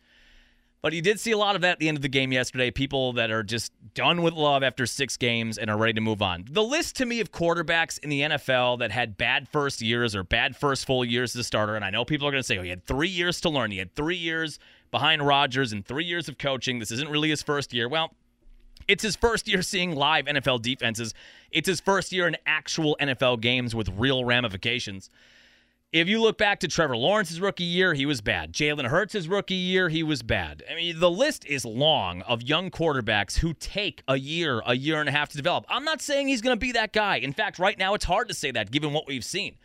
But 0.82 0.92
you 0.94 1.00
did 1.00 1.20
see 1.20 1.30
a 1.30 1.38
lot 1.38 1.54
of 1.54 1.62
that 1.62 1.72
at 1.72 1.78
the 1.78 1.86
end 1.86 1.96
of 1.96 2.02
the 2.02 2.08
game 2.08 2.32
yesterday. 2.32 2.72
People 2.72 3.12
that 3.12 3.30
are 3.30 3.44
just 3.44 3.72
done 3.94 4.20
with 4.20 4.34
love 4.34 4.64
after 4.64 4.84
six 4.84 5.16
games 5.16 5.56
and 5.56 5.70
are 5.70 5.76
ready 5.76 5.92
to 5.92 6.00
move 6.00 6.20
on. 6.20 6.44
The 6.50 6.62
list 6.62 6.96
to 6.96 7.06
me 7.06 7.20
of 7.20 7.30
quarterbacks 7.30 8.00
in 8.00 8.10
the 8.10 8.22
NFL 8.22 8.80
that 8.80 8.90
had 8.90 9.16
bad 9.16 9.48
first 9.48 9.80
years 9.80 10.16
or 10.16 10.24
bad 10.24 10.56
first 10.56 10.84
full 10.84 11.04
years 11.04 11.36
as 11.36 11.40
a 11.40 11.44
starter, 11.44 11.76
and 11.76 11.84
I 11.84 11.90
know 11.90 12.04
people 12.04 12.26
are 12.26 12.32
going 12.32 12.42
to 12.42 12.46
say, 12.46 12.58
oh, 12.58 12.62
he 12.62 12.70
had 12.70 12.84
three 12.84 13.08
years 13.08 13.40
to 13.42 13.48
learn. 13.48 13.70
He 13.70 13.78
had 13.78 13.94
three 13.94 14.16
years 14.16 14.58
behind 14.90 15.24
Rodgers 15.24 15.72
and 15.72 15.86
three 15.86 16.04
years 16.04 16.28
of 16.28 16.36
coaching. 16.36 16.80
This 16.80 16.90
isn't 16.90 17.08
really 17.08 17.30
his 17.30 17.42
first 17.42 17.72
year. 17.72 17.88
Well, 17.88 18.12
It's 18.88 19.04
his 19.04 19.14
first 19.14 19.46
year 19.46 19.62
seeing 19.62 19.94
live 19.94 20.24
NFL 20.24 20.62
defenses. 20.62 21.14
It's 21.52 21.68
his 21.68 21.80
first 21.80 22.10
year 22.10 22.26
in 22.26 22.36
actual 22.44 22.96
NFL 23.00 23.40
games 23.40 23.72
with 23.72 23.88
real 23.96 24.24
ramifications. 24.24 25.10
If 25.92 26.08
you 26.08 26.22
look 26.22 26.38
back 26.38 26.60
to 26.60 26.68
Trevor 26.68 26.96
Lawrence's 26.96 27.38
rookie 27.38 27.64
year, 27.64 27.92
he 27.92 28.06
was 28.06 28.22
bad. 28.22 28.54
Jalen 28.54 28.86
Hurts' 28.86 29.26
rookie 29.26 29.54
year, 29.54 29.90
he 29.90 30.02
was 30.02 30.22
bad. 30.22 30.62
I 30.70 30.74
mean, 30.74 30.98
the 30.98 31.10
list 31.10 31.44
is 31.44 31.66
long 31.66 32.22
of 32.22 32.42
young 32.42 32.70
quarterbacks 32.70 33.36
who 33.36 33.52
take 33.52 34.02
a 34.08 34.16
year, 34.16 34.62
a 34.64 34.74
year 34.74 35.00
and 35.00 35.08
a 35.10 35.12
half 35.12 35.28
to 35.28 35.36
develop. 35.36 35.66
I'm 35.68 35.84
not 35.84 36.00
saying 36.00 36.28
he's 36.28 36.40
going 36.40 36.56
to 36.56 36.58
be 36.58 36.72
that 36.72 36.94
guy. 36.94 37.16
In 37.16 37.34
fact, 37.34 37.58
right 37.58 37.78
now, 37.78 37.92
it's 37.92 38.06
hard 38.06 38.28
to 38.28 38.34
say 38.34 38.50
that 38.52 38.70
given 38.70 38.94
what 38.94 39.06
we've 39.06 39.22
seen. 39.22 39.58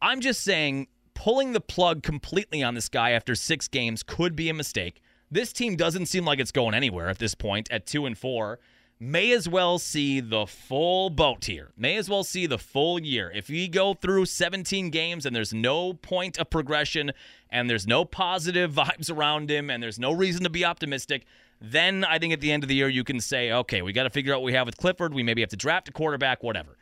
I'm 0.00 0.20
just 0.20 0.42
saying 0.42 0.86
pulling 1.14 1.54
the 1.54 1.60
plug 1.60 2.04
completely 2.04 2.62
on 2.62 2.74
this 2.74 2.88
guy 2.88 3.10
after 3.10 3.34
six 3.34 3.66
games 3.66 4.04
could 4.04 4.36
be 4.36 4.48
a 4.48 4.54
mistake. 4.54 5.02
This 5.28 5.52
team 5.52 5.74
doesn't 5.74 6.06
seem 6.06 6.24
like 6.24 6.38
it's 6.38 6.52
going 6.52 6.74
anywhere 6.74 7.08
at 7.08 7.18
this 7.18 7.34
point 7.34 7.68
at 7.72 7.84
two 7.84 8.06
and 8.06 8.16
four 8.16 8.60
may 9.04 9.32
as 9.32 9.48
well 9.48 9.78
see 9.78 10.20
the 10.20 10.46
full 10.46 11.10
boat 11.10 11.44
here. 11.44 11.72
May 11.76 11.96
as 11.96 12.08
well 12.08 12.24
see 12.24 12.46
the 12.46 12.58
full 12.58 13.00
year. 13.00 13.30
If 13.34 13.48
we 13.48 13.68
go 13.68 13.94
through 13.94 14.26
17 14.26 14.90
games 14.90 15.26
and 15.26 15.36
there's 15.36 15.52
no 15.52 15.92
point 15.92 16.38
of 16.38 16.50
progression 16.50 17.12
and 17.50 17.68
there's 17.68 17.86
no 17.86 18.04
positive 18.04 18.72
vibes 18.74 19.14
around 19.14 19.50
him 19.50 19.70
and 19.70 19.82
there's 19.82 19.98
no 19.98 20.12
reason 20.12 20.42
to 20.44 20.50
be 20.50 20.64
optimistic, 20.64 21.24
then 21.60 22.04
I 22.04 22.18
think 22.18 22.32
at 22.32 22.40
the 22.40 22.50
end 22.50 22.64
of 22.64 22.68
the 22.68 22.74
year 22.74 22.88
you 22.88 23.04
can 23.04 23.20
say, 23.20 23.52
okay, 23.52 23.82
we 23.82 23.92
got 23.92 24.04
to 24.04 24.10
figure 24.10 24.32
out 24.32 24.40
what 24.40 24.46
we 24.46 24.54
have 24.54 24.66
with 24.66 24.76
Clifford. 24.76 25.14
We 25.14 25.22
maybe 25.22 25.42
have 25.42 25.50
to 25.50 25.56
draft 25.56 25.88
a 25.88 25.92
quarterback, 25.92 26.42
whatever. 26.42 26.76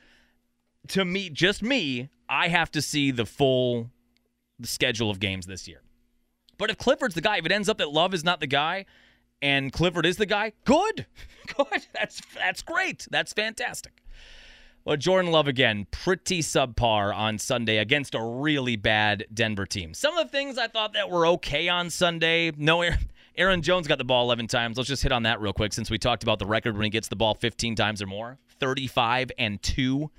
To 0.89 1.05
me, 1.05 1.31
just 1.31 1.63
me, 1.63 2.09
I 2.29 2.49
have 2.49 2.71
to 2.73 2.83
see 2.83 3.11
the 3.11 3.27
full 3.27 3.91
schedule 4.63 5.11
of 5.11 5.21
games 5.21 5.47
this 5.47 5.69
year. 5.69 5.83
But 6.59 6.71
if 6.71 6.79
Clifford's 6.79 7.15
the 7.15 7.21
guy, 7.21 7.39
if 7.39 7.47
it 7.47 7.53
ends 7.53 7.69
up 7.69 7.79
that 7.79 7.91
Love 7.91 8.15
is 8.15 8.25
not 8.25 8.41
the 8.41 8.47
guy, 8.47 8.87
and 9.43 9.73
Clifford 9.73 10.07
is 10.07 10.17
the 10.17 10.27
guy, 10.27 10.53
good. 10.65 11.07
Good. 11.57 11.87
That's 11.93 12.23
that's 12.37 12.63
great. 12.63 13.07
That's 13.11 13.33
fantastic. 13.33 13.93
Well, 14.85 14.97
Jordan 14.97 15.33
Love 15.33 15.49
again, 15.49 15.87
pretty 15.91 16.41
subpar 16.41 17.15
on 17.15 17.37
Sunday 17.39 17.79
against 17.79 18.15
a 18.15 18.23
really 18.23 18.77
bad 18.77 19.27
Denver 19.35 19.67
team. 19.67 19.93
Some 19.93 20.17
of 20.17 20.27
the 20.27 20.31
things 20.31 20.57
I 20.57 20.69
thought 20.69 20.95
that 20.95 21.11
were 21.11 21.27
okay 21.27 21.69
on 21.69 21.91
Sunday. 21.91 22.53
No, 22.57 22.89
Aaron 23.37 23.61
Jones 23.61 23.87
got 23.87 23.99
the 23.99 24.05
ball 24.05 24.25
11 24.25 24.47
times. 24.47 24.77
Let's 24.77 24.89
just 24.89 25.03
hit 25.03 25.13
on 25.13 25.25
that 25.25 25.41
real 25.41 25.53
quick 25.53 25.73
since 25.73 25.91
we 25.91 25.99
talked 25.99 26.23
about 26.23 26.39
the 26.39 26.47
record 26.47 26.75
when 26.75 26.85
he 26.85 26.91
gets 26.91 27.09
the 27.09 27.17
ball 27.17 27.35
15 27.35 27.75
times 27.75 28.01
or 28.01 28.07
more. 28.07 28.39
35 28.61 29.33
and 29.39 29.61
2 29.63 30.11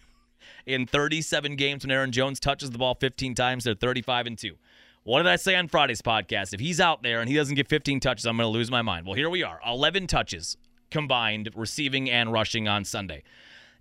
in 0.65 0.85
37 0.85 1.55
games 1.55 1.83
when 1.83 1.91
Aaron 1.91 2.11
Jones 2.11 2.39
touches 2.39 2.71
the 2.71 2.77
ball 2.77 2.95
15 2.95 3.35
times. 3.35 3.63
They're 3.63 3.75
35 3.75 4.27
and 4.27 4.37
2. 4.37 4.55
What 5.03 5.19
did 5.19 5.27
I 5.27 5.35
say 5.35 5.55
on 5.55 5.67
Friday's 5.67 6.01
podcast? 6.01 6.53
If 6.53 6.61
he's 6.61 6.79
out 6.79 7.03
there 7.03 7.19
and 7.19 7.29
he 7.29 7.35
doesn't 7.35 7.55
get 7.55 7.67
15 7.67 7.99
touches, 7.99 8.25
I'm 8.25 8.37
going 8.37 8.47
to 8.47 8.51
lose 8.51 8.71
my 8.71 8.81
mind. 8.81 9.05
Well, 9.05 9.15
here 9.15 9.29
we 9.29 9.43
are 9.43 9.59
11 9.65 10.07
touches 10.07 10.55
combined, 10.91 11.49
receiving 11.55 12.09
and 12.09 12.31
rushing 12.31 12.69
on 12.69 12.85
Sunday. 12.85 13.23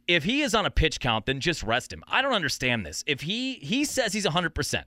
If 0.08 0.24
he 0.24 0.42
is 0.42 0.52
on 0.52 0.66
a 0.66 0.70
pitch 0.70 0.98
count, 0.98 1.26
then 1.26 1.38
just 1.38 1.62
rest 1.62 1.92
him. 1.92 2.02
I 2.08 2.22
don't 2.22 2.32
understand 2.32 2.84
this. 2.84 3.04
If 3.06 3.20
he 3.20 3.54
he 3.54 3.84
says 3.84 4.12
he's 4.12 4.26
100%. 4.26 4.82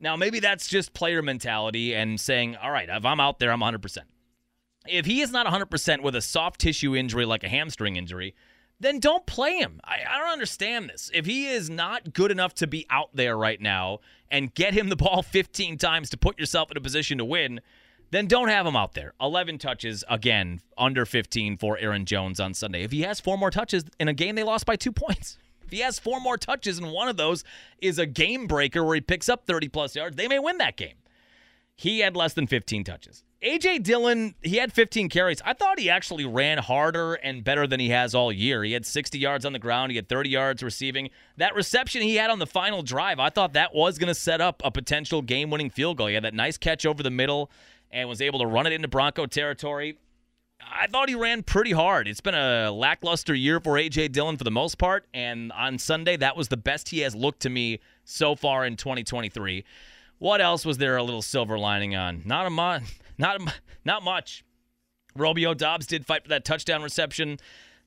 Now, 0.00 0.16
maybe 0.16 0.38
that's 0.38 0.68
just 0.68 0.92
player 0.92 1.22
mentality 1.22 1.94
and 1.94 2.20
saying, 2.20 2.56
all 2.56 2.70
right, 2.70 2.88
if 2.90 3.06
I'm 3.06 3.20
out 3.20 3.38
there, 3.38 3.50
I'm 3.50 3.60
100%. 3.60 3.98
If 4.86 5.06
he 5.06 5.22
is 5.22 5.32
not 5.32 5.46
100% 5.46 6.02
with 6.02 6.14
a 6.14 6.20
soft 6.20 6.60
tissue 6.60 6.94
injury 6.94 7.24
like 7.24 7.42
a 7.42 7.48
hamstring 7.48 7.96
injury, 7.96 8.34
then 8.80 8.98
don't 8.98 9.24
play 9.26 9.56
him. 9.58 9.80
I, 9.84 9.98
I, 10.08 10.18
don't 10.18 10.32
understand 10.32 10.90
this. 10.90 11.10
If 11.14 11.26
he 11.26 11.46
is 11.48 11.70
not 11.70 12.12
good 12.12 12.30
enough 12.30 12.54
to 12.56 12.66
be 12.66 12.86
out 12.90 13.10
there 13.14 13.36
right 13.36 13.60
now 13.60 14.00
and 14.30 14.52
get 14.54 14.74
him 14.74 14.88
the 14.88 14.96
ball 15.04 15.22
15 15.22 15.78
times 15.78 16.10
to 16.10 16.16
put 16.16 16.38
yourself 16.38 16.70
in 16.70 16.76
a 16.76 16.80
position 16.80 17.18
to 17.18 17.24
win, 17.24 17.60
then 18.10 18.26
don't 18.26 18.48
have 18.48 18.66
him 18.66 18.76
out 18.76 18.94
there. 18.94 19.12
11 19.20 19.58
touches, 19.58 20.04
again, 20.08 20.60
under 20.76 21.04
15 21.06 21.56
for 21.56 21.78
Aaron 21.78 22.04
Jones 22.04 22.40
on 22.40 22.54
Sunday. 22.54 22.82
If 22.82 22.92
he 22.92 23.02
has 23.02 23.20
four 23.20 23.38
more 23.38 23.50
touches 23.50 23.84
in 23.98 24.08
a 24.08 24.12
game 24.12 24.34
they 24.34 24.42
lost 24.42 24.66
by 24.66 24.76
two 24.76 24.92
points, 24.92 25.38
if 25.64 25.70
he 25.70 25.80
has 25.80 25.98
four 25.98 26.20
more 26.20 26.36
touches 26.36 26.78
and 26.78 26.92
one 26.92 27.08
of 27.08 27.16
those 27.16 27.44
is 27.78 27.98
a 27.98 28.06
game 28.06 28.46
breaker 28.46 28.84
where 28.84 28.94
he 28.94 29.00
picks 29.00 29.28
up 29.28 29.46
30 29.46 29.68
plus 29.68 29.96
yards, 29.96 30.16
they 30.16 30.28
may 30.28 30.38
win 30.38 30.58
that 30.58 30.76
game. 30.76 30.96
He 31.76 32.00
had 32.00 32.14
less 32.16 32.34
than 32.34 32.46
15 32.46 32.84
touches. 32.84 33.24
AJ 33.44 33.82
Dillon, 33.82 34.34
he 34.42 34.56
had 34.56 34.72
15 34.72 35.10
carries. 35.10 35.42
I 35.44 35.52
thought 35.52 35.78
he 35.78 35.90
actually 35.90 36.24
ran 36.24 36.56
harder 36.56 37.14
and 37.14 37.44
better 37.44 37.66
than 37.66 37.78
he 37.78 37.90
has 37.90 38.14
all 38.14 38.32
year. 38.32 38.64
He 38.64 38.72
had 38.72 38.86
60 38.86 39.18
yards 39.18 39.44
on 39.44 39.52
the 39.52 39.58
ground, 39.58 39.92
he 39.92 39.96
had 39.96 40.08
30 40.08 40.30
yards 40.30 40.62
receiving. 40.62 41.10
That 41.36 41.54
reception 41.54 42.00
he 42.00 42.16
had 42.16 42.30
on 42.30 42.38
the 42.38 42.46
final 42.46 42.82
drive, 42.82 43.20
I 43.20 43.28
thought 43.28 43.52
that 43.52 43.74
was 43.74 43.98
going 43.98 44.08
to 44.08 44.14
set 44.14 44.40
up 44.40 44.62
a 44.64 44.70
potential 44.70 45.20
game 45.20 45.50
winning 45.50 45.68
field 45.68 45.98
goal. 45.98 46.06
He 46.06 46.14
had 46.14 46.24
that 46.24 46.32
nice 46.32 46.56
catch 46.56 46.86
over 46.86 47.02
the 47.02 47.10
middle 47.10 47.50
and 47.92 48.08
was 48.08 48.22
able 48.22 48.38
to 48.38 48.46
run 48.46 48.66
it 48.66 48.72
into 48.72 48.88
Bronco 48.88 49.26
territory. 49.26 49.98
I 50.62 50.86
thought 50.86 51.10
he 51.10 51.14
ran 51.14 51.42
pretty 51.42 51.72
hard. 51.72 52.08
It's 52.08 52.22
been 52.22 52.34
a 52.34 52.70
lackluster 52.70 53.34
year 53.34 53.60
for 53.60 53.76
A.J. 53.76 54.08
Dillon 54.08 54.38
for 54.38 54.44
the 54.44 54.50
most 54.50 54.78
part, 54.78 55.04
and 55.12 55.52
on 55.52 55.78
Sunday, 55.78 56.16
that 56.16 56.34
was 56.34 56.48
the 56.48 56.56
best 56.56 56.88
he 56.88 57.00
has 57.00 57.14
looked 57.14 57.40
to 57.40 57.50
me 57.50 57.80
so 58.04 58.34
far 58.34 58.64
in 58.64 58.76
2023. 58.76 59.64
What 60.18 60.40
else 60.40 60.64
was 60.64 60.78
there 60.78 60.96
a 60.96 61.02
little 61.02 61.20
silver 61.20 61.58
lining 61.58 61.94
on? 61.94 62.22
Not 62.24 62.46
a 62.46 62.50
much. 62.50 62.84
Not 63.18 63.40
not 63.84 64.02
much. 64.02 64.44
Romeo 65.16 65.54
Doubs 65.54 65.86
did 65.86 66.04
fight 66.04 66.24
for 66.24 66.30
that 66.30 66.44
touchdown 66.44 66.82
reception. 66.82 67.38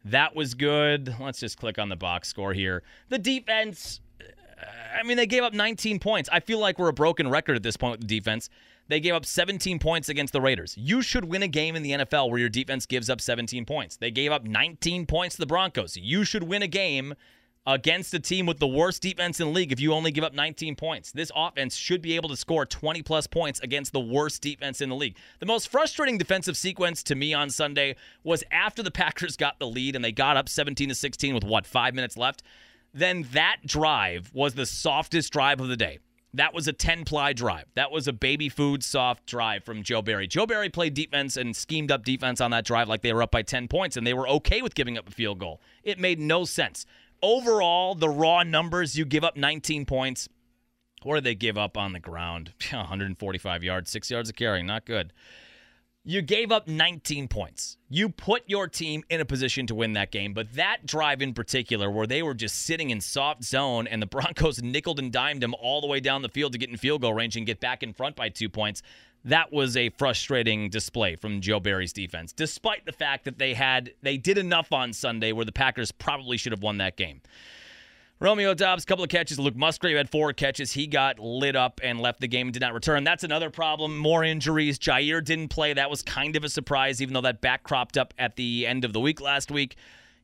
That 0.06 0.36
was 0.36 0.54
good. 0.54 1.14
Let's 1.20 1.40
just 1.40 1.58
click 1.58 1.78
on 1.78 1.90
the 1.90 1.96
box 1.96 2.30
score 2.30 2.54
here. 2.54 2.84
The 3.10 3.18
defense. 3.18 4.00
Uh, 4.22 4.66
I 5.00 5.04
mean, 5.04 5.18
they 5.18 5.28
gave 5.28 5.44
up 5.44 5.54
19 5.54 6.00
points. 6.00 6.30
I 6.32 6.40
feel 6.40 6.60
like 6.60 6.80
we're 6.80 6.88
a 6.88 6.94
broken 6.94 7.30
record 7.30 7.56
at 7.56 7.64
this 7.64 7.78
point 7.78 8.00
with 8.00 8.02
the 8.02 8.08
defense. 8.08 8.50
They 8.88 9.02
gave 9.02 9.14
up 9.14 9.26
17 9.26 9.80
points 9.80 10.08
against 10.08 10.32
the 10.32 10.40
Raiders. 10.40 10.74
You 10.78 11.02
should 11.02 11.26
win 11.26 11.44
a 11.44 11.48
game 11.48 11.76
in 11.76 11.84
the 11.84 11.92
NFL 11.92 12.30
where 12.30 12.40
your 12.40 12.50
defense 12.50 12.86
gives 12.86 13.10
up 13.10 13.20
17 13.20 13.66
points. 13.66 13.98
They 13.98 14.12
gave 14.12 14.32
up 14.32 14.46
19 14.46 15.06
points 15.06 15.36
to 15.36 15.42
the 15.42 15.46
Broncos. 15.46 15.98
You 15.98 16.24
should 16.24 16.44
win 16.44 16.62
a 16.62 16.68
game 16.68 17.14
against 17.68 18.14
a 18.14 18.20
team 18.20 18.46
with 18.46 18.60
the 18.60 18.68
worst 18.68 19.02
defense 19.02 19.42
in 19.42 19.48
the 19.48 19.54
league 19.54 19.74
if 19.74 19.80
you 19.80 19.94
only 19.94 20.10
give 20.10 20.24
up 20.24 20.34
19 20.34 20.76
points. 20.78 21.12
This 21.12 21.30
offense 21.36 21.76
should 21.76 22.02
be 22.02 22.16
able 22.16 22.30
to 22.30 22.38
score 22.38 22.66
20 22.66 23.04
plus 23.04 23.28
points 23.28 23.60
against 23.60 23.92
the 23.92 24.00
worst 24.00 24.42
defense 24.42 24.80
in 24.80 24.88
the 24.88 24.96
league. 24.96 25.18
The 25.40 25.46
most 25.46 25.68
frustrating 25.68 26.18
defensive 26.18 26.56
sequence 26.56 27.04
to 27.04 27.16
me 27.16 27.34
on 27.34 27.50
Sunday 27.50 27.98
was 28.24 28.42
after 28.52 28.82
the 28.82 28.92
Packers 28.98 29.36
got 29.36 29.60
the 29.60 29.68
lead 29.68 29.98
and 29.98 30.04
they 30.04 30.14
got 30.14 30.38
up 30.38 30.48
17 30.48 30.88
to 30.88 30.96
16 30.96 31.36
with 31.36 31.44
what, 31.44 31.68
5 31.68 31.94
minutes 31.94 32.16
left. 32.16 32.42
Then 32.94 33.28
that 33.34 33.58
drive 33.66 34.32
was 34.34 34.54
the 34.54 34.66
softest 34.66 35.34
drive 35.34 35.60
of 35.60 35.68
the 35.68 35.76
day. 35.76 36.00
That 36.34 36.54
was 36.54 36.68
a 36.68 36.74
10 36.74 37.04
ply 37.04 37.34
drive. 37.34 37.66
That 37.76 37.92
was 37.92 38.08
a 38.08 38.14
baby 38.14 38.48
food 38.48 38.84
soft 38.84 39.26
drive 39.26 39.64
from 39.64 39.82
Joe 39.82 40.02
Barry. 40.02 40.28
Joe 40.28 40.46
Barry 40.46 40.70
played 40.70 40.94
defense 40.94 41.36
and 41.36 41.56
schemed 41.56 41.92
up 41.92 42.06
defense 42.06 42.40
on 42.40 42.52
that 42.52 42.66
drive 42.66 42.88
like 42.88 43.02
they 43.02 43.14
were 43.14 43.24
up 43.24 43.32
by 43.32 43.42
10 43.42 43.68
points 43.68 43.98
and 43.98 44.06
they 44.06 44.14
were 44.14 44.28
okay 44.28 44.62
with 44.62 44.76
giving 44.76 44.98
up 44.98 45.10
a 45.10 45.12
field 45.12 45.40
goal. 45.40 45.62
It 45.84 46.00
made 46.00 46.20
no 46.20 46.46
sense. 46.46 46.86
Overall, 47.22 47.96
the 47.96 48.10
raw 48.10 48.44
numbers 48.44 48.98
you 48.98 49.06
give 49.06 49.24
up 49.24 49.36
19 49.36 49.86
points. 49.86 50.30
What 51.04 51.16
did 51.16 51.24
they 51.24 51.36
give 51.36 51.58
up 51.58 51.78
on 51.78 51.94
the 51.94 52.00
ground? 52.00 52.54
145 52.72 53.64
yards, 53.64 53.90
six 53.92 54.10
yards 54.10 54.30
of 54.30 54.36
carry. 54.36 54.64
Not 54.64 54.86
good. 54.86 55.14
You 56.04 56.22
gave 56.22 56.54
up 56.54 56.70
19 56.70 57.28
points. 57.28 57.76
You 57.90 58.08
put 58.08 58.44
your 58.48 58.70
team 58.70 59.04
in 59.10 59.20
a 59.20 59.26
position 59.26 59.68
to 59.68 59.76
win 59.76 59.92
that 59.94 60.10
game, 60.10 60.34
but 60.34 60.54
that 60.54 60.86
drive 60.86 61.22
in 61.22 61.34
particular, 61.34 61.92
where 61.92 62.08
they 62.08 62.24
were 62.24 62.34
just 62.34 62.64
sitting 62.64 62.92
in 62.92 63.02
soft 63.02 63.44
zone 63.44 63.88
and 63.88 64.02
the 64.02 64.06
Broncos 64.08 64.64
nickled 64.64 65.00
and 65.00 65.12
dimed 65.12 65.42
them 65.42 65.54
all 65.60 65.82
the 65.82 65.88
way 65.88 66.00
down 66.00 66.22
the 66.22 66.30
field 66.30 66.54
to 66.54 66.58
get 66.58 66.70
in 66.70 66.78
field 66.78 67.02
goal 67.02 67.14
range 67.14 67.36
and 67.36 67.46
get 67.46 67.60
back 67.60 67.84
in 67.84 67.92
front 67.92 68.16
by 68.16 68.30
two 68.30 68.48
points, 68.48 68.82
that 69.28 69.52
was 69.52 69.76
a 69.76 69.90
frustrating 69.90 70.70
display 70.70 71.16
from 71.16 71.42
Joe 71.42 71.60
Barry's 71.60 71.94
defense, 71.94 72.32
despite 72.32 72.86
the 72.86 72.92
fact 72.92 73.26
that 73.26 73.38
they 73.38 73.54
had 73.54 73.92
they 74.02 74.18
did 74.18 74.38
enough 74.38 74.72
on 74.72 74.94
Sunday 74.94 75.32
where 75.32 75.46
the 75.46 75.52
Packers 75.52 75.92
probably 75.92 76.38
should 76.38 76.54
have 76.54 76.64
won 76.64 76.78
that 76.78 76.98
game. 76.98 77.22
Romeo 78.20 78.56
Doubs, 78.56 78.84
couple 78.84 79.04
of 79.04 79.12
catches. 79.12 79.38
Luke 79.38 79.56
Musgrave 79.56 79.96
had 79.96 80.10
four 80.10 80.34
catches. 80.34 80.72
He 80.72 80.88
got 80.88 81.20
lit 81.20 81.56
up 81.56 81.80
and 81.84 82.02
left 82.02 82.20
the 82.20 82.28
game 82.28 82.48
and 82.48 82.54
did 82.54 82.62
not 82.62 82.74
return. 82.74 83.04
That's 83.04 83.24
another 83.24 83.52
problem. 83.52 83.96
More 83.96 84.24
injuries. 84.24 84.80
Jaire 84.80 85.24
didn't 85.24 85.50
play. 85.50 85.74
That 85.74 85.92
was 85.92 86.02
kind 86.02 86.36
of 86.36 86.44
a 86.44 86.50
surprise, 86.50 87.00
even 87.00 87.14
though 87.14 87.22
that 87.22 87.42
back 87.42 87.62
cropped 87.62 87.96
up 87.96 88.16
at 88.18 88.36
the 88.36 88.66
end 88.66 88.86
of 88.86 88.94
the 88.94 89.00
week 89.00 89.22
last 89.22 89.52
week. 89.52 89.76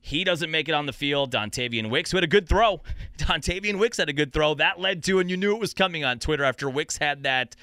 He 0.02 0.24
doesn't 0.24 0.50
make 0.50 0.68
it 0.68 0.74
on 0.74 0.88
the 0.88 0.94
field. 0.94 1.32
Dontayvion 1.32 1.92
Wicks, 1.92 2.10
who 2.10 2.18
had 2.18 2.24
a 2.24 2.28
good 2.28 2.50
throw. 2.50 2.82
Dontayvion 3.20 3.78
Wicks 3.78 3.98
had 3.98 4.10
a 4.10 4.13
good 4.13 4.34
throw. 4.34 4.56
That 4.56 4.80
led 4.80 5.04
to, 5.04 5.20
and 5.20 5.30
you 5.30 5.38
knew 5.38 5.54
it 5.54 5.62
was 5.62 5.76
coming 5.76 6.04
on 6.04 6.18
Twitter 6.18 6.44
after 6.44 6.70
Wicks 6.70 6.98
had 6.98 7.24
that 7.24 7.56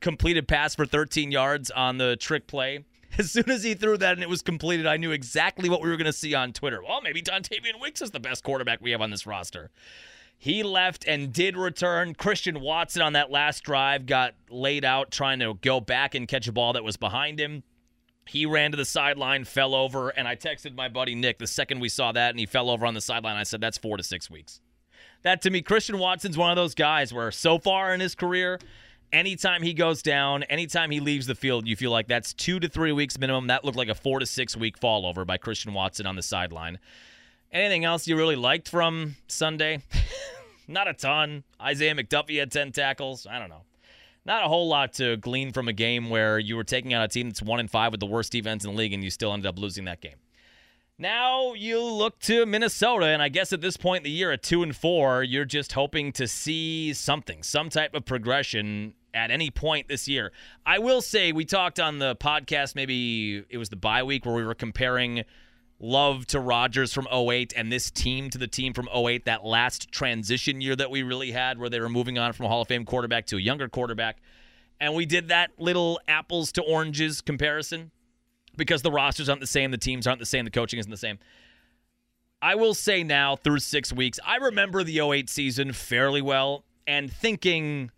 completed 0.00 0.48
pass 0.48 0.74
for 0.74 0.86
13 0.86 1.30
yards 1.30 1.70
on 1.70 1.98
the 1.98 2.16
trick 2.16 2.46
play. 2.46 2.84
As 3.18 3.30
soon 3.30 3.50
as 3.50 3.62
he 3.62 3.74
threw 3.74 3.98
that 3.98 4.14
and 4.14 4.22
it 4.22 4.28
was 4.28 4.40
completed, 4.40 4.86
I 4.86 4.96
knew 4.96 5.10
exactly 5.10 5.68
what 5.68 5.82
we 5.82 5.90
were 5.90 5.96
going 5.96 6.06
to 6.06 6.12
see 6.12 6.34
on 6.34 6.52
Twitter. 6.52 6.82
Well, 6.82 7.02
maybe 7.02 7.20
Dontayvion 7.20 7.78
Wicks 7.80 8.00
is 8.00 8.10
the 8.10 8.20
best 8.20 8.42
quarterback 8.42 8.80
we 8.80 8.92
have 8.92 9.02
on 9.02 9.10
this 9.10 9.26
roster. 9.26 9.70
He 10.38 10.62
left 10.62 11.04
and 11.06 11.32
did 11.32 11.56
return. 11.56 12.14
Christian 12.14 12.60
Watson 12.60 13.02
on 13.02 13.12
that 13.12 13.30
last 13.30 13.62
drive 13.64 14.06
got 14.06 14.34
laid 14.48 14.84
out 14.84 15.10
trying 15.10 15.38
to 15.40 15.54
go 15.54 15.78
back 15.78 16.14
and 16.14 16.26
catch 16.26 16.48
a 16.48 16.52
ball 16.52 16.72
that 16.72 16.82
was 16.82 16.96
behind 16.96 17.38
him. 17.38 17.62
He 18.26 18.46
ran 18.46 18.70
to 18.70 18.76
the 18.76 18.84
sideline, 18.84 19.44
fell 19.44 19.74
over, 19.74 20.08
and 20.08 20.26
I 20.26 20.36
texted 20.36 20.74
my 20.74 20.88
buddy 20.88 21.14
Nick 21.14 21.38
the 21.38 21.46
second 21.46 21.80
we 21.80 21.88
saw 21.88 22.12
that 22.12 22.30
and 22.30 22.40
he 22.40 22.46
fell 22.46 22.70
over 22.70 22.86
on 22.86 22.94
the 22.94 23.00
sideline. 23.00 23.36
I 23.36 23.42
said, 23.42 23.60
that's 23.60 23.78
four 23.78 23.96
to 23.96 24.02
six 24.02 24.30
weeks. 24.30 24.60
That 25.22 25.42
to 25.42 25.50
me, 25.50 25.62
Christian 25.62 25.98
Watson's 25.98 26.36
one 26.36 26.50
of 26.50 26.56
those 26.56 26.74
guys 26.74 27.12
where 27.12 27.30
so 27.30 27.58
far 27.58 27.94
in 27.94 28.00
his 28.00 28.14
career, 28.14 28.58
anytime 29.12 29.62
he 29.62 29.74
goes 29.74 30.02
down, 30.02 30.42
anytime 30.44 30.90
he 30.90 31.00
leaves 31.00 31.26
the 31.26 31.34
field, 31.34 31.66
you 31.66 31.76
feel 31.76 31.90
like 31.90 32.08
that's 32.08 32.32
two 32.32 32.58
to 32.60 32.68
three 32.68 32.92
weeks 32.92 33.18
minimum. 33.18 33.48
That 33.48 33.64
looked 33.64 33.76
like 33.76 33.88
a 33.88 33.94
four 33.94 34.18
to 34.18 34.26
six 34.26 34.56
week 34.56 34.78
fall 34.78 35.06
over 35.06 35.24
by 35.24 35.36
Christian 35.36 35.74
Watson 35.74 36.06
on 36.06 36.16
the 36.16 36.22
sideline. 36.22 36.78
Anything 37.52 37.84
else 37.84 38.08
you 38.08 38.16
really 38.16 38.36
liked 38.36 38.68
from 38.68 39.16
Sunday? 39.28 39.82
Not 40.68 40.88
a 40.88 40.94
ton. 40.94 41.44
Isaiah 41.60 41.94
McDuffie 41.94 42.38
had 42.38 42.50
10 42.50 42.72
tackles. 42.72 43.26
I 43.26 43.38
don't 43.38 43.50
know. 43.50 43.62
Not 44.24 44.44
a 44.44 44.48
whole 44.48 44.68
lot 44.68 44.94
to 44.94 45.16
glean 45.16 45.52
from 45.52 45.68
a 45.68 45.72
game 45.72 46.08
where 46.08 46.38
you 46.38 46.56
were 46.56 46.64
taking 46.64 46.94
out 46.94 47.04
a 47.04 47.08
team 47.08 47.28
that's 47.28 47.42
one 47.42 47.60
and 47.60 47.70
five 47.70 47.90
with 47.90 48.00
the 48.00 48.06
worst 48.06 48.32
defense 48.32 48.64
in 48.64 48.70
the 48.70 48.76
league 48.76 48.92
and 48.92 49.02
you 49.02 49.10
still 49.10 49.32
ended 49.32 49.46
up 49.46 49.58
losing 49.58 49.84
that 49.86 50.00
game. 50.00 50.16
Now 50.98 51.54
you 51.54 51.82
look 51.82 52.20
to 52.20 52.46
Minnesota, 52.46 53.06
and 53.06 53.20
I 53.20 53.28
guess 53.28 53.52
at 53.52 53.60
this 53.60 53.76
point 53.76 54.02
in 54.02 54.04
the 54.04 54.10
year, 54.10 54.30
at 54.30 54.42
two 54.42 54.62
and 54.62 54.76
four, 54.76 55.24
you're 55.24 55.44
just 55.44 55.72
hoping 55.72 56.12
to 56.12 56.28
see 56.28 56.92
something, 56.92 57.42
some 57.42 57.70
type 57.70 57.94
of 57.94 58.04
progression 58.04 58.94
at 59.14 59.30
any 59.30 59.50
point 59.50 59.88
this 59.88 60.08
year. 60.08 60.32
I 60.64 60.78
will 60.78 61.02
say 61.02 61.32
we 61.32 61.44
talked 61.44 61.78
on 61.78 61.98
the 61.98 62.16
podcast, 62.16 62.74
maybe 62.74 63.44
it 63.48 63.58
was 63.58 63.68
the 63.68 63.76
bye 63.76 64.02
week 64.02 64.24
where 64.24 64.34
we 64.34 64.44
were 64.44 64.54
comparing 64.54 65.24
Love 65.84 66.26
to 66.26 66.38
Rodgers 66.38 66.92
from 66.92 67.08
08 67.12 67.52
and 67.56 67.70
this 67.70 67.90
team 67.90 68.30
to 68.30 68.38
the 68.38 68.46
team 68.46 68.72
from 68.72 68.88
08, 68.94 69.24
that 69.24 69.44
last 69.44 69.90
transition 69.90 70.60
year 70.60 70.76
that 70.76 70.92
we 70.92 71.02
really 71.02 71.32
had 71.32 71.58
where 71.58 71.68
they 71.68 71.80
were 71.80 71.88
moving 71.88 72.18
on 72.18 72.32
from 72.32 72.46
a 72.46 72.48
Hall 72.48 72.62
of 72.62 72.68
Fame 72.68 72.84
quarterback 72.84 73.26
to 73.26 73.36
a 73.36 73.40
younger 73.40 73.68
quarterback. 73.68 74.18
And 74.80 74.94
we 74.94 75.06
did 75.06 75.28
that 75.28 75.50
little 75.58 76.00
apples 76.06 76.52
to 76.52 76.62
oranges 76.62 77.20
comparison 77.20 77.90
because 78.56 78.82
the 78.82 78.92
rosters 78.92 79.28
aren't 79.28 79.40
the 79.40 79.46
same, 79.46 79.72
the 79.72 79.78
teams 79.78 80.06
aren't 80.06 80.20
the 80.20 80.26
same, 80.26 80.44
the 80.44 80.52
coaching 80.52 80.78
isn't 80.78 80.90
the 80.90 80.96
same. 80.96 81.18
I 82.40 82.54
will 82.54 82.74
say 82.74 83.02
now, 83.02 83.36
through 83.36 83.60
six 83.60 83.92
weeks, 83.92 84.20
I 84.24 84.36
remember 84.36 84.84
the 84.84 85.00
08 85.00 85.28
season 85.30 85.72
fairly 85.72 86.22
well 86.22 86.64
and 86.86 87.12
thinking 87.12 87.90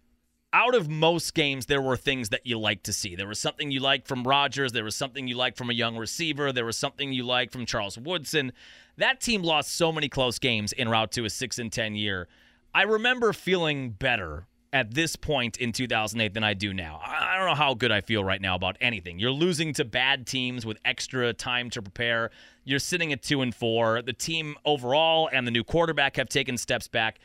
out 0.54 0.76
of 0.76 0.88
most 0.88 1.34
games, 1.34 1.66
there 1.66 1.82
were 1.82 1.96
things 1.96 2.28
that 2.28 2.46
you 2.46 2.58
like 2.60 2.84
to 2.84 2.92
see. 2.92 3.16
There 3.16 3.26
was 3.26 3.40
something 3.40 3.72
you 3.72 3.80
liked 3.80 4.06
from 4.06 4.22
Rodgers. 4.22 4.70
There 4.70 4.84
was 4.84 4.94
something 4.94 5.26
you 5.26 5.36
liked 5.36 5.58
from 5.58 5.68
a 5.68 5.74
young 5.74 5.96
receiver. 5.96 6.52
There 6.52 6.64
was 6.64 6.76
something 6.76 7.12
you 7.12 7.24
liked 7.24 7.52
from 7.52 7.66
Charles 7.66 7.98
Woodson. 7.98 8.52
That 8.96 9.20
team 9.20 9.42
lost 9.42 9.74
so 9.74 9.90
many 9.90 10.08
close 10.08 10.38
games 10.38 10.72
in 10.72 10.88
route 10.88 11.10
to 11.12 11.24
a 11.24 11.30
6 11.30 11.58
and 11.58 11.72
10 11.72 11.96
year. 11.96 12.28
I 12.72 12.82
remember 12.82 13.32
feeling 13.32 13.90
better 13.90 14.46
at 14.72 14.94
this 14.94 15.16
point 15.16 15.56
in 15.56 15.72
2008 15.72 16.32
than 16.34 16.44
I 16.44 16.54
do 16.54 16.72
now. 16.72 17.00
I 17.04 17.36
don't 17.36 17.46
know 17.46 17.54
how 17.56 17.74
good 17.74 17.90
I 17.90 18.00
feel 18.00 18.22
right 18.22 18.40
now 18.40 18.54
about 18.54 18.76
anything. 18.80 19.18
You're 19.18 19.32
losing 19.32 19.72
to 19.74 19.84
bad 19.84 20.24
teams 20.24 20.64
with 20.64 20.78
extra 20.84 21.32
time 21.32 21.68
to 21.70 21.82
prepare. 21.82 22.30
You're 22.62 22.78
sitting 22.78 23.12
at 23.12 23.22
2 23.22 23.42
and 23.42 23.52
4. 23.52 24.02
The 24.02 24.12
team 24.12 24.54
overall 24.64 25.28
and 25.32 25.48
the 25.48 25.50
new 25.50 25.64
quarterback 25.64 26.16
have 26.16 26.28
taken 26.28 26.56
steps 26.56 26.86
back. 26.86 27.18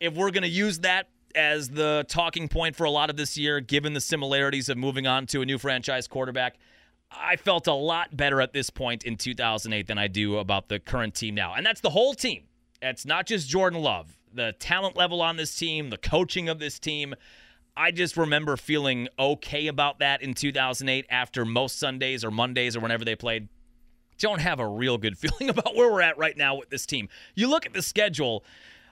If 0.00 0.14
we're 0.14 0.32
going 0.32 0.42
to 0.42 0.48
use 0.48 0.80
that 0.80 1.08
as 1.34 1.70
the 1.70 2.04
talking 2.08 2.48
point 2.48 2.76
for 2.76 2.84
a 2.84 2.90
lot 2.90 3.10
of 3.10 3.16
this 3.16 3.36
year, 3.36 3.60
given 3.60 3.92
the 3.92 4.00
similarities 4.00 4.68
of 4.68 4.76
moving 4.76 5.06
on 5.06 5.26
to 5.26 5.42
a 5.42 5.46
new 5.46 5.58
franchise 5.58 6.06
quarterback. 6.06 6.56
I 7.16 7.36
felt 7.36 7.66
a 7.66 7.72
lot 7.72 8.16
better 8.16 8.40
at 8.40 8.52
this 8.52 8.70
point 8.70 9.04
in 9.04 9.16
2008 9.16 9.86
than 9.86 9.98
I 9.98 10.08
do 10.08 10.38
about 10.38 10.68
the 10.68 10.80
current 10.80 11.14
team 11.14 11.34
now. 11.34 11.54
And 11.54 11.64
that's 11.64 11.80
the 11.80 11.90
whole 11.90 12.14
team. 12.14 12.44
It's 12.82 13.06
not 13.06 13.26
just 13.26 13.48
Jordan 13.48 13.80
Love. 13.80 14.18
The 14.32 14.54
talent 14.58 14.96
level 14.96 15.22
on 15.22 15.36
this 15.36 15.54
team, 15.54 15.90
the 15.90 15.96
coaching 15.96 16.48
of 16.48 16.58
this 16.58 16.78
team. 16.78 17.14
I 17.76 17.90
just 17.90 18.16
remember 18.16 18.56
feeling 18.56 19.08
okay 19.18 19.68
about 19.68 20.00
that 20.00 20.22
in 20.22 20.34
2008 20.34 21.06
after 21.08 21.44
most 21.44 21.78
Sundays 21.78 22.24
or 22.24 22.30
Mondays 22.30 22.76
or 22.76 22.80
whenever 22.80 23.04
they 23.04 23.16
played. 23.16 23.48
Don't 24.18 24.40
have 24.40 24.60
a 24.60 24.66
real 24.66 24.98
good 24.98 25.18
feeling 25.18 25.50
about 25.50 25.74
where 25.74 25.90
we're 25.92 26.02
at 26.02 26.18
right 26.18 26.36
now 26.36 26.56
with 26.56 26.70
this 26.70 26.86
team. 26.86 27.08
You 27.34 27.48
look 27.48 27.66
at 27.66 27.72
the 27.72 27.82
schedule, 27.82 28.44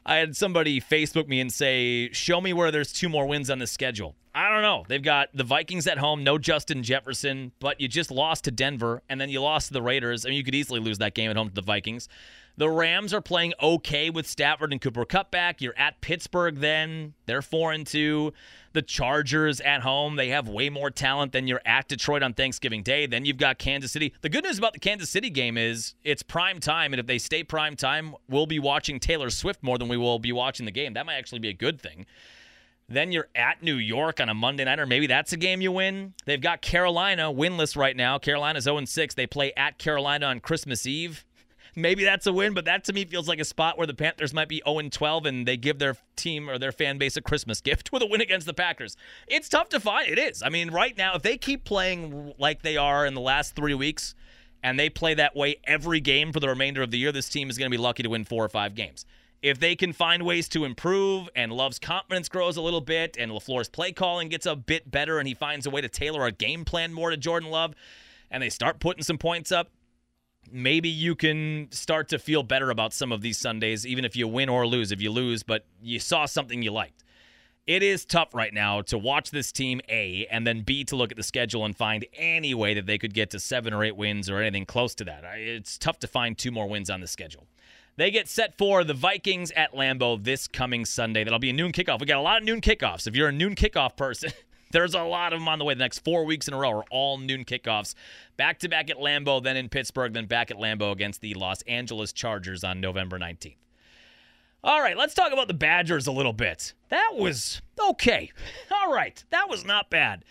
I 0.05 0.17
had 0.17 0.37
somebody 0.37 0.81
Facebook 0.81 1.29
me 1.29 1.41
and 1.41 1.53
say, 1.53 2.11
"Show 2.13 2.41
me 2.41 2.53
where 2.53 2.71
there's 2.71 2.93
two 2.93 3.09
more 3.09 3.27
wins 3.27 3.51
on 3.51 3.59
the 3.59 3.67
schedule." 3.67 4.17
I 4.35 4.49
don't 4.49 4.63
know. 4.63 4.85
They've 4.89 5.03
got 5.03 5.29
the 5.35 5.45
Vikings 5.45 5.87
at 5.87 5.99
home, 5.99 6.25
no 6.25 6.39
Justin 6.39 6.83
Jefferson, 6.83 7.53
but 7.61 7.81
you 7.81 7.87
just 7.87 8.11
lost 8.11 8.45
to 8.45 8.51
Denver 8.51 9.03
and 9.09 9.21
then 9.21 9.29
you 9.29 9.43
lost 9.43 9.69
to 9.69 9.75
the 9.75 9.83
Raiders. 9.83 10.25
I 10.25 10.31
mean, 10.31 10.39
you 10.39 10.45
could 10.45 10.55
easily 10.55 10.81
lose 10.81 10.99
that 10.99 11.15
game 11.15 11.31
at 11.31 11.37
home 11.37 11.49
to 11.49 11.55
the 11.55 11.61
Vikings. 11.61 12.09
The 12.57 12.69
Rams 12.69 13.15
are 13.15 13.21
playing 13.21 13.55
okay 13.63 14.11
with 14.11 14.27
Stafford 14.27 14.73
and 14.73 14.81
Cooper 14.81 15.05
Kupp 15.05 15.31
back. 15.31 15.61
You're 15.61 15.79
at 15.79 16.01
Pittsburgh 16.01 16.57
then. 16.57 17.15
They're 17.27 17.43
4 17.43 17.73
and 17.73 17.87
2 17.87 18.33
the 18.73 18.83
Chargers 18.83 19.61
at 19.61 19.83
home. 19.83 20.17
They 20.17 20.29
have 20.29 20.49
way 20.49 20.71
more 20.71 20.91
talent 20.91 21.33
than 21.33 21.47
you're 21.47 21.63
at 21.65 21.89
Detroit 21.89 22.23
on 22.23 22.35
Thanksgiving 22.35 22.83
Day. 22.83 23.07
Then 23.07 23.25
you've 23.25 23.37
got 23.37 23.59
Kansas 23.59 23.93
City. 23.93 24.15
The 24.23 24.29
good 24.29 24.45
news 24.45 24.59
about 24.59 24.73
the 24.73 24.81
Kansas 24.81 25.11
City 25.11 25.31
game 25.31 25.57
is 25.57 25.95
it's 26.05 26.23
prime 26.23 26.61
time, 26.61 26.93
and 26.93 27.01
if 27.01 27.07
they 27.07 27.19
stay 27.19 27.45
prime 27.45 27.77
time, 27.77 28.15
we'll 28.29 28.47
be 28.47 28.59
watching 28.59 28.99
Taylor 29.01 29.31
Swift 29.31 29.63
more 29.63 29.79
than 29.79 29.89
we 29.89 29.97
will 29.97 30.19
be 30.19 30.33
watching 30.33 30.67
the 30.67 30.73
game. 30.73 30.95
That 30.95 31.07
might 31.07 31.17
actually 31.17 31.41
be 31.41 31.49
a 31.49 31.55
good 31.55 31.81
thing. 31.81 32.07
Then 32.89 33.13
you're 33.13 33.29
at 33.35 33.63
New 33.63 33.77
York 33.77 34.21
on 34.21 34.29
a 34.29 34.35
Monday 34.35 34.65
night, 34.65 34.79
or 34.79 34.87
maybe 34.87 35.07
that's 35.07 35.33
a 35.33 35.37
game 35.37 35.61
you 35.61 35.73
win. 35.73 36.15
They've 36.27 36.41
got 36.41 36.61
Carolina 36.61 37.33
winless 37.33 37.77
right 37.77 37.97
now. 37.97 38.19
Carolina's 38.19 38.65
0 38.65 38.85
6. 38.85 39.15
They 39.15 39.27
play 39.27 39.53
at 39.57 39.79
Carolina 39.79 40.27
on 40.27 40.41
Christmas 40.41 40.87
Eve 40.87 41.25
maybe 41.75 42.05
that's 42.05 42.27
a 42.27 42.33
win, 42.33 42.55
but 42.55 42.65
that 42.65 42.85
to 42.85 42.93
me 42.93 43.05
feels 43.05 43.29
like 43.29 43.41
a 43.41 43.45
spot 43.45 43.79
where 43.79 43.87
the 43.87 43.95
Panthers 43.95 44.35
might 44.35 44.49
be 44.49 44.63
0 44.67 44.89
12 44.89 45.27
and 45.27 45.47
they 45.47 45.57
give 45.57 45.79
their 45.79 45.97
team 46.17 46.49
or 46.49 46.59
their 46.59 46.73
fan 46.73 46.99
base 46.99 47.17
a 47.17 47.23
Christmas 47.23 47.61
gift 47.61 47.93
with 47.93 48.03
a 48.03 48.07
win 48.07 48.21
against 48.21 48.47
the 48.47 48.55
Packers. 48.55 48.97
It's 49.27 49.49
tough 49.49 49.69
to 49.71 49.81
find. 49.81 50.09
It 50.09 50.19
is. 50.19 50.43
I 50.43 50.49
mean, 50.49 50.71
right 50.71 50.97
now, 50.97 51.15
if 51.15 51.23
they 51.23 51.37
keep 51.37 51.65
playing 51.65 52.35
like 52.39 52.63
they 52.63 52.77
are 52.77 53.07
in 53.07 53.15
the 53.15 53.21
last 53.21 53.55
three 53.55 53.75
weeks 53.75 54.15
and 54.63 54.79
they 54.79 54.89
play 54.89 55.15
that 55.15 55.35
way 55.35 55.57
every 55.65 56.01
game 56.01 56.33
for 56.33 56.41
the 56.41 56.49
remainder 56.49 56.83
of 56.83 56.91
the 56.91 56.99
year, 56.99 57.13
this 57.13 57.29
team 57.29 57.51
is 57.51 57.59
going 57.59 57.71
to 57.71 57.77
be 57.77 57.83
lucky 57.83 58.03
to 58.03 58.11
win 58.11 58.25
four 58.25 58.45
or 58.45 58.49
five 58.49 58.75
games. 58.75 59.05
If 59.43 59.59
they 59.59 59.75
can 59.75 59.93
find 59.93 60.23
ways 60.23 60.49
to 60.51 60.65
improve 60.65 61.29
and 61.35 61.53
Love's 61.53 61.81
confidence 61.81 62.29
grows 62.29 62.57
a 62.57 62.63
little 62.63 62.81
bit 62.81 63.17
and 63.19 63.33
LaFleur's 63.33 63.69
play 63.69 63.91
calling 63.91 64.29
gets 64.29 64.47
a 64.47 64.55
bit 64.55 64.89
better 64.89 65.19
and 65.19 65.27
he 65.27 65.35
finds 65.35 65.67
a 65.67 65.71
way 65.71 65.81
to 65.81 65.89
tailor 65.89 66.27
a 66.27 66.33
game 66.33 66.65
plan 66.65 66.93
more 66.93 67.11
to 67.11 67.17
Jordan 67.17 67.51
Love 67.51 67.75
and 68.31 68.43
they 68.43 68.51
start 68.51 68.81
putting 68.81 69.03
some 69.03 69.19
points 69.19 69.51
up, 69.53 69.71
maybe 70.51 70.89
you 70.89 71.15
can 71.15 71.69
start 71.71 72.09
to 72.11 72.19
feel 72.19 72.43
better 72.43 72.71
about 72.71 72.93
some 72.93 73.13
of 73.13 73.21
these 73.21 73.39
Sundays, 73.39 73.87
even 73.87 74.05
if 74.05 74.17
you 74.17 74.27
win 74.29 74.49
or 74.49 74.67
lose. 74.67 74.93
If 74.93 75.01
you 75.01 75.11
lose, 75.11 75.43
but 75.43 75.65
you 75.83 75.99
saw 75.99 76.27
something 76.27 76.63
you 76.63 76.73
liked. 76.73 77.05
It 77.67 77.85
is 77.85 78.05
tough 78.05 78.35
right 78.35 78.53
now 78.53 78.83
to 78.83 78.99
watch 78.99 79.31
this 79.31 79.53
team, 79.53 79.81
A, 79.89 80.27
and 80.33 80.45
then 80.45 80.63
B, 80.63 80.83
to 80.85 80.97
look 80.97 81.13
at 81.13 81.17
the 81.17 81.23
schedule 81.23 81.65
and 81.65 81.77
find 81.77 82.05
any 82.15 82.55
way 82.55 82.75
that 82.75 82.87
they 82.87 82.99
could 82.99 83.15
get 83.15 83.31
to 83.31 83.39
seven 83.39 83.73
or 83.73 83.85
eight 83.85 83.97
wins 83.97 84.29
or 84.29 84.39
anything 84.39 84.67
close 84.67 84.97
to 84.97 85.05
that. 85.05 85.23
It's 85.37 85.79
tough 85.79 86.01
to 86.01 86.09
find 86.09 86.37
two 86.37 86.51
more 86.51 86.69
wins 86.69 86.91
on 86.91 87.01
the 87.01 87.07
schedule. 87.07 87.47
They 87.97 88.11
get 88.11 88.29
set 88.29 88.59
for 88.59 88.83
the 88.83 88.95
Vikings 88.95 89.53
at 89.53 89.75
Lambeau 89.75 90.23
this 90.23 90.49
coming 90.49 90.85
Sunday. 90.85 91.23
That'll 91.23 91.39
be 91.39 91.51
a 91.51 91.53
noon 91.53 91.71
kickoff. 91.73 92.01
We 92.01 92.07
got 92.07 92.19
a 92.19 92.23
lot 92.23 92.39
of 92.39 92.45
noon 92.45 92.61
kickoffs. 92.63 93.07
If 93.07 93.15
you're 93.15 93.29
a 93.29 93.33
noon 93.33 93.55
kickoff 93.55 93.97
person, 93.97 94.33
There's 94.73 94.95
a 94.95 95.03
lot 95.03 95.33
of 95.33 95.41
them 95.41 95.49
on 95.49 95.59
the 95.59 95.65
way. 95.65 95.75
The 95.75 95.79
next 95.79 96.01
four 96.01 96.25
weeks 96.25 96.49
in 96.49 96.55
a 96.55 96.59
row 96.59 96.71
are 96.71 96.85
all 96.91 97.19
noon 97.19 97.45
kickoffs. 97.45 97.95
Back 98.37 98.59
to 98.61 98.69
back 98.69 98.91
at 98.91 98.97
Lambeau, 98.97 99.43
then 99.43 99.57
in 99.57 99.69
Pittsburgh, 99.69 100.13
then 100.13 100.27
back 100.27 100.51
at 100.51 100.57
Lambeau 100.57 100.93
against 100.93 101.21
the 101.21 101.35
Los 101.35 101.63
Angeles 101.63 102.13
Chargers 102.13 102.65
on 102.65 102.81
November 102.81 103.19
19th. 103.19 103.57
All 104.65 104.81
right, 104.81 104.97
let's 104.97 105.15
talk 105.15 105.33
about 105.33 105.49
the 105.49 105.55
Badgers 105.55 106.07
a 106.07 106.13
little 106.13 106.33
bit. 106.33 106.73
That 106.89 107.13
was 107.15 107.61
okay. 107.91 108.31
All 108.71 108.93
right, 108.93 109.23
that 109.31 109.49
was 109.49 109.65
not 109.65 109.91
bad. 109.91 110.25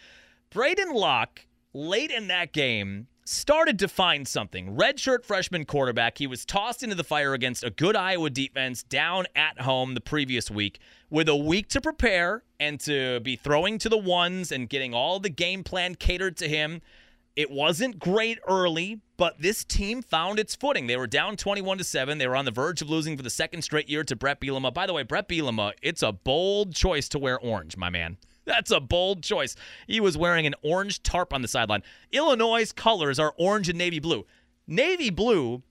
Braedyn 0.52 0.94
Locke, 0.94 1.46
late 1.74 2.12
in 2.12 2.28
that 2.28 2.54
game, 2.54 3.08
started 3.26 3.78
to 3.80 3.88
find 3.88 4.28
something. 4.28 4.76
Redshirt 4.76 5.26
freshman 5.26 5.66
quarterback. 5.66 6.18
He 6.18 6.28
was 6.28 6.46
tossed 6.46 6.82
into 6.82 6.96
the 6.96 7.04
fire 7.04 7.34
against 7.34 7.64
a 7.64 7.70
good 7.70 7.96
Iowa 7.96 8.30
defense 8.30 8.84
down 8.84 9.26
at 9.36 9.62
home 9.62 9.94
the 9.94 10.02
previous 10.02 10.50
week 10.50 10.80
with 11.12 11.28
a 11.28 11.36
week 11.36 11.68
to 11.68 11.82
prepare 11.82 12.42
and 12.60 12.80
to 12.80 13.20
be 13.20 13.36
throwing 13.36 13.78
to 13.78 13.90
the 13.90 13.98
ones 13.98 14.52
and 14.52 14.70
getting 14.70 14.96
all 14.96 15.20
the 15.20 15.30
game 15.30 15.64
plan 15.64 15.94
catered 15.94 16.38
to 16.38 16.48
him. 16.48 16.82
It 17.36 17.52
wasn't 17.52 18.00
great 18.00 18.40
early, 18.48 19.02
but 19.18 19.42
this 19.42 19.64
team 19.64 20.02
found 20.02 20.40
its 20.40 20.56
footing. 20.56 20.88
They 20.88 20.98
were 20.98 21.08
down 21.08 21.36
21 21.36 21.78
to 21.78 21.84
7. 21.84 22.18
They 22.18 22.28
were 22.28 22.36
on 22.36 22.46
the 22.46 22.52
verge 22.52 22.82
of 22.82 22.90
losing 22.90 23.18
for 23.18 23.24
the 23.24 23.30
second 23.30 23.62
straight 23.62 23.90
year 23.90 24.04
to 24.06 24.16
Bret 24.16 24.40
Bielema. 24.40 24.74
By 24.74 24.88
the 24.88 24.94
way, 24.94 25.04
Bret 25.04 25.28
Bielema, 25.28 25.74
it's 25.82 26.02
a 26.02 26.12
bold 26.14 26.74
choice 26.74 27.08
to 27.10 27.20
wear 27.20 27.40
orange, 27.40 27.78
my 27.78 27.90
man. 27.90 28.18
That's 28.46 28.72
a 28.72 28.80
bold 28.80 29.22
choice. 29.22 29.56
He 29.88 30.00
was 30.00 30.18
wearing 30.18 30.48
an 30.48 30.56
orange 30.64 31.04
tarp 31.04 31.34
on 31.34 31.42
the 31.42 31.48
sideline. 31.48 31.84
Illinois' 32.12 32.72
colors 32.72 33.20
are 33.20 33.34
orange 33.38 33.70
and 33.70 33.78
navy 33.78 34.00
blue. 34.00 34.26
Navy 34.66 35.10
blue 35.10 35.62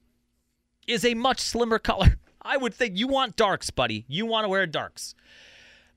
is 0.87 1.05
a 1.05 1.15
much 1.15 1.41
slimmer 1.41 1.79
color. 1.81 2.17
I 2.43 2.57
would 2.57 2.75
think 2.75 2.97
you 2.97 3.09
want 3.09 3.37
darks, 3.37 3.71
buddy. 3.71 4.05
You 4.09 4.27
want 4.27 4.45
to 4.45 4.49
wear 4.49 4.67
darks. 4.67 5.15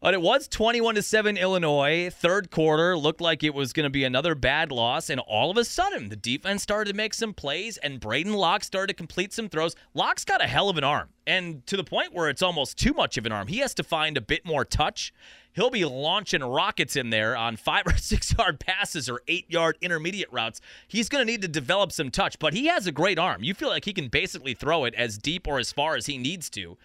But 0.04 0.14
it 0.14 0.22
was 0.22 0.50
21 0.50 0.96
to 0.96 1.02
7 1.02 1.38
Illinois. 1.38 2.10
Third 2.10 2.52
quarter 2.52 2.98
looked 2.98 3.22
like 3.22 3.42
it 3.42 3.54
was 3.54 3.72
going 3.72 3.86
to 3.86 3.90
be 3.90 4.04
another 4.04 4.36
bad 4.36 4.70
loss 4.70 5.10
and 5.10 5.18
all 5.22 5.50
of 5.50 5.56
a 5.56 5.64
sudden 5.64 6.10
the 6.10 6.18
defense 6.18 6.62
started 6.62 6.92
to 6.92 6.98
make 6.98 7.14
some 7.14 7.34
plays 7.34 7.78
and 7.78 8.02
Braedyn 8.02 8.36
Locke 8.36 8.66
started 8.66 8.88
to 8.88 8.98
complete 8.98 9.32
some 9.32 9.48
throws. 9.48 9.78
Locke's 9.94 10.26
got 10.26 10.44
a 10.44 10.46
hell 10.46 10.68
of 10.68 10.78
an 10.78 10.84
arm. 10.84 11.08
And 11.26 11.66
to 11.68 11.78
the 11.78 11.86
point 11.86 12.14
where 12.14 12.28
it's 12.28 12.42
almost 12.42 12.78
too 12.78 12.92
much 12.92 13.18
of 13.18 13.26
an 13.26 13.32
arm. 13.32 13.48
He 13.48 13.60
has 13.60 13.74
to 13.76 13.84
find 13.84 14.18
a 14.18 14.22
bit 14.22 14.46
more 14.46 14.66
touch 14.66 15.14
he'll 15.54 15.70
be 15.70 15.86
launching 15.86 16.42
rockets 16.44 16.96
in 16.96 17.10
there 17.10 17.38
on 17.38 17.56
five 17.56 17.84
or 17.88 17.96
six 17.96 18.36
yard 18.38 18.60
passes 18.60 19.08
or 19.08 19.22
eight 19.30 19.50
yard 19.50 19.78
intermediate 19.80 20.32
routes. 20.34 20.60
He's 20.88 21.08
going 21.08 21.26
to 21.26 21.32
need 21.32 21.44
to 21.44 21.48
develop 21.48 21.94
some 21.94 22.12
touch, 22.12 22.40
but 22.40 22.54
he 22.54 22.66
has 22.66 22.88
a 22.88 22.92
great 22.92 23.18
arm. 23.18 23.44
You 23.44 23.54
feel 23.54 23.70
like 23.70 23.86
he 23.86 23.94
can 23.94 24.10
basically 24.10 24.54
throw 24.54 24.84
it 24.84 24.94
as 24.96 25.18
deep 25.18 25.48
or 25.48 25.60
as 25.60 25.72
far 25.72 25.96
as 25.96 26.08
he 26.08 26.18
needs 26.18 26.50
to. 26.52 26.78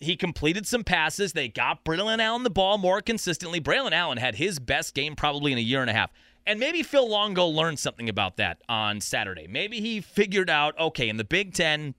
He 0.00 0.16
completed 0.16 0.66
some 0.66 0.84
passes. 0.84 1.32
They 1.32 1.48
got 1.48 1.84
Braelon 1.84 2.20
Allen 2.20 2.44
the 2.44 2.50
ball 2.50 2.78
more 2.78 3.00
consistently. 3.00 3.60
Braelon 3.60 3.92
Allen 3.92 4.18
had 4.18 4.36
his 4.36 4.58
best 4.58 4.94
game 4.94 5.16
probably 5.16 5.52
in 5.52 5.58
a 5.58 5.62
year 5.62 5.80
and 5.80 5.90
a 5.90 5.92
half. 5.92 6.10
And 6.46 6.58
maybe 6.58 6.82
Phil 6.82 7.08
Longo 7.08 7.46
learned 7.46 7.78
something 7.78 8.08
about 8.08 8.36
that 8.36 8.62
on 8.68 9.00
Saturday. 9.00 9.46
Maybe 9.46 9.80
he 9.80 10.00
figured 10.00 10.48
out, 10.48 10.78
okay, 10.78 11.08
in 11.08 11.18
the 11.18 11.24
Big 11.24 11.52
Ten, 11.52 11.94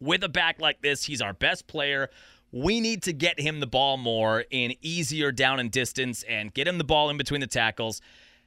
with 0.00 0.22
a 0.22 0.28
back 0.28 0.60
like 0.60 0.82
this, 0.82 1.04
he's 1.04 1.20
our 1.20 1.32
best 1.32 1.66
player. 1.66 2.08
We 2.52 2.80
need 2.80 3.02
to 3.04 3.12
get 3.12 3.40
him 3.40 3.60
the 3.60 3.66
ball 3.66 3.96
more 3.96 4.44
in 4.50 4.74
easier 4.82 5.32
down 5.32 5.58
and 5.60 5.70
distance 5.70 6.22
and 6.24 6.54
get 6.54 6.68
him 6.68 6.78
the 6.78 6.84
ball 6.84 7.10
in 7.10 7.16
between 7.16 7.40
the 7.40 7.46
tackles. 7.46 8.00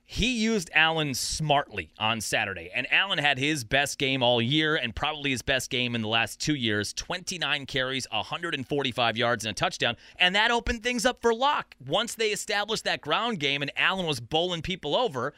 He 0.06 0.44
used 0.44 0.70
Allen 0.74 1.14
smartly 1.14 1.92
on 1.98 2.20
Saturday, 2.22 2.70
and 2.76 2.92
Allen 2.92 3.20
had 3.20 3.38
his 3.38 3.64
best 3.64 3.98
game 3.98 4.22
all 4.22 4.42
year 4.42 4.76
and 4.76 4.96
probably 4.96 5.32
his 5.32 5.42
best 5.42 5.70
game 5.70 5.96
in 5.96 6.02
the 6.02 6.08
last 6.08 6.40
two 6.40 6.56
years 6.56 6.94
29 6.94 7.66
carries, 7.66 8.06
145 8.12 9.18
yards, 9.18 9.46
and 9.46 9.52
a 9.52 9.56
touchdown. 9.56 9.96
And 10.18 10.36
that 10.36 10.52
opened 10.52 10.84
things 10.84 11.06
up 11.06 11.22
for 11.22 11.34
Locke. 11.34 11.76
Once 11.86 12.16
they 12.16 12.30
established 12.30 12.84
that 12.84 13.02
ground 13.02 13.40
game 13.40 13.62
and 13.62 13.72
Allen 13.78 14.06
was 14.06 14.20
bowling 14.20 14.62
people 14.62 14.96
over, 14.96 15.34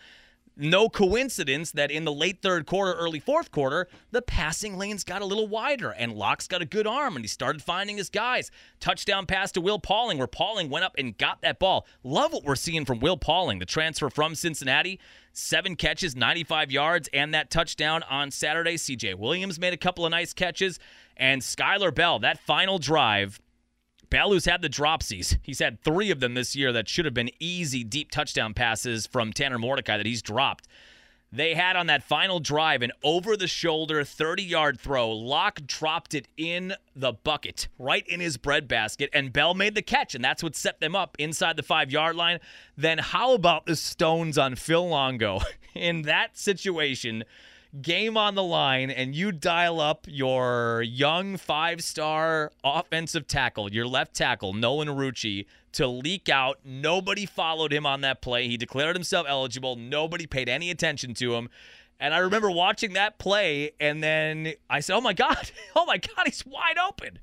no 0.58 0.90
coincidence 0.90 1.72
that 1.72 1.92
in 1.92 2.06
the 2.06 2.12
late 2.12 2.42
third 2.42 2.66
quarter, 2.66 2.94
early 2.94 3.20
fourth 3.20 3.52
quarter, 3.52 3.88
the 4.12 4.22
passing 4.22 4.78
lanes 4.78 5.04
got 5.04 5.22
a 5.22 5.26
little 5.26 5.48
wider 5.48 5.92
and 5.92 6.14
Locke's 6.14 6.48
got 6.48 6.62
a 6.62 6.66
good 6.66 6.88
arm 6.88 7.16
and 7.16 7.24
he 7.24 7.28
started 7.28 7.62
finding 7.62 7.98
his 7.98 8.10
guys. 8.10 8.52
Touchdown 8.80 9.26
pass 9.26 9.52
to 9.54 9.62
Will 9.62 9.80
Pauling, 9.80 10.18
where 10.18 10.28
Pauling 10.28 10.70
went 10.70 10.86
up 10.86 10.96
and 10.98 11.18
got 11.18 11.42
that 11.42 11.60
ball. 11.60 11.86
Love 12.04 12.34
what 12.34 12.44
we're 12.44 12.56
seeing 12.56 12.86
from 12.86 13.00
Will 13.00 13.18
Pauling, 13.18 13.60
the 13.60 13.66
transfer 13.66 14.10
from 14.10 14.36
Cincinnati. 14.36 15.00
Seven 15.34 15.76
catches, 15.76 16.16
95 16.16 16.72
yards, 16.72 17.10
and 17.12 17.34
that 17.34 17.50
touchdown 17.50 18.04
on 18.10 18.32
Saturday. 18.32 18.76
CJ 18.76 19.16
Williams 19.16 19.60
made 19.60 19.74
a 19.74 19.78
couple 19.78 20.06
of 20.06 20.12
nice 20.12 20.34
catches. 20.34 20.80
And 21.18 21.42
Skyler 21.42 21.94
Bell, 21.94 22.20
that 22.20 22.40
final 22.40 22.80
drive, 22.80 23.40
Bell's 24.10 24.46
had 24.46 24.62
the 24.62 24.70
dropsies. 24.70 25.38
He's 25.42 25.60
had 25.60 25.82
three 25.82 26.12
of 26.12 26.20
them 26.20 26.34
this 26.34 26.56
year 26.56 26.72
that 26.74 26.90
should 26.90 27.06
have 27.06 27.14
been 27.14 27.32
easy 27.40 27.84
deep 27.84 28.12
touchdown 28.12 28.54
passes 28.54 29.08
from 29.08 29.34
Tanner 29.34 29.60
Mordecai 29.60 29.98
that 29.98 30.06
he's 30.06 30.22
dropped. 30.22 30.68
They 31.32 31.54
had 31.54 31.76
on 31.76 31.88
that 31.88 32.04
final 32.04 32.40
drive 32.40 32.82
an 32.82 32.92
over 33.04 33.36
the 33.36 33.48
shoulder 33.48 34.04
30 34.06 34.44
yard 34.44 34.80
throw. 34.80 35.12
Locke 35.12 35.68
dropped 35.68 36.14
it 36.14 36.30
in 36.38 36.74
the 36.96 37.12
bucket, 37.12 37.68
right 37.78 38.08
in 38.08 38.22
his 38.22 38.38
breadbasket, 38.38 39.10
and 39.12 39.34
Bell 39.34 39.54
made 39.54 39.76
the 39.76 39.82
catch, 39.82 40.16
and 40.16 40.24
that's 40.24 40.42
what 40.42 40.56
set 40.56 40.80
them 40.80 40.96
up 40.96 41.18
inside 41.20 41.58
the 41.58 41.64
five 41.64 41.92
yard 41.92 42.16
line. 42.16 42.40
Then, 42.78 43.00
how 43.00 43.34
about 43.34 43.66
the 43.66 43.76
stones 43.76 44.38
on 44.38 44.56
Phil 44.56 44.88
Longo? 44.88 45.42
In 45.76 46.04
that 46.04 46.38
situation, 46.38 47.26
game 47.82 48.18
on 48.18 48.36
the 48.36 48.44
line 48.44 48.90
and 48.90 49.16
you 49.16 49.32
dial 49.32 49.80
up 49.80 50.06
your 50.10 50.82
young 50.82 51.38
five 51.38 51.84
star 51.84 52.52
offensive 52.64 53.28
tackle, 53.28 53.72
your 53.72 53.88
left 53.88 54.14
tackle, 54.14 54.54
Nolan 54.54 54.90
Rucci, 54.90 55.46
to 55.74 55.88
leak 55.88 56.30
out. 56.30 56.60
Nobody 56.64 57.26
followed 57.26 57.74
him 57.74 57.86
on 57.86 58.02
that 58.02 58.22
play. 58.22 58.48
He 58.48 58.58
declared 58.58 58.96
himself 58.96 59.26
eligible. 59.28 59.76
Nobody 59.76 60.26
paid 60.26 60.48
any 60.50 60.70
attention 60.72 61.14
to 61.16 61.36
him. 61.36 61.50
And 62.00 62.14
I 62.14 62.20
remember 62.20 62.52
watching 62.52 62.94
that 62.94 63.20
play, 63.20 63.72
and 63.80 64.04
then 64.04 64.54
I 64.70 64.82
said, 64.82 64.96
Oh 64.96 65.02
my 65.02 65.14
God, 65.14 65.52
oh 65.76 65.86
my 65.86 65.98
God, 65.98 66.26
he's 66.26 66.46
wide 66.46 66.78
open. 66.78 67.20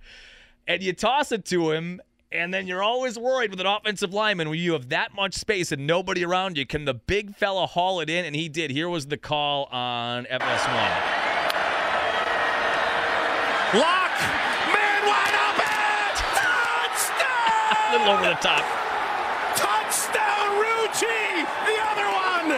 And 0.67 0.83
you 0.83 0.93
toss 0.93 1.33
it 1.33 1.45
to 1.47 1.73
him, 1.73 2.01
and 2.33 2.53
then 2.53 2.67
you're 2.67 2.83
always 2.83 3.19
worried 3.19 3.51
with 3.51 3.61
an 3.61 3.67
offensive 3.67 4.13
lineman 4.13 4.49
when 4.49 4.59
you 4.59 4.73
have 4.73 4.89
that 4.89 5.15
much 5.15 5.35
space 5.35 5.71
and 5.73 5.87
nobody 5.87 6.25
around 6.25 6.57
you. 6.57 6.67
Can 6.67 6.85
the 6.85 6.95
big 6.95 7.37
fella 7.37 7.67
haul 7.67 8.01
it 8.01 8.09
in? 8.11 8.25
And 8.25 8.35
he 8.35 8.49
did. 8.49 8.71
Here 8.71 8.89
was 8.89 9.07
the 9.07 9.17
call 9.17 9.67
on 9.67 10.25
FS1. 10.25 11.23
Locke, 13.75 14.21
man 14.73 15.07
wide 15.07 15.37
open! 15.49 16.13
Touchdown! 16.37 17.73
A 17.73 17.93
little 17.93 18.13
over 18.15 18.25
the 18.25 18.35
top. 18.41 18.65
Touchdown, 19.57 20.51
Rucci! 20.61 21.47
The 21.67 21.79
other 21.89 22.09
one! 22.09 22.49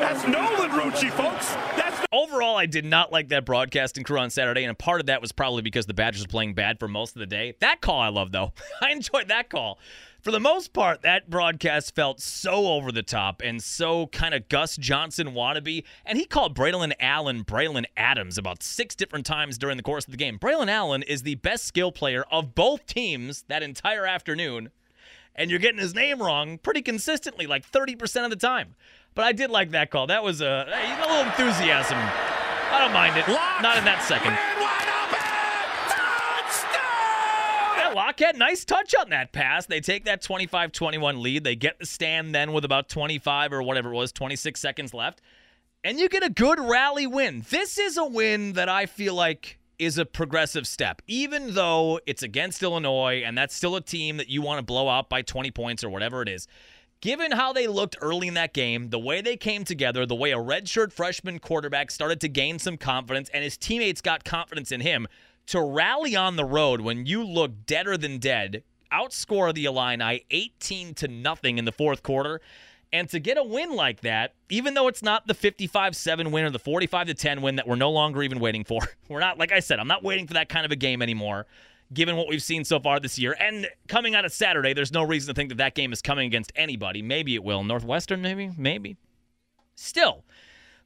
That's 0.00 0.26
Nolan 0.26 0.70
Rucci, 0.70 1.10
folks. 1.10 1.54
That's 1.76 2.07
Overall, 2.28 2.56
I 2.58 2.66
did 2.66 2.84
not 2.84 3.10
like 3.10 3.28
that 3.28 3.46
broadcasting 3.46 4.04
crew 4.04 4.18
on 4.18 4.28
Saturday, 4.28 4.62
and 4.62 4.70
a 4.70 4.74
part 4.74 5.00
of 5.00 5.06
that 5.06 5.22
was 5.22 5.32
probably 5.32 5.62
because 5.62 5.86
the 5.86 5.94
Badgers 5.94 6.22
were 6.22 6.28
playing 6.28 6.52
bad 6.52 6.78
for 6.78 6.86
most 6.86 7.16
of 7.16 7.20
the 7.20 7.26
day. 7.26 7.54
That 7.60 7.80
call 7.80 8.00
I 8.00 8.08
love, 8.08 8.32
though. 8.32 8.52
I 8.82 8.90
enjoyed 8.90 9.28
that 9.28 9.48
call. 9.48 9.78
For 10.20 10.30
the 10.30 10.40
most 10.40 10.74
part, 10.74 11.00
that 11.02 11.30
broadcast 11.30 11.94
felt 11.94 12.20
so 12.20 12.66
over 12.66 12.92
the 12.92 13.02
top 13.02 13.40
and 13.42 13.62
so 13.62 14.08
kind 14.08 14.34
of 14.34 14.48
Gus 14.50 14.76
Johnson 14.76 15.28
wannabe. 15.28 15.84
And 16.04 16.18
he 16.18 16.26
called 16.26 16.54
Braelon 16.54 16.92
Allen 17.00 17.44
Braylon 17.44 17.86
Adams 17.96 18.36
about 18.36 18.62
six 18.62 18.94
different 18.94 19.24
times 19.24 19.56
during 19.56 19.78
the 19.78 19.82
course 19.82 20.04
of 20.04 20.10
the 20.10 20.18
game. 20.18 20.38
Braelon 20.38 20.68
Allen 20.68 21.02
is 21.02 21.22
the 21.22 21.36
best 21.36 21.64
skill 21.64 21.92
player 21.92 22.24
of 22.30 22.54
both 22.54 22.84
teams 22.84 23.44
that 23.48 23.62
entire 23.62 24.04
afternoon. 24.04 24.70
And 25.34 25.50
you're 25.50 25.60
getting 25.60 25.80
his 25.80 25.94
name 25.94 26.20
wrong 26.20 26.58
pretty 26.58 26.82
consistently, 26.82 27.46
like 27.46 27.70
30% 27.70 28.24
of 28.24 28.30
the 28.30 28.36
time. 28.36 28.74
But 29.18 29.26
I 29.26 29.32
did 29.32 29.50
like 29.50 29.72
that 29.72 29.90
call. 29.90 30.06
That 30.06 30.22
was 30.22 30.40
uh, 30.40 30.64
a, 30.68 30.70
a 30.70 31.00
little 31.00 31.26
enthusiasm. 31.26 31.98
I 31.98 32.78
don't 32.78 32.92
mind 32.92 33.16
it. 33.16 33.26
Locke, 33.26 33.60
Not 33.62 33.76
in 33.76 33.84
that 33.84 34.04
second. 34.04 34.30
Man 34.30 34.60
wide 34.60 34.86
open! 35.02 35.18
Touchdown! 36.62 37.78
Yeah, 37.78 37.94
Locke 37.96 38.20
had 38.20 38.38
nice 38.38 38.64
touch 38.64 38.94
on 38.94 39.10
that 39.10 39.32
pass. 39.32 39.66
They 39.66 39.80
take 39.80 40.04
that 40.04 40.22
25 40.22 40.70
21 40.70 41.20
lead. 41.20 41.42
They 41.42 41.56
get 41.56 41.80
the 41.80 41.84
stand 41.84 42.32
then 42.32 42.52
with 42.52 42.64
about 42.64 42.88
25 42.88 43.52
or 43.52 43.60
whatever 43.64 43.92
it 43.92 43.96
was, 43.96 44.12
26 44.12 44.60
seconds 44.60 44.94
left. 44.94 45.20
And 45.82 45.98
you 45.98 46.08
get 46.08 46.22
a 46.22 46.30
good 46.30 46.60
rally 46.60 47.08
win. 47.08 47.44
This 47.50 47.76
is 47.76 47.96
a 47.96 48.04
win 48.06 48.52
that 48.52 48.68
I 48.68 48.86
feel 48.86 49.14
like 49.14 49.58
is 49.80 49.98
a 49.98 50.06
progressive 50.06 50.68
step, 50.68 51.02
even 51.08 51.54
though 51.54 51.98
it's 52.06 52.22
against 52.22 52.62
Illinois 52.62 53.24
and 53.26 53.36
that's 53.36 53.56
still 53.56 53.74
a 53.74 53.80
team 53.80 54.18
that 54.18 54.28
you 54.28 54.42
want 54.42 54.60
to 54.60 54.62
blow 54.62 54.88
out 54.88 55.08
by 55.08 55.22
20 55.22 55.50
points 55.50 55.82
or 55.82 55.90
whatever 55.90 56.22
it 56.22 56.28
is. 56.28 56.46
Given 57.00 57.30
how 57.30 57.52
they 57.52 57.68
looked 57.68 57.96
early 58.00 58.26
in 58.26 58.34
that 58.34 58.52
game, 58.52 58.90
the 58.90 58.98
way 58.98 59.20
they 59.20 59.36
came 59.36 59.64
together, 59.64 60.04
the 60.04 60.16
way 60.16 60.32
a 60.32 60.36
redshirt 60.36 60.92
freshman 60.92 61.38
quarterback 61.38 61.92
started 61.92 62.20
to 62.22 62.28
gain 62.28 62.58
some 62.58 62.76
confidence 62.76 63.30
and 63.32 63.44
his 63.44 63.56
teammates 63.56 64.00
got 64.00 64.24
confidence 64.24 64.72
in 64.72 64.80
him, 64.80 65.06
to 65.46 65.62
rally 65.62 66.16
on 66.16 66.34
the 66.34 66.44
road 66.44 66.80
when 66.80 67.06
you 67.06 67.22
look 67.22 67.66
deader 67.66 67.96
than 67.96 68.18
dead, 68.18 68.64
outscore 68.92 69.54
the 69.54 69.64
Illini 69.64 70.24
18 70.32 70.92
to 70.94 71.06
nothing 71.06 71.56
in 71.56 71.64
the 71.64 71.72
fourth 71.72 72.02
quarter, 72.02 72.40
and 72.92 73.08
to 73.10 73.20
get 73.20 73.38
a 73.38 73.44
win 73.44 73.76
like 73.76 74.00
that, 74.00 74.34
even 74.50 74.74
though 74.74 74.88
it's 74.88 75.02
not 75.02 75.24
the 75.28 75.34
55-7 75.34 76.32
win 76.32 76.46
or 76.46 76.50
the 76.50 76.58
45-10 76.58 77.42
win 77.42 77.56
that 77.56 77.68
we're 77.68 77.76
no 77.76 77.92
longer 77.92 78.24
even 78.24 78.40
waiting 78.40 78.64
for. 78.64 78.80
We're 79.08 79.20
not 79.20 79.38
like 79.38 79.52
I 79.52 79.60
said, 79.60 79.78
I'm 79.78 79.88
not 79.88 80.02
waiting 80.02 80.26
for 80.26 80.34
that 80.34 80.48
kind 80.48 80.66
of 80.66 80.72
a 80.72 80.76
game 80.76 81.00
anymore 81.00 81.46
given 81.92 82.16
what 82.16 82.28
we've 82.28 82.42
seen 82.42 82.64
so 82.64 82.80
far 82.80 83.00
this 83.00 83.18
year. 83.18 83.36
And 83.38 83.68
coming 83.88 84.14
out 84.14 84.24
of 84.24 84.32
Saturday, 84.32 84.74
there's 84.74 84.92
no 84.92 85.02
reason 85.02 85.34
to 85.34 85.38
think 85.38 85.48
that 85.50 85.58
that 85.58 85.74
game 85.74 85.92
is 85.92 86.02
coming 86.02 86.26
against 86.26 86.52
anybody. 86.54 87.02
Maybe 87.02 87.34
it 87.34 87.44
will. 87.44 87.64
Northwestern, 87.64 88.22
maybe? 88.22 88.50
Maybe. 88.56 88.96
Still, 89.74 90.24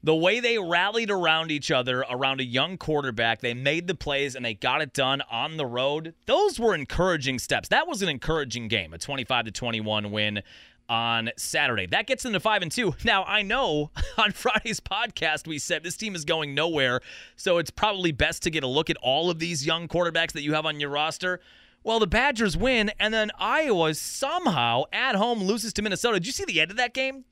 the 0.04 0.14
way 0.14 0.40
they 0.40 0.58
rallied 0.58 1.10
around 1.10 1.50
each 1.50 1.70
other, 1.70 2.04
around 2.10 2.40
a 2.40 2.44
young 2.44 2.76
quarterback, 2.76 3.40
they 3.40 3.54
made 3.54 3.86
the 3.86 3.94
plays 3.94 4.34
and 4.34 4.44
they 4.44 4.54
got 4.54 4.82
it 4.82 4.92
done 4.92 5.22
on 5.30 5.56
the 5.56 5.66
road. 5.66 6.14
Those 6.26 6.58
were 6.58 6.74
encouraging 6.74 7.38
steps. 7.38 7.68
That 7.68 7.86
was 7.86 8.02
an 8.02 8.08
encouraging 8.08 8.68
game, 8.68 8.92
a 8.92 8.98
25 8.98 9.46
to 9.46 9.50
21 9.52 10.10
win 10.10 10.42
on 10.88 11.30
Saturday. 11.36 11.86
That 11.86 12.06
gets 12.06 12.22
them 12.22 12.32
to 12.32 12.40
5 12.40 12.62
and 12.62 12.72
2. 12.72 12.94
Now, 13.04 13.24
I 13.24 13.42
know 13.42 13.90
on 14.18 14.32
Friday's 14.32 14.80
podcast 14.80 15.46
we 15.46 15.58
said 15.58 15.82
this 15.82 15.96
team 15.96 16.14
is 16.14 16.24
going 16.24 16.54
nowhere, 16.54 17.00
so 17.36 17.58
it's 17.58 17.70
probably 17.70 18.12
best 18.12 18.42
to 18.42 18.50
get 18.50 18.62
a 18.62 18.68
look 18.68 18.90
at 18.90 18.96
all 19.02 19.30
of 19.30 19.38
these 19.38 19.66
young 19.66 19.88
quarterbacks 19.88 20.32
that 20.32 20.42
you 20.42 20.54
have 20.54 20.66
on 20.66 20.80
your 20.80 20.90
roster. 20.90 21.40
Well, 21.84 21.98
the 21.98 22.06
Badgers 22.06 22.56
win, 22.56 22.92
and 23.00 23.12
then 23.12 23.30
Iowa 23.38 23.94
somehow 23.94 24.84
at 24.92 25.16
home 25.16 25.42
loses 25.42 25.72
to 25.74 25.82
Minnesota. 25.82 26.20
Did 26.20 26.26
you 26.26 26.32
see 26.32 26.44
the 26.44 26.60
end 26.60 26.70
of 26.70 26.76
that 26.76 26.94
game? 26.94 27.24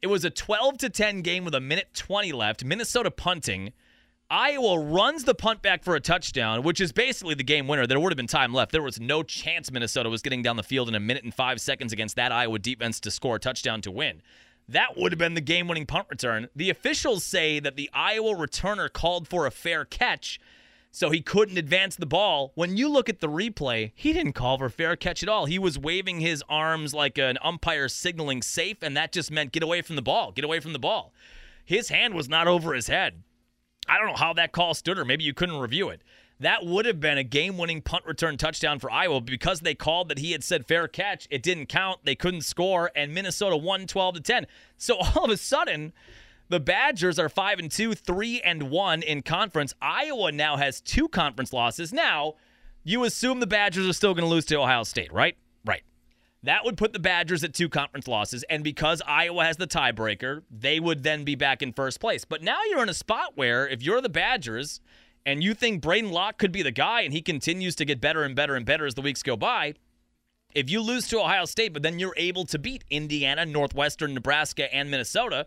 It 0.00 0.06
was 0.06 0.24
a 0.24 0.30
12 0.30 0.78
to 0.78 0.90
10 0.90 1.22
game 1.22 1.44
with 1.44 1.54
a 1.54 1.60
minute 1.60 1.88
20 1.94 2.32
left. 2.32 2.64
Minnesota 2.64 3.10
punting. 3.10 3.72
Iowa 4.32 4.78
runs 4.78 5.24
the 5.24 5.34
punt 5.34 5.60
back 5.60 5.82
for 5.82 5.96
a 5.96 6.00
touchdown, 6.00 6.62
which 6.62 6.80
is 6.80 6.92
basically 6.92 7.34
the 7.34 7.42
game 7.42 7.66
winner. 7.66 7.84
There 7.84 7.98
would 7.98 8.12
have 8.12 8.16
been 8.16 8.28
time 8.28 8.54
left. 8.54 8.70
There 8.70 8.80
was 8.80 9.00
no 9.00 9.24
chance 9.24 9.72
Minnesota 9.72 10.08
was 10.08 10.22
getting 10.22 10.40
down 10.40 10.54
the 10.54 10.62
field 10.62 10.88
in 10.88 10.94
a 10.94 11.00
minute 11.00 11.24
and 11.24 11.34
five 11.34 11.60
seconds 11.60 11.92
against 11.92 12.14
that 12.14 12.30
Iowa 12.30 12.60
defense 12.60 13.00
to 13.00 13.10
score 13.10 13.36
a 13.36 13.40
touchdown 13.40 13.80
to 13.82 13.90
win. 13.90 14.22
That 14.68 14.96
would 14.96 15.10
have 15.10 15.18
been 15.18 15.34
the 15.34 15.40
game 15.40 15.66
winning 15.66 15.84
punt 15.84 16.06
return. 16.08 16.46
The 16.54 16.70
officials 16.70 17.24
say 17.24 17.58
that 17.58 17.74
the 17.74 17.90
Iowa 17.92 18.36
returner 18.36 18.92
called 18.92 19.26
for 19.26 19.46
a 19.46 19.50
fair 19.50 19.84
catch, 19.84 20.38
so 20.92 21.10
he 21.10 21.22
couldn't 21.22 21.58
advance 21.58 21.96
the 21.96 22.06
ball. 22.06 22.52
When 22.54 22.76
you 22.76 22.88
look 22.88 23.08
at 23.08 23.18
the 23.18 23.28
replay, 23.28 23.90
he 23.96 24.12
didn't 24.12 24.34
call 24.34 24.58
for 24.58 24.66
a 24.66 24.70
fair 24.70 24.94
catch 24.94 25.24
at 25.24 25.28
all. 25.28 25.46
He 25.46 25.58
was 25.58 25.76
waving 25.76 26.20
his 26.20 26.44
arms 26.48 26.94
like 26.94 27.18
an 27.18 27.36
umpire 27.42 27.88
signaling 27.88 28.42
safe, 28.42 28.76
and 28.80 28.96
that 28.96 29.10
just 29.10 29.32
meant 29.32 29.50
get 29.50 29.64
away 29.64 29.82
from 29.82 29.96
the 29.96 30.02
ball, 30.02 30.30
get 30.30 30.44
away 30.44 30.60
from 30.60 30.72
the 30.72 30.78
ball. 30.78 31.12
His 31.64 31.88
hand 31.88 32.14
was 32.14 32.28
not 32.28 32.46
over 32.46 32.74
his 32.74 32.86
head. 32.86 33.24
I 33.88 33.98
don't 33.98 34.08
know 34.08 34.16
how 34.16 34.32
that 34.34 34.52
call 34.52 34.74
stood, 34.74 34.98
or 34.98 35.04
maybe 35.04 35.24
you 35.24 35.34
couldn't 35.34 35.58
review 35.58 35.88
it. 35.88 36.02
That 36.38 36.64
would 36.64 36.86
have 36.86 37.00
been 37.00 37.18
a 37.18 37.24
game 37.24 37.58
winning 37.58 37.82
punt 37.82 38.06
return 38.06 38.38
touchdown 38.38 38.78
for 38.78 38.90
Iowa 38.90 39.20
because 39.20 39.60
they 39.60 39.74
called 39.74 40.08
that 40.08 40.18
he 40.18 40.32
had 40.32 40.42
said 40.42 40.64
fair 40.66 40.88
catch. 40.88 41.26
It 41.30 41.42
didn't 41.42 41.66
count. 41.66 42.00
They 42.04 42.14
couldn't 42.14 42.42
score, 42.42 42.90
and 42.96 43.12
Minnesota 43.12 43.56
won 43.58 43.86
12 43.86 44.14
to 44.14 44.20
10. 44.20 44.46
So 44.78 44.96
all 45.16 45.24
of 45.24 45.30
a 45.30 45.36
sudden, 45.36 45.92
The 46.48 46.60
Badgers 46.60 47.18
are 47.18 47.28
5 47.28 47.58
and 47.58 47.70
2, 47.70 47.94
3 47.94 48.40
and 48.40 48.70
1 48.70 49.02
in 49.02 49.22
conference. 49.22 49.74
Iowa 49.82 50.32
now 50.32 50.56
has 50.56 50.80
two 50.80 51.08
conference 51.08 51.52
losses. 51.52 51.92
Now, 51.92 52.34
you 52.82 53.04
assume 53.04 53.40
the 53.40 53.46
Badgers 53.46 53.86
are 53.86 53.92
still 53.92 54.14
going 54.14 54.24
to 54.24 54.30
lose 54.30 54.46
to 54.46 54.56
Ohio 54.56 54.82
State, 54.84 55.12
right? 55.12 55.36
That 56.42 56.64
would 56.64 56.78
put 56.78 56.92
the 56.92 56.98
Badgers 56.98 57.44
at 57.44 57.52
two 57.52 57.68
conference 57.68 58.08
losses. 58.08 58.44
And 58.48 58.64
because 58.64 59.02
Iowa 59.06 59.44
has 59.44 59.58
the 59.58 59.66
tiebreaker, 59.66 60.42
they 60.50 60.80
would 60.80 61.02
then 61.02 61.24
be 61.24 61.34
back 61.34 61.62
in 61.62 61.72
first 61.72 62.00
place. 62.00 62.24
But 62.24 62.42
now 62.42 62.60
you're 62.70 62.82
in 62.82 62.88
a 62.88 62.94
spot 62.94 63.32
where 63.34 63.68
if 63.68 63.82
you're 63.82 64.00
the 64.00 64.08
Badgers 64.08 64.80
and 65.26 65.42
you 65.42 65.52
think 65.52 65.82
Braedyn 65.82 66.10
Locke 66.10 66.38
could 66.38 66.52
be 66.52 66.62
the 66.62 66.70
guy 66.70 67.02
and 67.02 67.12
he 67.12 67.20
continues 67.20 67.74
to 67.76 67.84
get 67.84 68.00
better 68.00 68.22
and 68.22 68.34
better 68.34 68.54
and 68.54 68.64
better 68.64 68.86
as 68.86 68.94
the 68.94 69.02
weeks 69.02 69.22
go 69.22 69.36
by, 69.36 69.74
if 70.54 70.70
you 70.70 70.80
lose 70.80 71.06
to 71.08 71.20
Ohio 71.20 71.44
State, 71.44 71.72
but 71.72 71.82
then 71.82 71.98
you're 71.98 72.14
able 72.16 72.44
to 72.46 72.58
beat 72.58 72.84
Indiana, 72.90 73.44
Northwestern, 73.44 74.14
Nebraska, 74.14 74.72
and 74.74 74.90
Minnesota, 74.90 75.46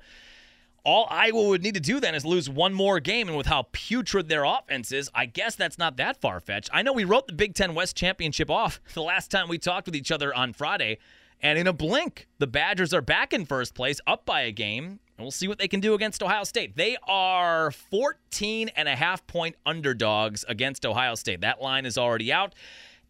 all 0.86 1.07
Iowa 1.09 1.47
would 1.47 1.63
need 1.63 1.75
to 1.75 1.79
do 1.79 1.99
then 1.99 2.13
is 2.13 2.25
lose 2.25 2.49
one 2.49 2.73
more 2.73 2.99
game. 2.99 3.27
And 3.27 3.38
with 3.38 3.47
how 3.47 3.67
putrid 3.71 4.27
their 4.27 4.43
offense 4.43 4.91
is, 4.91 5.09
I 5.15 5.25
guess 5.25 5.55
that's 5.55 5.77
not 5.77 5.97
that 5.97 6.19
far 6.19 6.39
fetched. 6.39 6.69
I 6.73 6.81
know 6.81 6.93
we 6.93 7.05
wrote 7.05 7.27
the 7.27 7.34
Big 7.34 7.53
Ten 7.53 7.73
West 7.73 7.95
Championship 7.95 8.49
off 8.49 8.81
the 8.93 9.01
last 9.03 9.31
time 9.31 9.47
we 9.47 9.57
talked 9.57 9.86
with 9.86 9.95
each 9.95 10.11
other 10.11 10.34
on 10.34 10.53
Friday. 10.53 10.97
And 11.41 11.59
in 11.59 11.67
a 11.67 11.73
blink, 11.73 12.27
the 12.39 12.47
Badgers 12.47 12.93
are 12.93 13.01
back 13.01 13.34
in 13.34 13.45
first 13.45 13.75
place, 13.75 13.99
up 14.07 14.25
by 14.25 14.41
a 14.41 14.51
game. 14.51 14.99
And 15.17 15.25
we'll 15.25 15.31
see 15.31 15.47
what 15.47 15.59
they 15.59 15.67
can 15.67 15.81
do 15.81 15.93
against 15.93 16.23
Ohio 16.23 16.43
State. 16.45 16.75
They 16.75 16.97
are 17.07 17.71
14 17.71 18.69
and 18.69 18.88
a 18.88 18.95
half 18.95 19.27
point 19.27 19.55
underdogs 19.65 20.45
against 20.47 20.86
Ohio 20.86 21.15
State. 21.15 21.41
That 21.41 21.61
line 21.61 21.86
is 21.86 21.97
already 21.97 22.31
out. 22.31 22.55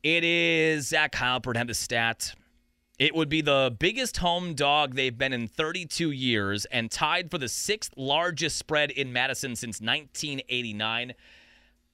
It 0.01 0.23
is 0.23 0.89
Zach 0.89 1.13
Heilprin 1.13 1.55
had 1.55 1.67
the 1.67 1.73
stat. 1.73 2.33
It 3.03 3.13
would 3.13 3.27
be 3.27 3.41
the 3.41 3.75
biggest 3.77 4.15
home 4.15 4.53
dog 4.53 4.95
they've 4.95 5.17
been 5.17 5.33
in 5.33 5.49
32 5.49 6.11
years 6.11 6.63
and 6.63 6.89
tied 6.89 7.29
for 7.29 7.37
the 7.37 7.49
sixth 7.49 7.91
largest 7.97 8.55
spread 8.55 8.91
in 8.91 9.11
Madison 9.11 9.57
since 9.57 9.81
1989. 9.81 11.13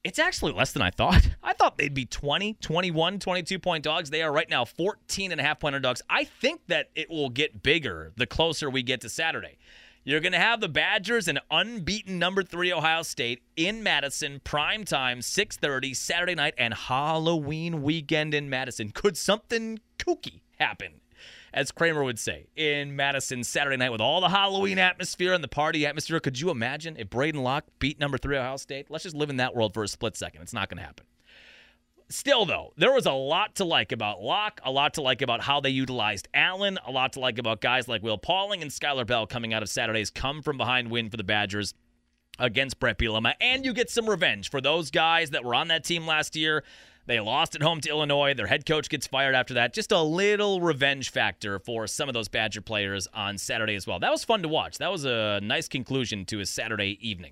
It's 0.03 0.19
actually 0.19 0.51
less 0.51 0.71
than 0.71 0.83
I 0.83 0.91
thought. 0.91 1.27
I 1.43 1.53
thought 1.53 1.79
they'd 1.79 1.95
be 1.95 2.05
20, 2.05 2.53
21, 2.61 3.17
22 3.17 3.57
point 3.57 3.83
dogs. 3.83 4.11
They 4.11 4.21
are 4.21 4.31
right 4.31 4.47
now 4.51 4.65
14 4.65 5.31
and 5.31 5.41
a 5.41 5.43
half 5.43 5.59
point 5.59 5.73
underdogs. 5.73 6.03
I 6.11 6.25
think 6.25 6.61
that 6.67 6.91
it 6.93 7.09
will 7.09 7.31
get 7.31 7.63
bigger 7.63 8.11
the 8.15 8.27
closer 8.27 8.69
we 8.69 8.83
get 8.83 9.01
to 9.01 9.09
Saturday. 9.09 9.57
You're 10.03 10.19
going 10.19 10.33
to 10.33 10.37
have 10.37 10.61
the 10.61 10.69
Badgers 10.69 11.27
and 11.27 11.39
unbeaten 11.49 12.19
number 12.19 12.43
3 12.43 12.71
Ohio 12.71 13.01
State 13.01 13.41
in 13.55 13.81
Madison 13.81 14.41
prime 14.43 14.85
time 14.85 15.21
6:30 15.21 15.95
Saturday 15.95 16.35
night 16.35 16.53
and 16.55 16.75
Halloween 16.75 17.81
weekend 17.81 18.35
in 18.35 18.47
Madison. 18.47 18.91
Could 18.91 19.17
something 19.17 19.79
kooky 19.97 20.41
happen? 20.59 21.01
As 21.53 21.71
Kramer 21.71 22.03
would 22.03 22.19
say, 22.19 22.47
in 22.55 22.95
Madison 22.95 23.43
Saturday 23.43 23.77
night 23.77 23.91
with 23.91 24.01
all 24.01 24.21
the 24.21 24.29
Halloween 24.29 24.77
atmosphere 24.77 25.33
and 25.33 25.43
the 25.43 25.47
party 25.47 25.85
atmosphere. 25.85 26.19
Could 26.19 26.39
you 26.39 26.51
imagine 26.51 26.95
if 26.97 27.09
Braedyn 27.09 27.41
Locke 27.41 27.65
beat 27.79 27.99
number 27.99 28.17
three 28.17 28.37
Ohio 28.37 28.57
State? 28.57 28.87
Let's 28.89 29.03
just 29.03 29.15
live 29.15 29.29
in 29.29 29.37
that 29.37 29.55
world 29.55 29.73
for 29.73 29.83
a 29.83 29.87
split 29.87 30.15
second. 30.15 30.43
It's 30.43 30.53
not 30.53 30.69
going 30.69 30.77
to 30.77 30.85
happen. 30.85 31.05
Still, 32.11 32.45
though, 32.45 32.73
there 32.75 32.91
was 32.91 33.05
a 33.05 33.11
lot 33.11 33.55
to 33.55 33.65
like 33.65 33.91
about 33.91 34.21
Locke, 34.21 34.61
a 34.63 34.71
lot 34.71 34.95
to 34.95 35.01
like 35.01 35.21
about 35.21 35.41
how 35.41 35.59
they 35.59 35.69
utilized 35.69 36.27
Allen, 36.33 36.79
a 36.85 36.91
lot 36.91 37.13
to 37.13 37.19
like 37.19 37.37
about 37.37 37.61
guys 37.61 37.87
like 37.87 38.01
Will 38.01 38.17
Pauling 38.17 38.61
and 38.61 38.71
Skyler 38.71 39.05
Bell 39.05 39.27
coming 39.27 39.53
out 39.53 39.61
of 39.61 39.69
Saturday's 39.69 40.09
come 40.09 40.41
from 40.41 40.57
behind 40.57 40.89
win 40.89 41.09
for 41.09 41.17
the 41.17 41.23
Badgers 41.23 41.73
against 42.39 42.79
Bret 42.79 42.97
Bielema. 42.97 43.33
And 43.39 43.63
you 43.63 43.73
get 43.73 43.91
some 43.91 44.09
revenge 44.09 44.49
for 44.49 44.61
those 44.61 44.89
guys 44.89 45.31
that 45.31 45.43
were 45.43 45.53
on 45.53 45.67
that 45.67 45.83
team 45.83 46.07
last 46.07 46.35
year 46.35 46.63
they 47.09 47.19
lost 47.19 47.55
at 47.55 47.63
home 47.63 47.81
to 47.81 47.89
Illinois. 47.89 48.35
Their 48.35 48.45
head 48.45 48.67
coach 48.67 48.87
gets 48.87 49.07
fired 49.07 49.33
after 49.33 49.55
that. 49.55 49.73
Just 49.73 49.91
a 49.91 49.99
little 49.99 50.61
revenge 50.61 51.09
factor 51.09 51.57
for 51.57 51.87
some 51.87 52.07
of 52.07 52.13
those 52.13 52.27
Badger 52.27 52.61
players 52.61 53.07
on 53.15 53.39
Saturday 53.39 53.73
as 53.73 53.87
well. 53.87 53.97
That 53.97 54.11
was 54.11 54.23
fun 54.23 54.43
to 54.43 54.47
watch. 54.47 54.77
That 54.77 54.91
was 54.91 55.05
a 55.05 55.39
nice 55.41 55.67
conclusion 55.67 56.23
to 56.25 56.39
a 56.39 56.45
Saturday 56.45 56.99
evening. 57.01 57.31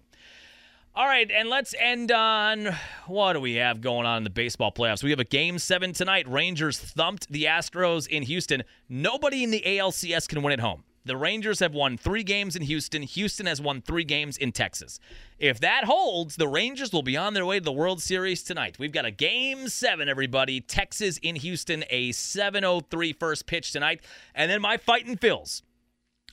All 0.95 1.05
right, 1.05 1.29
and 1.29 1.47
let's 1.47 1.75
end 1.79 2.11
on 2.11 2.69
what 3.05 3.33
do 3.33 3.39
we 3.39 3.53
have 3.55 3.79
going 3.79 4.07
on 4.07 4.17
in 4.17 4.23
the 4.23 4.31
baseball 4.31 4.71
playoffs? 4.71 5.03
We 5.03 5.11
have 5.11 5.19
a 5.19 5.23
game 5.23 5.59
seven 5.59 5.93
tonight. 5.93 6.27
Rangers 6.27 6.79
thumped 6.79 7.31
the 7.31 7.43
Astros 7.43 8.07
in 8.07 8.23
Houston. 8.23 8.63
Nobody 8.89 9.43
in 9.43 9.51
the 9.51 9.61
ALCS 9.63 10.27
can 10.27 10.41
win 10.41 10.53
at 10.53 10.59
home. 10.59 10.85
The 11.07 11.17
Rangers 11.17 11.59
have 11.59 11.73
won 11.73 11.97
three 11.97 12.23
games 12.23 12.55
in 12.57 12.63
Houston. 12.63 13.01
Houston 13.01 13.45
has 13.45 13.61
won 13.61 13.81
three 13.81 14.03
games 14.03 14.37
in 14.37 14.51
Texas. 14.51 14.99
If 15.39 15.61
that 15.61 15.85
holds, 15.85 16.35
the 16.35 16.49
Rangers 16.49 16.91
will 16.91 17.01
be 17.01 17.15
on 17.15 17.33
their 17.33 17.45
way 17.45 17.59
to 17.59 17.63
the 17.63 17.71
World 17.71 18.01
Series 18.01 18.43
tonight. 18.43 18.77
We've 18.77 18.91
got 18.91 19.05
a 19.05 19.11
game 19.11 19.69
seven, 19.69 20.09
everybody. 20.09 20.59
Texas 20.59 21.17
in 21.19 21.37
Houston, 21.37 21.85
a 21.89 22.11
7:03 22.11 23.13
first 23.13 23.45
pitch 23.45 23.71
tonight, 23.71 24.01
and 24.35 24.51
then 24.51 24.61
my 24.61 24.75
fighting 24.75 25.15
Phils. 25.15 25.61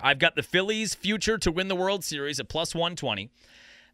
I've 0.00 0.18
got 0.18 0.34
the 0.34 0.42
Phillies' 0.42 0.94
future 0.94 1.38
to 1.38 1.52
win 1.52 1.68
the 1.68 1.76
World 1.76 2.02
Series 2.02 2.40
at 2.40 2.48
plus 2.48 2.74
120. 2.74 3.30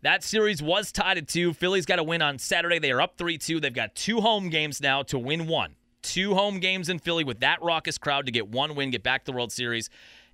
That 0.03 0.25
series 0.25 0.63
was 0.63 0.93
tied 0.93 1.19
at 1.19 1.29
two. 1.29 1.53
Phillies 1.53 1.85
got 1.85 1.99
a 1.99 2.03
win 2.03 2.23
on 2.23 2.39
Saturday. 2.39 2.79
They 2.79 2.91
are 2.91 3.03
up 3.03 3.19
3 3.19 3.37
2. 3.37 3.61
They've 3.61 3.75
got 3.75 3.95
two 3.95 4.23
home 4.23 4.49
games 4.49 4.81
now 4.81 5.03
to 5.03 5.19
win 5.19 5.47
one. 5.47 5.77
Two 6.01 6.35
home 6.35 6.61
games 6.61 6.89
in 6.89 6.99
Philly 6.99 7.25
with 7.25 7.41
that 7.41 7.61
raucous 7.61 7.99
crowd 7.99 8.25
to 8.25 8.33
get 8.33 8.49
one 8.49 8.75
win, 8.75 8.91
get 8.91 9.03
back 9.03 9.25
to 9.25 9.31
the 9.31 9.37
World 9.37 9.53
Series 9.53 9.91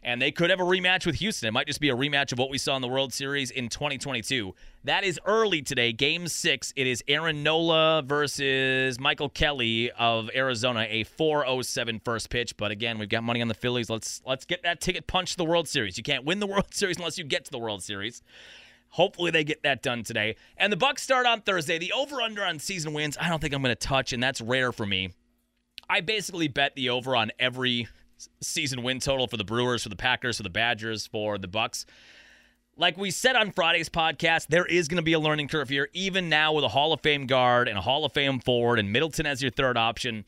and 0.07 0.23
they 0.23 0.31
could 0.31 0.51
have 0.51 0.61
a 0.61 0.65
rematch 0.65 1.05
with 1.05 1.17
Houston. 1.17 1.49
It 1.49 1.51
might 1.51 1.67
just 1.67 1.81
be 1.81 1.91
a 1.91 1.95
rematch 1.95 2.31
of 2.31 2.39
what 2.39 2.49
we 2.49 2.59
saw 2.59 2.77
in 2.77 2.81
the 2.81 2.89
World 2.89 3.13
Series 3.13 3.51
in 3.51 3.69
2022. 3.69 4.55
That 4.85 5.03
is 5.03 5.19
early 5.27 5.63
today, 5.63 5.93
Game 5.93 6.29
Six. 6.29 6.73
It 6.77 6.87
is 6.87 7.03
Aaron 7.09 7.43
Nola 7.43 8.03
versus 8.07 9.01
Merrill 9.01 9.29
Kelly 9.29 9.91
of 9.91 10.31
Arizona, 10.33 10.87
a 10.89 11.03
4:07 11.03 11.99
first 12.05 12.31
pitch. 12.31 12.57
But 12.57 12.71
again, 12.71 12.99
we've 12.99 13.09
got 13.09 13.25
money 13.25 13.43
on 13.43 13.49
the 13.49 13.55
Phillies. 13.55 13.91
Let's 13.91 14.23
let's 14.25 14.45
get 14.45 14.63
that 14.63 14.81
ticket 14.81 15.09
punch 15.09 15.33
to 15.33 15.37
the 15.39 15.45
World 15.45 15.67
Series. 15.67 15.99
You 15.99 16.05
can't 16.05 16.25
win 16.25 16.39
the 16.39 16.47
World 16.57 16.73
Series 16.73 16.99
unless 16.99 17.19
you 17.19 17.25
get 17.25 17.45
to 17.47 17.51
the 17.51 17.59
World 17.59 17.83
Series. 17.83 18.23
Hopefully 18.91 19.33
they 19.33 19.43
get 19.43 19.65
that 19.65 19.83
done 19.83 20.05
today. 20.05 20.37
And 20.57 20.73
the 20.73 20.77
Bucks 20.77 21.03
start 21.03 21.27
on 21.27 21.41
Thursday. 21.41 21.79
The 21.79 21.93
over/under 21.93 22.45
on 22.45 22.61
season 22.61 22.93
wins. 22.93 23.19
I 23.21 23.29
don't 23.29 23.41
think 23.41 23.53
I'm 23.53 23.61
going 23.61 23.75
to 23.75 23.87
touch, 23.87 24.13
and 24.13 24.23
that's 24.23 24.41
rare 24.41 24.71
for 24.71 24.87
me. 24.87 25.11
I 25.91 26.01
basically 26.01 26.47
bet 26.47 26.77
the 26.77 26.91
over 26.91 27.17
on 27.17 27.33
every 27.41 27.89
season 28.41 28.83
win 28.83 29.01
total 29.01 29.27
for 29.27 29.37
the 29.37 29.45
Brewers, 29.45 29.83
for 29.83 29.89
the 29.89 29.97
Packers, 29.97 30.37
for 30.37 30.43
the 30.43 30.51
Badgers, 30.51 31.07
for 31.07 31.39
the 31.39 31.49
Bucks. 31.49 31.87
Like 32.77 32.99
we 32.99 33.11
said 33.11 33.37
on 33.37 33.53
Friday's 33.53 33.89
podcast, 33.89 34.49
there 34.49 34.67
is 34.67 34.89
going 34.89 34.97
to 34.97 35.03
be 35.03 35.15
a 35.15 35.19
learning 35.19 35.49
curve 35.49 35.69
here, 35.69 35.89
even 35.95 36.29
now 36.29 36.53
with 36.53 36.65
a 36.65 36.69
Hall 36.69 36.93
of 36.93 37.01
Fame 37.01 37.27
guard 37.27 37.69
and 37.69 37.79
a 37.79 37.81
Hall 37.81 38.05
of 38.05 38.13
Fame 38.13 38.39
forward 38.39 38.79
and 38.79 38.93
Middleton 38.93 39.25
as 39.25 39.41
your 39.41 39.51
third 39.51 39.79
option 39.79 40.27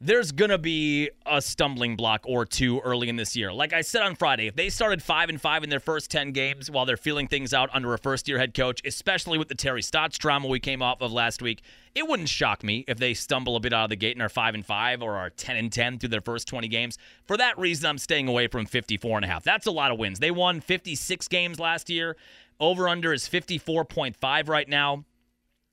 there's 0.00 0.30
going 0.30 0.50
to 0.50 0.58
be 0.58 1.10
a 1.26 1.42
stumbling 1.42 1.96
block 1.96 2.20
or 2.24 2.46
two 2.46 2.78
early 2.80 3.08
in 3.08 3.16
this 3.16 3.34
year. 3.34 3.52
Like 3.52 3.72
I 3.72 3.80
said 3.80 4.02
on 4.02 4.14
Friday, 4.14 4.46
if 4.46 4.54
they 4.54 4.68
started 4.68 5.02
5 5.02 5.28
and 5.28 5.40
5 5.40 5.64
in 5.64 5.70
their 5.70 5.80
first 5.80 6.08
10 6.10 6.30
games 6.30 6.70
while 6.70 6.86
they're 6.86 6.96
feeling 6.96 7.26
things 7.26 7.52
out 7.52 7.68
under 7.72 7.92
a 7.94 7.98
first-year 7.98 8.38
head 8.38 8.54
coach, 8.54 8.80
especially 8.84 9.38
with 9.38 9.48
the 9.48 9.56
Terry 9.56 9.82
Stotts 9.82 10.16
drama 10.16 10.46
we 10.46 10.60
came 10.60 10.82
off 10.82 11.02
of 11.02 11.12
last 11.12 11.42
week, 11.42 11.62
it 11.96 12.06
wouldn't 12.06 12.28
shock 12.28 12.62
me 12.62 12.84
if 12.86 12.98
they 12.98 13.12
stumble 13.12 13.56
a 13.56 13.60
bit 13.60 13.72
out 13.72 13.84
of 13.84 13.90
the 13.90 13.96
gate 13.96 14.14
and 14.14 14.22
are 14.22 14.28
5 14.28 14.54
and 14.54 14.64
5 14.64 15.02
or 15.02 15.16
are 15.16 15.30
10 15.30 15.56
and 15.56 15.72
10 15.72 15.98
through 15.98 16.10
their 16.10 16.20
first 16.20 16.46
20 16.46 16.68
games. 16.68 16.96
For 17.26 17.36
that 17.36 17.58
reason, 17.58 17.86
I'm 17.86 17.98
staying 17.98 18.28
away 18.28 18.46
from 18.46 18.66
54 18.66 19.18
and 19.18 19.24
a 19.24 19.28
half. 19.28 19.42
That's 19.42 19.66
a 19.66 19.72
lot 19.72 19.90
of 19.90 19.98
wins. 19.98 20.20
They 20.20 20.30
won 20.30 20.60
56 20.60 21.26
games 21.26 21.58
last 21.58 21.90
year. 21.90 22.16
Over 22.60 22.88
under 22.88 23.12
is 23.12 23.28
54.5 23.28 24.48
right 24.48 24.68
now 24.68 25.04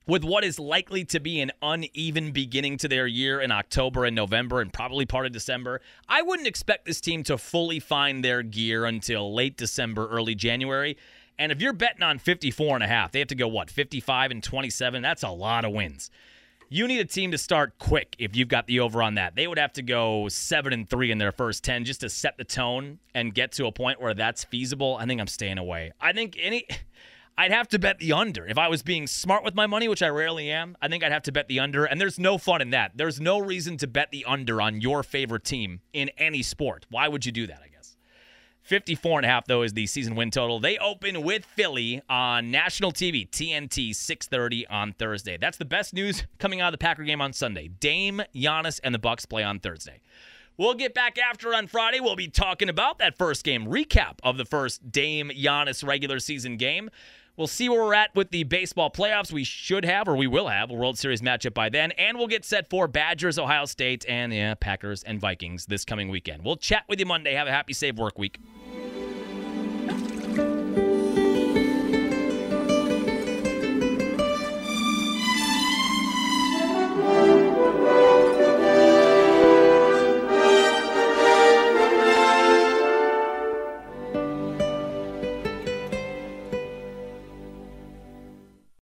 with 0.06 0.22
what 0.22 0.44
is 0.44 0.58
likely 0.58 1.04
to 1.04 1.18
be 1.18 1.40
an 1.40 1.50
uneven 1.60 2.30
beginning 2.30 2.76
to 2.78 2.88
their 2.88 3.06
year 3.06 3.40
in 3.40 3.50
October 3.50 4.04
and 4.04 4.14
November 4.14 4.60
and 4.60 4.72
probably 4.72 5.04
part 5.04 5.26
of 5.26 5.32
December, 5.32 5.80
I 6.08 6.22
wouldn't 6.22 6.46
expect 6.46 6.84
this 6.84 7.00
team 7.00 7.24
to 7.24 7.36
fully 7.36 7.80
find 7.80 8.24
their 8.24 8.42
gear 8.42 8.84
until 8.84 9.34
late 9.34 9.56
December, 9.56 10.06
early 10.08 10.36
January. 10.36 10.96
And 11.38 11.50
if 11.50 11.60
you're 11.60 11.72
betting 11.72 12.02
on 12.02 12.18
54 12.18 12.76
and 12.76 12.84
a 12.84 12.86
half, 12.86 13.12
they 13.12 13.18
have 13.18 13.28
to 13.28 13.34
go 13.34 13.48
what, 13.48 13.68
55 13.68 14.30
and 14.30 14.42
27? 14.42 15.02
That's 15.02 15.24
a 15.24 15.30
lot 15.30 15.64
of 15.64 15.72
wins. 15.72 16.10
You 16.68 16.88
need 16.88 16.98
a 16.98 17.04
team 17.04 17.30
to 17.30 17.38
start 17.38 17.78
quick 17.78 18.16
if 18.18 18.34
you've 18.34 18.48
got 18.48 18.66
the 18.66 18.80
over 18.80 19.02
on 19.02 19.14
that. 19.14 19.36
They 19.36 19.46
would 19.46 19.58
have 19.58 19.72
to 19.74 19.82
go 19.82 20.28
7 20.28 20.72
and 20.72 20.88
3 20.88 21.12
in 21.12 21.18
their 21.18 21.30
first 21.30 21.62
10 21.62 21.84
just 21.84 22.00
to 22.00 22.08
set 22.08 22.36
the 22.38 22.44
tone 22.44 22.98
and 23.14 23.34
get 23.34 23.52
to 23.52 23.66
a 23.66 23.72
point 23.72 24.00
where 24.00 24.14
that's 24.14 24.44
feasible. 24.44 24.96
I 24.98 25.06
think 25.06 25.20
I'm 25.20 25.28
staying 25.28 25.58
away. 25.58 25.92
I 26.00 26.12
think 26.12 26.36
any 26.40 26.66
I'd 27.38 27.52
have 27.52 27.68
to 27.68 27.78
bet 27.78 27.98
the 27.98 28.12
under. 28.12 28.46
If 28.46 28.56
I 28.56 28.68
was 28.68 28.82
being 28.82 29.06
smart 29.06 29.44
with 29.44 29.54
my 29.54 29.66
money, 29.66 29.88
which 29.88 30.02
I 30.02 30.08
rarely 30.08 30.50
am, 30.50 30.76
I 30.80 30.88
think 30.88 31.04
I'd 31.04 31.12
have 31.12 31.24
to 31.24 31.32
bet 31.32 31.48
the 31.48 31.60
under. 31.60 31.84
And 31.84 32.00
there's 32.00 32.18
no 32.18 32.38
fun 32.38 32.62
in 32.62 32.70
that. 32.70 32.92
There's 32.94 33.20
no 33.20 33.38
reason 33.38 33.76
to 33.78 33.86
bet 33.86 34.10
the 34.10 34.24
under 34.24 34.62
on 34.62 34.80
your 34.80 35.02
favorite 35.02 35.44
team 35.44 35.80
in 35.92 36.10
any 36.16 36.42
sport. 36.42 36.86
Why 36.88 37.08
would 37.08 37.26
you 37.26 37.32
do 37.32 37.46
that, 37.46 37.60
I 37.62 37.68
guess? 37.68 37.96
54 38.62 39.20
and 39.20 39.26
a 39.26 39.28
half, 39.28 39.46
though, 39.46 39.62
is 39.62 39.74
the 39.74 39.86
season 39.86 40.16
win 40.16 40.30
total. 40.30 40.60
They 40.60 40.78
open 40.78 41.22
with 41.22 41.44
Philly 41.44 42.00
on 42.08 42.50
national 42.50 42.92
TV, 42.92 43.28
TNT, 43.28 43.90
6.30 43.90 44.64
on 44.70 44.92
Thursday. 44.94 45.36
That's 45.36 45.58
the 45.58 45.66
best 45.66 45.92
news 45.92 46.24
coming 46.38 46.62
out 46.62 46.68
of 46.68 46.72
the 46.72 46.78
Packer 46.78 47.04
game 47.04 47.20
on 47.20 47.34
Sunday. 47.34 47.68
Dame, 47.68 48.22
Giannis, 48.34 48.80
and 48.82 48.94
the 48.94 48.98
Bucks 48.98 49.26
play 49.26 49.44
on 49.44 49.60
Thursday. 49.60 50.00
We'll 50.58 50.74
get 50.74 50.94
back 50.94 51.18
after 51.18 51.54
on 51.54 51.66
Friday. 51.66 52.00
We'll 52.00 52.16
be 52.16 52.28
talking 52.28 52.70
about 52.70 52.98
that 52.98 53.18
first 53.18 53.44
game 53.44 53.66
recap 53.66 54.20
of 54.22 54.38
the 54.38 54.46
first 54.46 54.90
Dame 54.90 55.30
Giannis 55.30 55.86
regular 55.86 56.18
season 56.18 56.56
game. 56.56 56.88
We'll 57.36 57.46
see 57.46 57.68
where 57.68 57.82
we're 57.82 57.94
at 57.94 58.14
with 58.14 58.30
the 58.30 58.44
baseball 58.44 58.90
playoffs. 58.90 59.30
We 59.30 59.44
should 59.44 59.84
have, 59.84 60.08
or 60.08 60.16
we 60.16 60.26
will 60.26 60.48
have, 60.48 60.70
a 60.70 60.74
World 60.74 60.98
Series 60.98 61.20
matchup 61.20 61.52
by 61.52 61.68
then. 61.68 61.92
And 61.92 62.16
we'll 62.16 62.28
get 62.28 62.44
set 62.44 62.70
for 62.70 62.88
Badgers, 62.88 63.38
Ohio 63.38 63.66
State, 63.66 64.06
and 64.08 64.32
yeah, 64.32 64.54
Packers 64.54 65.02
and 65.02 65.20
Vikings 65.20 65.66
this 65.66 65.84
coming 65.84 66.08
weekend. 66.08 66.44
We'll 66.44 66.56
chat 66.56 66.84
with 66.88 66.98
you 66.98 67.06
Monday. 67.06 67.34
Have 67.34 67.46
a 67.46 67.52
happy, 67.52 67.74
safe 67.74 67.96
work 67.96 68.18
week. 68.18 68.38